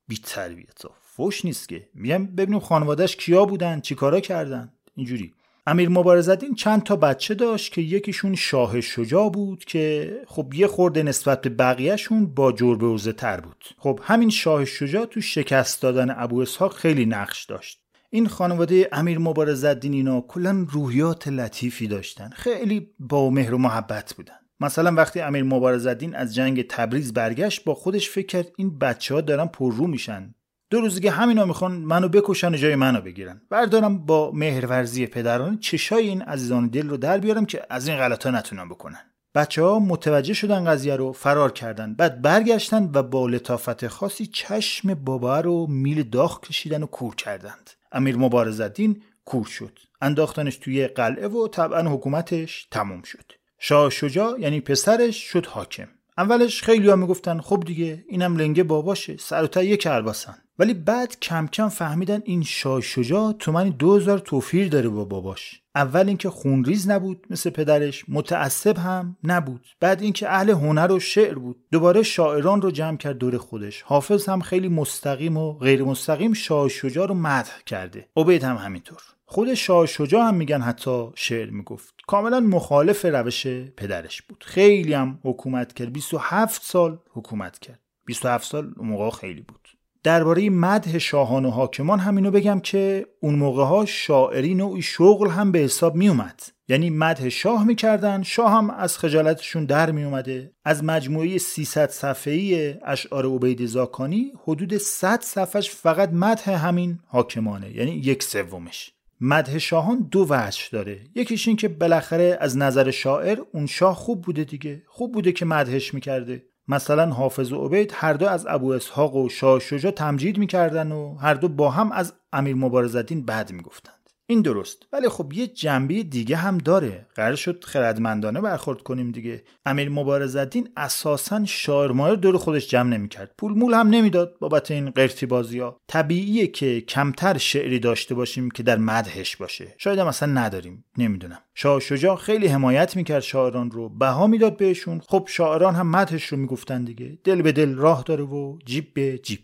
بی 0.07 0.17
تربیت 0.17 0.85
فوش 1.15 1.45
نیست 1.45 1.69
که. 1.69 1.89
میگم 1.93 2.25
ببینیم 2.25 2.59
خانوادهش 2.59 3.15
کیا 3.15 3.45
بودن 3.45 3.79
چیکارا 3.79 4.19
کردن. 4.19 4.73
اینجوری. 4.95 5.33
امیر 5.67 5.89
مبارزالدین 5.89 6.55
چند 6.55 6.83
تا 6.83 6.95
بچه 6.95 7.33
داشت 7.33 7.73
که 7.73 7.81
یکیشون 7.81 8.35
شاه 8.35 8.81
شجاع 8.81 9.29
بود 9.29 9.65
که 9.65 10.13
خب 10.27 10.53
یه 10.53 10.67
خورده 10.67 11.03
نسبت 11.03 11.41
به 11.41 11.49
بقیهشون 11.49 12.25
با 12.25 12.51
جربه 12.51 12.97
تر 12.97 13.39
بود. 13.39 13.65
خب 13.77 13.99
همین 14.03 14.29
شاه 14.29 14.65
شجاع 14.65 15.05
تو 15.05 15.21
شکست 15.21 15.81
دادن 15.81 16.15
ابو 16.17 16.41
اسحاق 16.41 16.73
خیلی 16.73 17.05
نقش 17.05 17.45
داشت. 17.45 17.81
این 18.09 18.27
خانواده 18.27 18.89
امیر 18.91 19.19
مبارزالدین 19.19 19.93
اینا 19.93 20.21
کلا 20.21 20.65
روحیات 20.69 21.27
لطیفی 21.27 21.87
داشتن. 21.87 22.29
خیلی 22.29 22.89
با 22.99 23.29
مهر 23.29 23.53
و 23.53 23.57
محبت 23.57 24.13
بودن. 24.13 24.39
مثلا 24.59 24.93
وقتی 24.95 25.19
امیر 25.19 25.43
مبارزالدین 25.43 26.15
از 26.15 26.35
جنگ 26.35 26.67
تبریز 26.67 27.13
برگشت 27.13 27.63
با 27.63 27.73
خودش 27.73 28.09
فکر 28.09 28.25
کرد 28.25 28.51
این 28.57 28.77
بچه 28.77 29.13
ها 29.13 29.21
دارن 29.21 29.45
پررو 29.45 29.87
میشن. 29.87 30.35
دو 30.71 30.81
روز 30.81 30.95
دیگه 30.95 31.11
همینا 31.11 31.45
می‌خوان 31.45 31.71
منو 31.71 32.07
بکشن 32.07 32.53
و 32.53 32.57
جای 32.57 32.75
منو 32.75 33.01
بگیرن. 33.01 33.41
بردارم 33.49 34.05
با 34.05 34.31
مهرورزی 34.31 35.07
پدران 35.07 35.57
چشای 35.57 36.07
این 36.07 36.21
عزیزان 36.21 36.67
دل 36.67 36.89
رو 36.89 36.97
در 36.97 37.17
بیارم 37.17 37.45
که 37.45 37.61
از 37.69 37.87
این 37.87 37.97
غلطا 37.97 38.31
نتونن 38.31 38.69
بکنن. 38.69 38.99
بچه 39.35 39.63
ها 39.63 39.79
متوجه 39.79 40.33
شدن 40.33 40.65
قضیه 40.65 40.95
رو 40.95 41.11
فرار 41.11 41.51
کردن. 41.51 41.93
بعد 41.93 42.21
برگشتن 42.21 42.89
و 42.93 43.03
با 43.03 43.27
لطافت 43.27 43.87
خاصی 43.87 44.25
چشم 44.25 44.93
بابا 44.93 45.39
رو 45.39 45.67
میل 45.67 46.03
داغ 46.03 46.41
کشیدن 46.41 46.83
و 46.83 46.85
کور 46.85 47.15
کردند. 47.15 47.69
امیر 47.91 48.17
مبارزالدین 48.17 49.01
کور 49.25 49.45
شد. 49.45 49.79
انداختنش 50.01 50.57
توی 50.57 50.87
قلعه 50.87 51.27
و 51.27 51.47
طبعا 51.47 51.81
حکومتش 51.81 52.67
تموم 52.71 53.01
شد. 53.01 53.31
شاه 53.59 53.89
شجاع 53.89 54.39
یعنی 54.39 54.61
پسرش 54.61 55.17
شد 55.17 55.45
حاکم. 55.45 55.87
اولش 56.17 56.63
خیلی 56.63 56.89
ها 56.89 56.95
می‌گفتن 56.95 57.39
خب 57.39 57.63
دیگه 57.65 58.05
اینم 58.07 58.37
لنگه 58.37 58.63
باباشه 58.63 59.17
سر 59.17 59.49
و 59.55 59.63
یک 59.63 59.87
الباسن. 59.87 60.37
ولی 60.61 60.73
بعد 60.73 61.19
کم 61.19 61.47
کم 61.47 61.69
فهمیدن 61.69 62.21
این 62.25 62.43
شاه 62.43 62.81
شجاع 62.81 63.33
تومنی 63.39 63.71
دوزار 63.71 64.19
توفیر 64.19 64.67
داره 64.67 64.89
با 64.89 65.05
باباش. 65.05 65.61
اول 65.75 66.07
اینکه 66.07 66.29
خونریز 66.29 66.89
نبود 66.89 67.27
مثل 67.29 67.49
پدرش 67.49 68.05
متعصب 68.07 68.77
هم 68.77 69.17
نبود. 69.23 69.67
بعد 69.79 70.01
اینکه 70.01 70.29
اهل 70.29 70.49
هنر 70.49 70.91
و 70.91 70.99
شعر 70.99 71.35
بود. 71.35 71.63
دوباره 71.71 72.03
شاعران 72.03 72.61
رو 72.61 72.71
جمع 72.71 72.97
کرد 72.97 73.17
دور 73.17 73.37
خودش. 73.37 73.81
حافظ 73.81 74.29
هم 74.29 74.41
خیلی 74.41 74.69
مستقیم 74.69 75.37
و 75.37 75.53
غیر 75.53 75.83
مستقیم 75.83 76.33
شاه 76.33 76.67
شجاع 76.67 77.07
رو 77.07 77.13
مدح 77.13 77.61
کرده. 77.65 78.07
عبید 78.15 78.43
هم 78.43 78.55
همینطور. 78.55 79.01
خود 79.25 79.53
شاه 79.53 79.85
شجاع 79.85 80.27
هم 80.27 80.35
میگن 80.35 80.61
حتی 80.61 81.09
شعر 81.15 81.49
می‌گفت. 81.49 81.93
کاملا 82.07 82.39
مخالف 82.39 83.05
روش 83.05 83.47
پدرش 83.47 84.21
بود. 84.21 84.43
خیلی 84.47 84.93
هم 84.93 85.19
حکومت 85.23 85.73
کرد. 85.73 85.93
27 85.93 86.63
سال 86.63 86.99
حکومت 87.13 87.59
کرد. 87.59 87.79
27 88.05 88.47
سال 88.47 88.73
موقع 88.77 89.09
خیلی 89.09 89.41
بود. 89.41 89.60
درباره 90.03 90.49
مدح 90.49 90.97
شاهان 90.97 91.45
و 91.45 91.49
حاکمان 91.49 91.99
همینو 91.99 92.31
بگم 92.31 92.59
که 92.59 93.05
اون 93.19 93.35
موقع 93.35 93.63
ها 93.63 93.85
شاعری 93.85 94.55
نوعی 94.55 94.81
شغل 94.81 95.29
هم 95.29 95.51
به 95.51 95.59
حساب 95.59 95.95
می 95.95 96.09
اومد 96.09 96.41
یعنی 96.67 96.89
مدح 96.89 97.29
شاه 97.29 97.65
می‌کردن 97.65 98.23
شاه 98.23 98.51
هم 98.51 98.69
از 98.69 98.97
خجالتشون 98.97 99.65
در 99.65 99.91
می 99.91 100.03
اومده 100.03 100.51
از 100.65 100.83
مجموعه 100.83 101.37
300 101.37 101.89
صفحه‌ای 101.89 102.75
اشعار 102.85 103.25
عبید 103.25 103.65
زاکانی 103.65 104.31
حدود 104.43 104.77
100 104.77 105.21
صفحش 105.21 105.69
فقط 105.69 106.09
مدح 106.13 106.65
همین 106.67 106.99
حاکمانه 107.07 107.75
یعنی 107.75 107.91
یک 107.91 108.23
سومش. 108.23 108.91
مدح 109.21 109.57
شاهان 109.57 110.07
دو 110.11 110.25
وجه 110.29 110.61
داره. 110.71 110.99
یکیش 111.15 111.47
این 111.47 111.57
که 111.57 111.67
بالاخره 111.67 112.37
از 112.41 112.57
نظر 112.57 112.91
شاعر 112.91 113.39
اون 113.53 113.65
شاه 113.65 113.95
خوب 113.95 114.21
بوده 114.21 114.43
دیگه. 114.43 114.81
خوب 114.87 115.11
بوده 115.11 115.31
که 115.31 115.45
مدحش 115.45 115.93
می‌کرده. 115.93 116.43
مثلا 116.71 117.11
حافظ 117.13 117.51
و 117.51 117.65
عبید 117.65 117.91
هر 117.95 118.13
دو 118.13 118.27
از 118.27 118.45
ابو 118.49 118.71
اسحاق 118.71 119.15
و 119.15 119.29
شاه 119.29 119.59
شجاع 119.59 119.91
تمجید 119.91 120.37
می‌کردن 120.37 120.91
و 120.91 121.15
هر 121.15 121.33
دو 121.33 121.49
با 121.49 121.69
هم 121.69 121.91
از 121.91 122.13
امیر 122.33 122.55
مبارزالدین 122.55 123.25
بد 123.25 123.51
می‌گفتند 123.51 124.00
این 124.31 124.41
درست. 124.41 124.87
ولی 124.93 125.09
خب 125.09 125.33
یه 125.33 125.47
جنبه 125.47 126.03
دیگه 126.03 126.35
هم 126.35 126.57
داره. 126.57 127.07
قرار 127.15 127.35
شد 127.35 127.63
خردمندانه 127.63 128.41
برخورد 128.41 128.81
کنیم 128.81 129.11
دیگه. 129.11 129.43
امیر 129.65 129.89
مبارزالدین 129.89 130.69
اساسا 130.77 131.45
شاعر 131.45 132.15
دور 132.15 132.37
خودش 132.37 132.67
جمع 132.67 132.89
نمی‌کرد. 132.89 133.31
پول 133.37 133.53
مول 133.53 133.73
هم 133.73 133.87
نمی‌داد 133.87 134.35
بابت 134.39 134.71
این 134.71 134.89
قرتی 134.89 135.25
بازی 135.25 135.59
ها 135.59 135.79
طبیعیه 135.87 136.47
که 136.47 136.81
کمتر 136.81 137.37
شعری 137.37 137.79
داشته 137.79 138.15
باشیم 138.15 138.51
که 138.51 138.63
در 138.63 138.77
مدحش 138.77 139.37
باشه. 139.37 139.75
شاید 139.77 139.99
هم 139.99 140.07
اصلا 140.07 140.33
نداریم. 140.33 140.85
نمی‌دونم. 140.97 141.39
شاه 141.55 141.79
شجاع 141.79 142.15
خیلی 142.15 142.47
حمایت 142.47 142.95
می‌کرد 142.95 143.19
شاعران 143.19 143.71
رو. 143.71 143.89
بها 143.89 144.27
می‌داد 144.27 144.57
بهشون. 144.57 145.01
خب 145.07 145.25
شاعران 145.29 145.75
هم 145.75 145.87
مدحش 145.87 146.25
رو 146.25 146.37
می‌گفتن 146.37 146.83
دیگه. 146.83 147.19
دل 147.23 147.41
به 147.41 147.51
دل 147.51 147.75
راه 147.75 148.03
داره 148.05 148.23
و 148.23 148.57
جیب 148.65 148.93
به 148.93 149.17
جیب. 149.17 149.39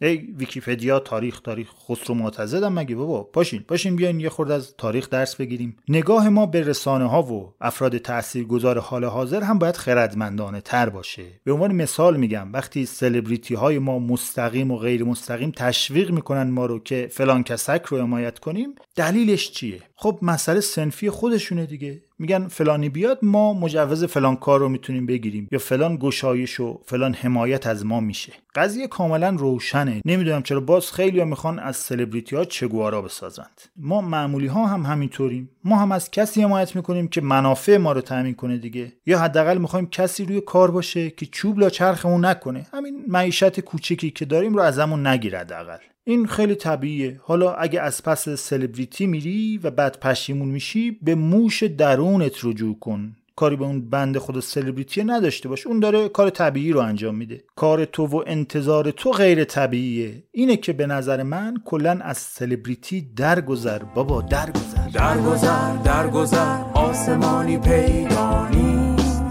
ای 0.00 0.16
ویکیپدیا 0.16 0.98
تاریخ 0.98 1.40
تاریخ. 1.40 1.70
خسرو 1.88 2.14
معتضدم 2.14 2.72
مگه 2.72 2.96
بابا؟ 2.96 3.22
پاشین 3.22 3.62
پاشین 3.62 3.96
بیاین 3.96 4.20
یه 4.20 4.28
خورده 4.28 4.54
از 4.54 4.74
تاریخ 4.78 5.10
درس 5.10 5.36
بگیریم. 5.36 5.76
نگاه 5.88 6.28
ما 6.28 6.46
به 6.46 6.60
رسانه 6.60 7.08
ها 7.08 7.22
و 7.22 7.54
افراد 7.60 7.98
تاثیرگذار 7.98 8.78
حال 8.78 9.04
حاضر 9.04 9.42
هم 9.42 9.58
باید 9.58 9.76
خردمندانه 9.76 10.60
تر 10.60 10.88
باشه. 10.88 11.24
به 11.44 11.52
عنوان 11.52 11.72
مثال 11.72 12.16
میگم 12.16 12.52
وقتی 12.52 12.86
سلبریتی 12.86 13.54
های 13.54 13.78
ما 13.78 13.98
مستقیم 13.98 14.70
و 14.70 14.76
غیر 14.76 15.04
مستقیم 15.04 15.50
تشویق 15.56 16.10
می‌کنن 16.10 16.50
ما 16.50 16.66
رو 16.66 16.78
که 16.78 17.08
فلان 17.12 17.42
کس 17.42 17.82
رو 17.84 17.98
حمایت 17.98 18.38
کنیم 18.38 18.74
دلیلش 18.96 19.50
چیه؟ 19.50 19.82
خب 20.00 20.18
مسئله 20.22 20.60
صنفی 20.60 21.10
خودشونه 21.10 21.66
دیگه. 21.66 22.02
میگن 22.18 22.48
فلانی 22.48 22.88
بیاد 22.88 23.18
ما 23.22 23.54
مجوز 23.54 24.04
فلان 24.04 24.36
کار 24.36 24.60
رو 24.60 24.68
می‌تونیم 24.68 25.06
بگیریم. 25.06 25.48
یا 25.52 25.58
فلان 25.58 25.96
گشایش 25.96 26.60
و 26.60 26.80
فلان 26.86 27.14
حمایت 27.14 27.66
از 27.66 27.86
ما 27.86 28.00
میشه. 28.00 28.32
قضیه 28.54 28.86
کاملا 28.86 29.30
روشنه. 29.30 30.02
نمی‌دونم 30.04 30.42
چرا. 30.42 30.60
باز 30.60 30.92
خیلی 30.92 31.18
ها 31.18 31.24
می‌خوان 31.24 31.58
از 31.58 31.76
سلبریتی 31.76 32.36
ها 32.36 32.44
چگوارا 32.44 33.02
بسازند. 33.02 33.60
ما 33.76 34.00
معمولی 34.00 34.46
ها 34.46 34.66
هم 34.66 34.82
همینطوریم. 34.82 35.50
ما 35.68 35.76
هم 35.76 35.92
از 35.92 36.10
کسی 36.10 36.42
حمایت 36.42 36.76
می‌کنیم 36.76 37.08
که 37.08 37.20
منافع 37.20 37.76
ما 37.76 37.92
رو 37.92 38.00
تامین 38.00 38.34
کنه 38.34 38.58
دیگه. 38.58 38.92
یا 39.06 39.18
حداقل 39.18 39.58
می‌خوایم 39.58 39.86
کسی 39.86 40.24
روی 40.24 40.40
کار 40.40 40.70
باشه 40.70 41.10
که 41.10 41.26
چوب 41.26 41.58
لا 41.58 41.70
چرخمون 41.70 42.24
نکنه. 42.24 42.66
همین 42.72 43.04
معیشت 43.08 43.60
کوچکی 43.60 44.10
که 44.10 44.24
داریم 44.24 44.54
رو 44.54 44.60
ازمون 44.60 45.06
نگیره 45.06 45.38
حداقل. 45.38 45.78
این 46.04 46.26
خیلی 46.26 46.54
طبیعیه. 46.54 47.20
حالا 47.22 47.54
اگه 47.54 47.80
از 47.80 48.02
پس 48.02 48.28
سلبریتی 48.28 49.06
میری 49.06 49.58
و 49.58 49.70
بعد 49.70 50.00
پشیمون 50.00 50.48
میشی 50.48 50.90
به 51.02 51.14
موش 51.14 51.62
درونت 51.62 52.44
رجوع 52.44 52.78
کن. 52.78 53.16
کاری 53.38 53.56
به 53.56 53.64
اون 53.64 53.90
بند 53.90 54.18
خود 54.18 54.40
سلبریتی 54.40 55.04
نداشته 55.04 55.48
باش 55.48 55.66
اون 55.66 55.80
داره 55.80 56.08
کار 56.08 56.30
طبیعی 56.30 56.72
رو 56.72 56.80
انجام 56.80 57.14
میده. 57.14 57.44
کار 57.56 57.84
تو 57.84 58.06
و 58.06 58.22
انتظار 58.26 58.90
تو 58.90 59.10
غیر 59.10 59.44
طبیعیه. 59.44 60.22
اینه 60.32 60.56
که 60.56 60.72
به 60.72 60.86
نظر 60.86 61.22
من 61.22 61.56
کلا 61.64 61.98
از 62.02 62.18
سلبریتی 62.18 63.00
درگذر. 63.16 63.78
بابا 63.78 64.22
درگذر. 64.22 64.88
درگذر 64.92 65.76
درگذر. 65.76 66.62
آسمانی 66.74 67.58
پیدا 67.58 68.48
نیست. 68.48 69.22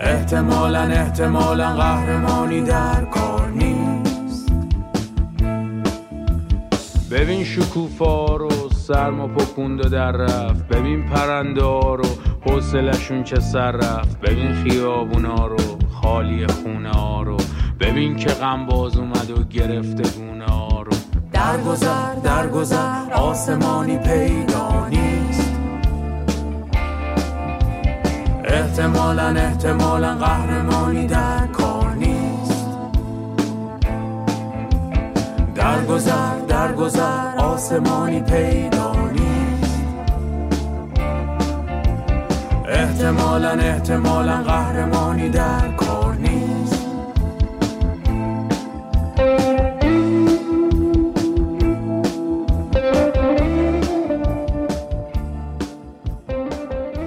احتمالا 0.00 0.82
احتمالا 0.82 1.74
قهرمانی 1.74 2.60
در 2.60 3.04
کار 3.04 3.48
نیست. 3.48 4.52
ببین 7.10 7.44
شکوفا 7.44 8.36
رو 8.36 8.63
سرما 8.86 9.28
پکوند 9.28 9.86
و 9.86 9.88
در 9.88 10.12
رفت. 10.12 10.68
ببین 10.68 11.04
پرنده 11.04 11.60
رو 11.60 12.04
حوصلشون 12.46 13.24
چه 13.24 13.40
سر 13.40 13.72
رفت. 13.72 14.20
ببین 14.20 14.54
خیابونا 14.54 15.46
رو 15.46 15.56
خالی 16.02 16.46
خونه 16.46 16.90
ها 16.90 17.22
رو. 17.22 17.36
ببین 17.80 18.16
که 18.16 18.30
غم 18.30 18.66
باز 18.66 18.96
اومد 18.96 19.30
و 19.30 19.44
گرفته 19.44 20.18
گونه 20.18 20.44
ها 20.44 20.82
رو. 20.82 20.92
درگذر 21.32 22.14
درگذر 22.14 23.12
آسمانی 23.12 23.98
پیدا 23.98 24.88
نیست. 24.88 25.52
احتمالا 28.44 29.26
احتمالا 29.26 30.14
قهرمانی 30.14 31.06
در 31.06 31.33
درگذر 35.64 36.38
درگذر 36.48 37.36
آسمانی 37.38 38.20
پیدا 38.20 38.92
نیست. 39.12 39.80
احتمالا 42.68 43.50
احتمالا 43.50 44.42
قهرمانی 44.42 45.28
در 45.28 45.68
کار 45.76 46.13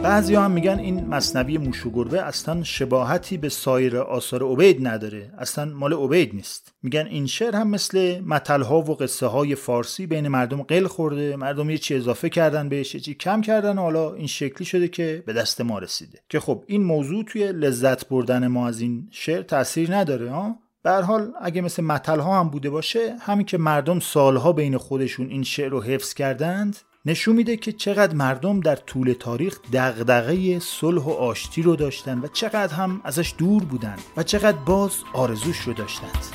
بعضی 0.08 0.36
هم 0.36 0.51
میگن 0.51 0.80
این 0.80 1.05
مصنوی 1.08 1.58
موش 1.58 1.86
و 1.86 1.91
گربه 1.91 2.22
اصلا 2.22 2.64
شباهتی 2.64 3.38
به 3.38 3.49
سایر 3.49 3.97
آثار 3.97 4.43
عبید 4.43 4.88
نداره. 4.88 5.34
اصلا 5.38 5.66
مال 5.66 5.93
عبید 5.93 6.36
نیست. 6.36 6.74
میگن 6.84 7.08
این 7.08 7.28
شعر 7.28 7.55
هم 7.55 7.70
مثل 7.70 8.20
متلها 8.20 8.82
و 8.82 8.95
قصه 8.95 9.28
های 9.28 9.55
فارسی 9.55 10.08
بین 10.08 10.28
مردم 10.28 10.62
قل 10.62 10.88
خورده 10.88 11.36
مردم 11.36 11.70
یه 11.70 11.78
چی 11.78 11.95
اضافه 11.95 12.30
کردن 12.30 12.70
بهش 12.70 12.95
یه 12.95 13.01
چی 13.01 13.14
کم 13.14 13.41
کردن 13.41 13.78
و 13.78 13.82
حالا 13.82 14.14
این 14.14 14.28
شکلی 14.28 14.66
شده 14.66 14.88
که 14.88 15.24
به 15.26 15.34
دست 15.34 15.62
ما 15.62 15.80
رسیده. 15.80 16.20
که 16.30 16.39
خب 16.39 16.64
این 16.68 16.84
موضوع 16.84 17.24
توی 17.24 17.51
لذت 17.51 18.10
بردن 18.10 18.47
ما 18.47 18.68
از 18.68 18.82
این 18.82 19.08
شعر 19.12 19.41
تاثیر 19.41 19.95
نداره 19.95 20.32
ها؟ 20.32 20.55
هر 20.86 21.01
حال 21.01 21.32
اگه 21.41 21.62
مثل 21.62 21.84
متل 21.84 22.20
ها 22.20 22.39
هم 22.39 22.49
بوده 22.49 22.70
باشه 22.70 23.16
همین 23.20 23.45
که 23.45 23.58
مردم 23.58 23.99
سالها 23.99 24.51
بین 24.51 24.78
خودشون 24.78 25.30
این 25.30 25.43
شعر 25.43 25.70
رو 25.70 25.82
حفظ 25.82 26.14
کردند 26.14 26.78
نشون 27.08 27.36
میده 27.36 27.58
که 27.58 27.72
چقدر 27.72 28.16
مردم 28.16 28.60
در 28.60 28.76
طول 28.76 29.16
تاریخ 29.20 29.60
دغدغه 29.74 30.60
صلح 30.60 31.01
و 31.01 31.10
آشتی 31.10 31.62
رو 31.62 31.76
داشتن 31.76 32.20
و 32.20 32.28
چقدر 32.28 32.74
هم 32.74 33.01
ازش 33.03 33.34
دور 33.38 33.64
بودن 33.64 33.95
و 34.18 34.24
چقدر 34.24 34.58
باز 34.58 34.91
آرزوش 35.14 35.60
رو 35.60 35.74
داشتند 35.74 36.26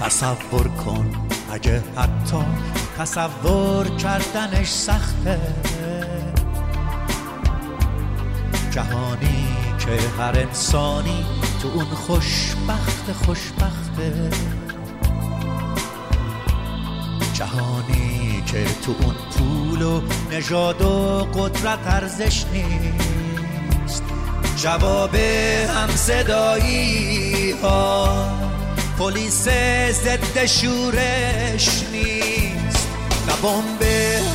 تصور 0.00 0.68
کن 0.68 1.28
اگه 1.52 1.82
حتی 1.96 2.36
تصور 2.98 3.96
کردنش 3.96 4.68
سخته. 4.68 5.40
جهانی 8.70 9.46
که 9.78 9.90
هر 10.18 10.38
انسانی 10.38 11.24
تو 11.62 11.68
اون 11.68 11.84
خوشبخت 11.84 13.12
خوشبخته. 13.12 14.30
جهانی 17.34 18.11
که 18.46 18.64
تو 18.64 18.94
اون 19.02 19.14
پول 19.36 19.82
و 19.82 20.00
نژاد 20.30 20.82
و 20.82 21.28
قدرت 21.34 21.78
ارزش 21.86 22.44
نیست. 22.52 24.02
جواب 24.56 25.14
هم 25.14 25.88
صدایی 25.96 27.50
ها 27.62 28.28
پلیس 28.98 29.48
ضد 29.90 30.46
شورش 30.46 31.82
نیست. 31.92 32.88
نه 33.28 33.34
بمب 33.42 33.82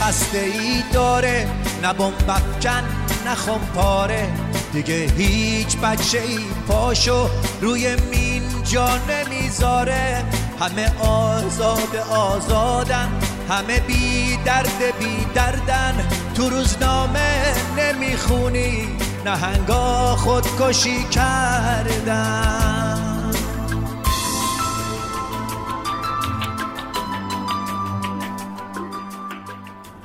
هسته 0.01 0.37
ای 0.37 0.83
داره 0.93 1.47
نه 1.83 1.93
بمب 1.93 2.29
افکن 2.29 2.83
نه 3.25 3.35
پاره 3.75 4.29
دیگه 4.73 5.11
هیچ 5.17 5.77
بچه 5.77 6.19
ای 6.19 6.39
پاشو 6.67 7.29
روی 7.61 7.95
مین 7.95 8.43
جا 8.63 8.89
نمی‌ذاره. 8.97 10.23
همه 10.59 10.91
آزاد 10.99 11.95
آزادن. 12.09 13.09
همه 13.49 13.79
بی 13.79 14.37
درد 14.45 14.81
بی 14.99 15.25
دردن. 15.35 16.09
تو 16.35 16.49
روزنامه 16.49 17.53
نمی‌خونی 17.77 18.87
نهنگا 19.25 20.15
خودکشی 20.15 21.03
کردن. 21.03 22.97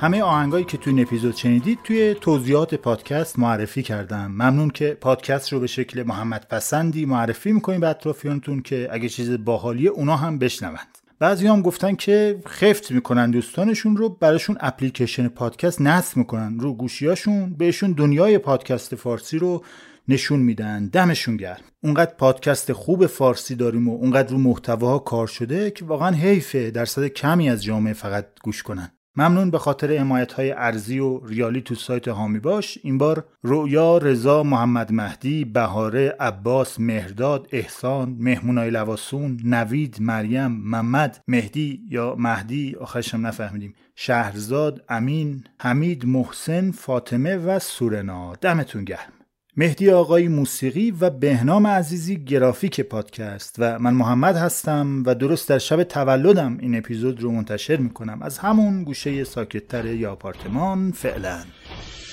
همه 0.01 0.23
آهنگایی 0.23 0.65
که 0.65 0.77
توی 0.77 0.93
این 0.93 1.03
اپیزود 1.03 1.37
شنیدید 1.37 1.79
توی 1.85 2.15
توضیحات 2.15 2.75
پادکست 2.75 3.39
معرفی 3.39 3.83
کردم. 3.83 4.27
ممنون 4.27 4.71
که 4.71 4.99
پادکست 5.01 5.53
رو 5.53 5.61
به 5.61 5.67
شکل 5.67 6.03
محمد 6.03 6.47
پسندی 6.51 7.07
معرفی 7.07 7.53
می‌کنیم 7.53 7.81
به 7.81 7.89
اطرافیانتون 7.89 8.63
که 8.63 8.89
اگه 8.93 9.09
چیز 9.09 9.45
باحالیه 9.45 9.91
اونا 9.91 10.17
هم 10.17 10.39
بشنوند. 10.39 11.02
بعضی 11.23 11.47
هم 11.47 11.63
گفتن 11.63 11.95
که 11.95 12.41
خفت 12.49 12.91
می‌کنن 12.91 13.31
دوستانشون 13.31 13.97
رو 13.97 14.09
براشون 14.09 14.57
اپلیکیشن 14.61 15.29
پادکست 15.29 15.81
نصب 15.81 16.17
می‌کنن 16.17 16.59
رو 16.59 16.75
گوشیاشون 16.75 17.55
بهشون 17.55 17.93
دنیای 17.93 18.39
پادکست 18.39 18.95
فارسی 18.95 19.39
رو 19.39 19.65
نشون 20.09 20.41
میدن. 20.41 20.87
دمشون 20.87 21.37
گرم. 21.37 21.61
اونقدر 21.83 22.15
پادکست 22.15 22.73
خوب 22.73 23.07
فارسی 23.07 23.55
داریم 23.55 23.89
و 23.89 23.97
اونقدر 23.97 24.29
رو 24.29 24.39
محتواها 24.39 24.99
کار 24.99 25.27
شده 25.27 25.71
که 25.71 25.85
واقعا 25.85 26.11
حیفه 26.17 26.71
درصد 26.71 27.07
کمی 27.07 27.51
از 27.51 27.63
جامعه 27.63 27.93
فقط 27.93 28.27
گوش 28.45 28.63
کنن. 28.63 28.91
ممنون 29.17 29.51
به 29.51 29.59
خاطر 29.59 29.97
حمایت 29.97 30.33
های 30.33 30.53
ارزی 30.53 30.99
و 30.99 31.27
ریالی 31.27 31.61
تو 31.61 31.75
سایت 31.75 32.09
هامی 32.09 32.39
باش. 32.39 32.79
این 32.83 32.99
بار 32.99 33.25
رویا 33.43 33.99
رضا 33.99 34.43
محمد 34.43 34.93
مهدی 34.93 35.45
بهاره 35.45 36.17
عباس 36.21 36.81
مهرداد 36.81 37.49
احسان 37.53 38.17
مهمونای 38.19 38.71
لواسون 38.71 39.41
نوید 39.45 39.97
مریم 40.01 40.47
محمد 40.47 41.21
مهدی 41.29 41.83
یا 41.89 42.15
مهدی 42.19 42.77
آخرشم 42.81 43.27
نفهمیدیم 43.27 43.75
شهرزاد 43.95 44.85
امین 44.89 45.45
حمید 45.61 46.07
محسن 46.07 46.71
فاطمه 46.71 47.37
و 47.37 47.59
سورنا. 47.59 48.35
دمتون 48.41 48.85
گرم. 48.85 49.22
مهدی 49.57 49.91
آقای 49.91 50.29
موسیقی 50.29 50.91
و 50.91 51.11
بهنام 51.11 51.67
عزیزی 51.67 52.25
گرافیک 52.25 52.81
پادکست 52.81 53.57
و 53.59 53.79
من 53.79 53.95
محمد 53.95 54.37
هستم 54.37 55.03
و 55.07 55.15
درست 55.15 55.49
در 55.49 55.59
شب 55.59 55.83
تولدم 55.83 56.59
این 56.61 56.79
اپیزود 56.79 57.21
رو 57.21 57.31
منتشر 57.31 57.77
می‌کنم. 57.77 58.23
از 58.23 58.39
همون 58.39 58.85
گوشه 58.85 59.25
ساکتتر 59.25 59.87
یا 59.87 60.13
آپارتمان 60.13 60.93
فعلا. 60.93 61.39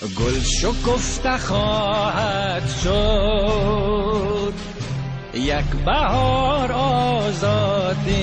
گل 0.02 0.40
شکفته 0.40 1.38
خواهد 1.38 2.70
شد 2.84 4.54
یک 5.34 5.86
بهار 5.86 6.72
آزادی. 6.72 8.20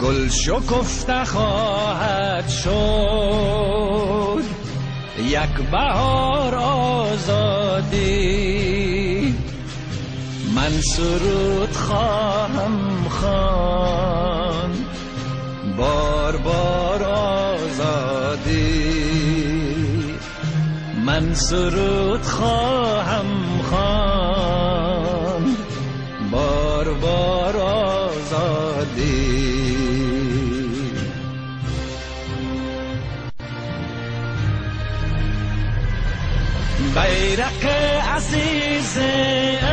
گل 0.00 0.28
شکفته 0.28 1.24
خواهد 1.24 2.48
شد. 2.48 4.59
یک 5.20 5.70
بهار 5.70 6.54
آزادی. 6.54 8.00
من 10.54 10.80
سرود 10.80 11.72
خواهم 11.72 13.08
خان. 13.08 14.70
بار 15.76 16.36
بار 16.36 17.04
آزادی. 17.04 18.60
من 21.06 21.34
سرود 21.34 22.22
خواهم 22.22 23.62
خان. 23.70 25.56
بار 26.30 26.94
بار 26.94 27.19
بیرق 37.30 37.64
عزیز 38.16 38.98
عشق 38.98 39.70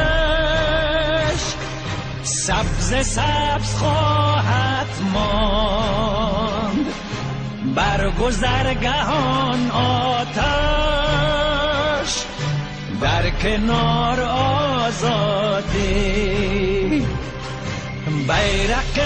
سبز 2.23 3.05
سبز 3.07 3.75
خواهد 3.75 4.87
ماند. 5.13 6.85
بر 7.75 8.09
گذرگهان 8.09 9.71
آتش 9.71 10.27
در 13.01 13.29
کنار 13.29 14.21
آزادی. 14.89 15.87
بیرق 18.27 18.99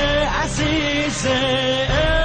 عزیز 0.44 1.26
عشق 1.26 2.21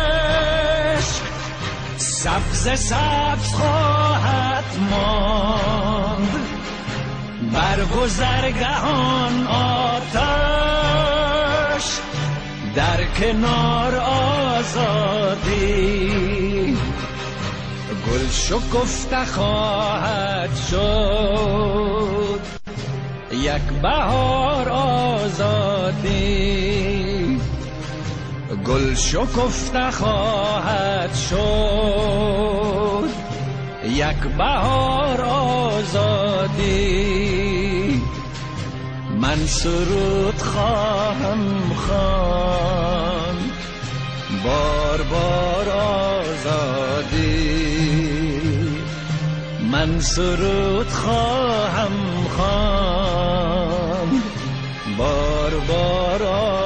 سبز 2.26 2.64
سبز 2.78 3.52
خواهد 3.54 4.64
ماند. 4.90 6.46
بر 7.52 7.84
گذرگهان 7.84 9.46
آتش 9.46 10.66
در 12.74 13.04
کنار 13.04 13.96
آزادی. 14.56 15.66
گل 18.06 18.28
شکفته 18.30 19.24
خواهد 19.24 20.50
شد. 20.70 22.40
یک 23.32 23.62
بهار 23.82 24.68
آزادی. 24.68 26.16
گل 28.66 28.94
شکفته 28.94 29.90
خواهد 29.90 31.14
شد. 31.14 32.06
یک 33.96 34.36
بهار 34.38 35.20
آزادی 35.20 36.66
من 39.20 39.46
سرود 39.46 40.38
خواهم 40.38 41.74
خان 41.74 43.36
بار 44.44 45.02
بار 45.02 45.68
آزادی 46.20 47.16
من 49.72 50.00
سرود 50.00 50.88
خواهم 50.88 51.92
خان 52.36 54.22
بار 54.98 55.50
بار 55.68 56.22
آزادی 56.22 56.65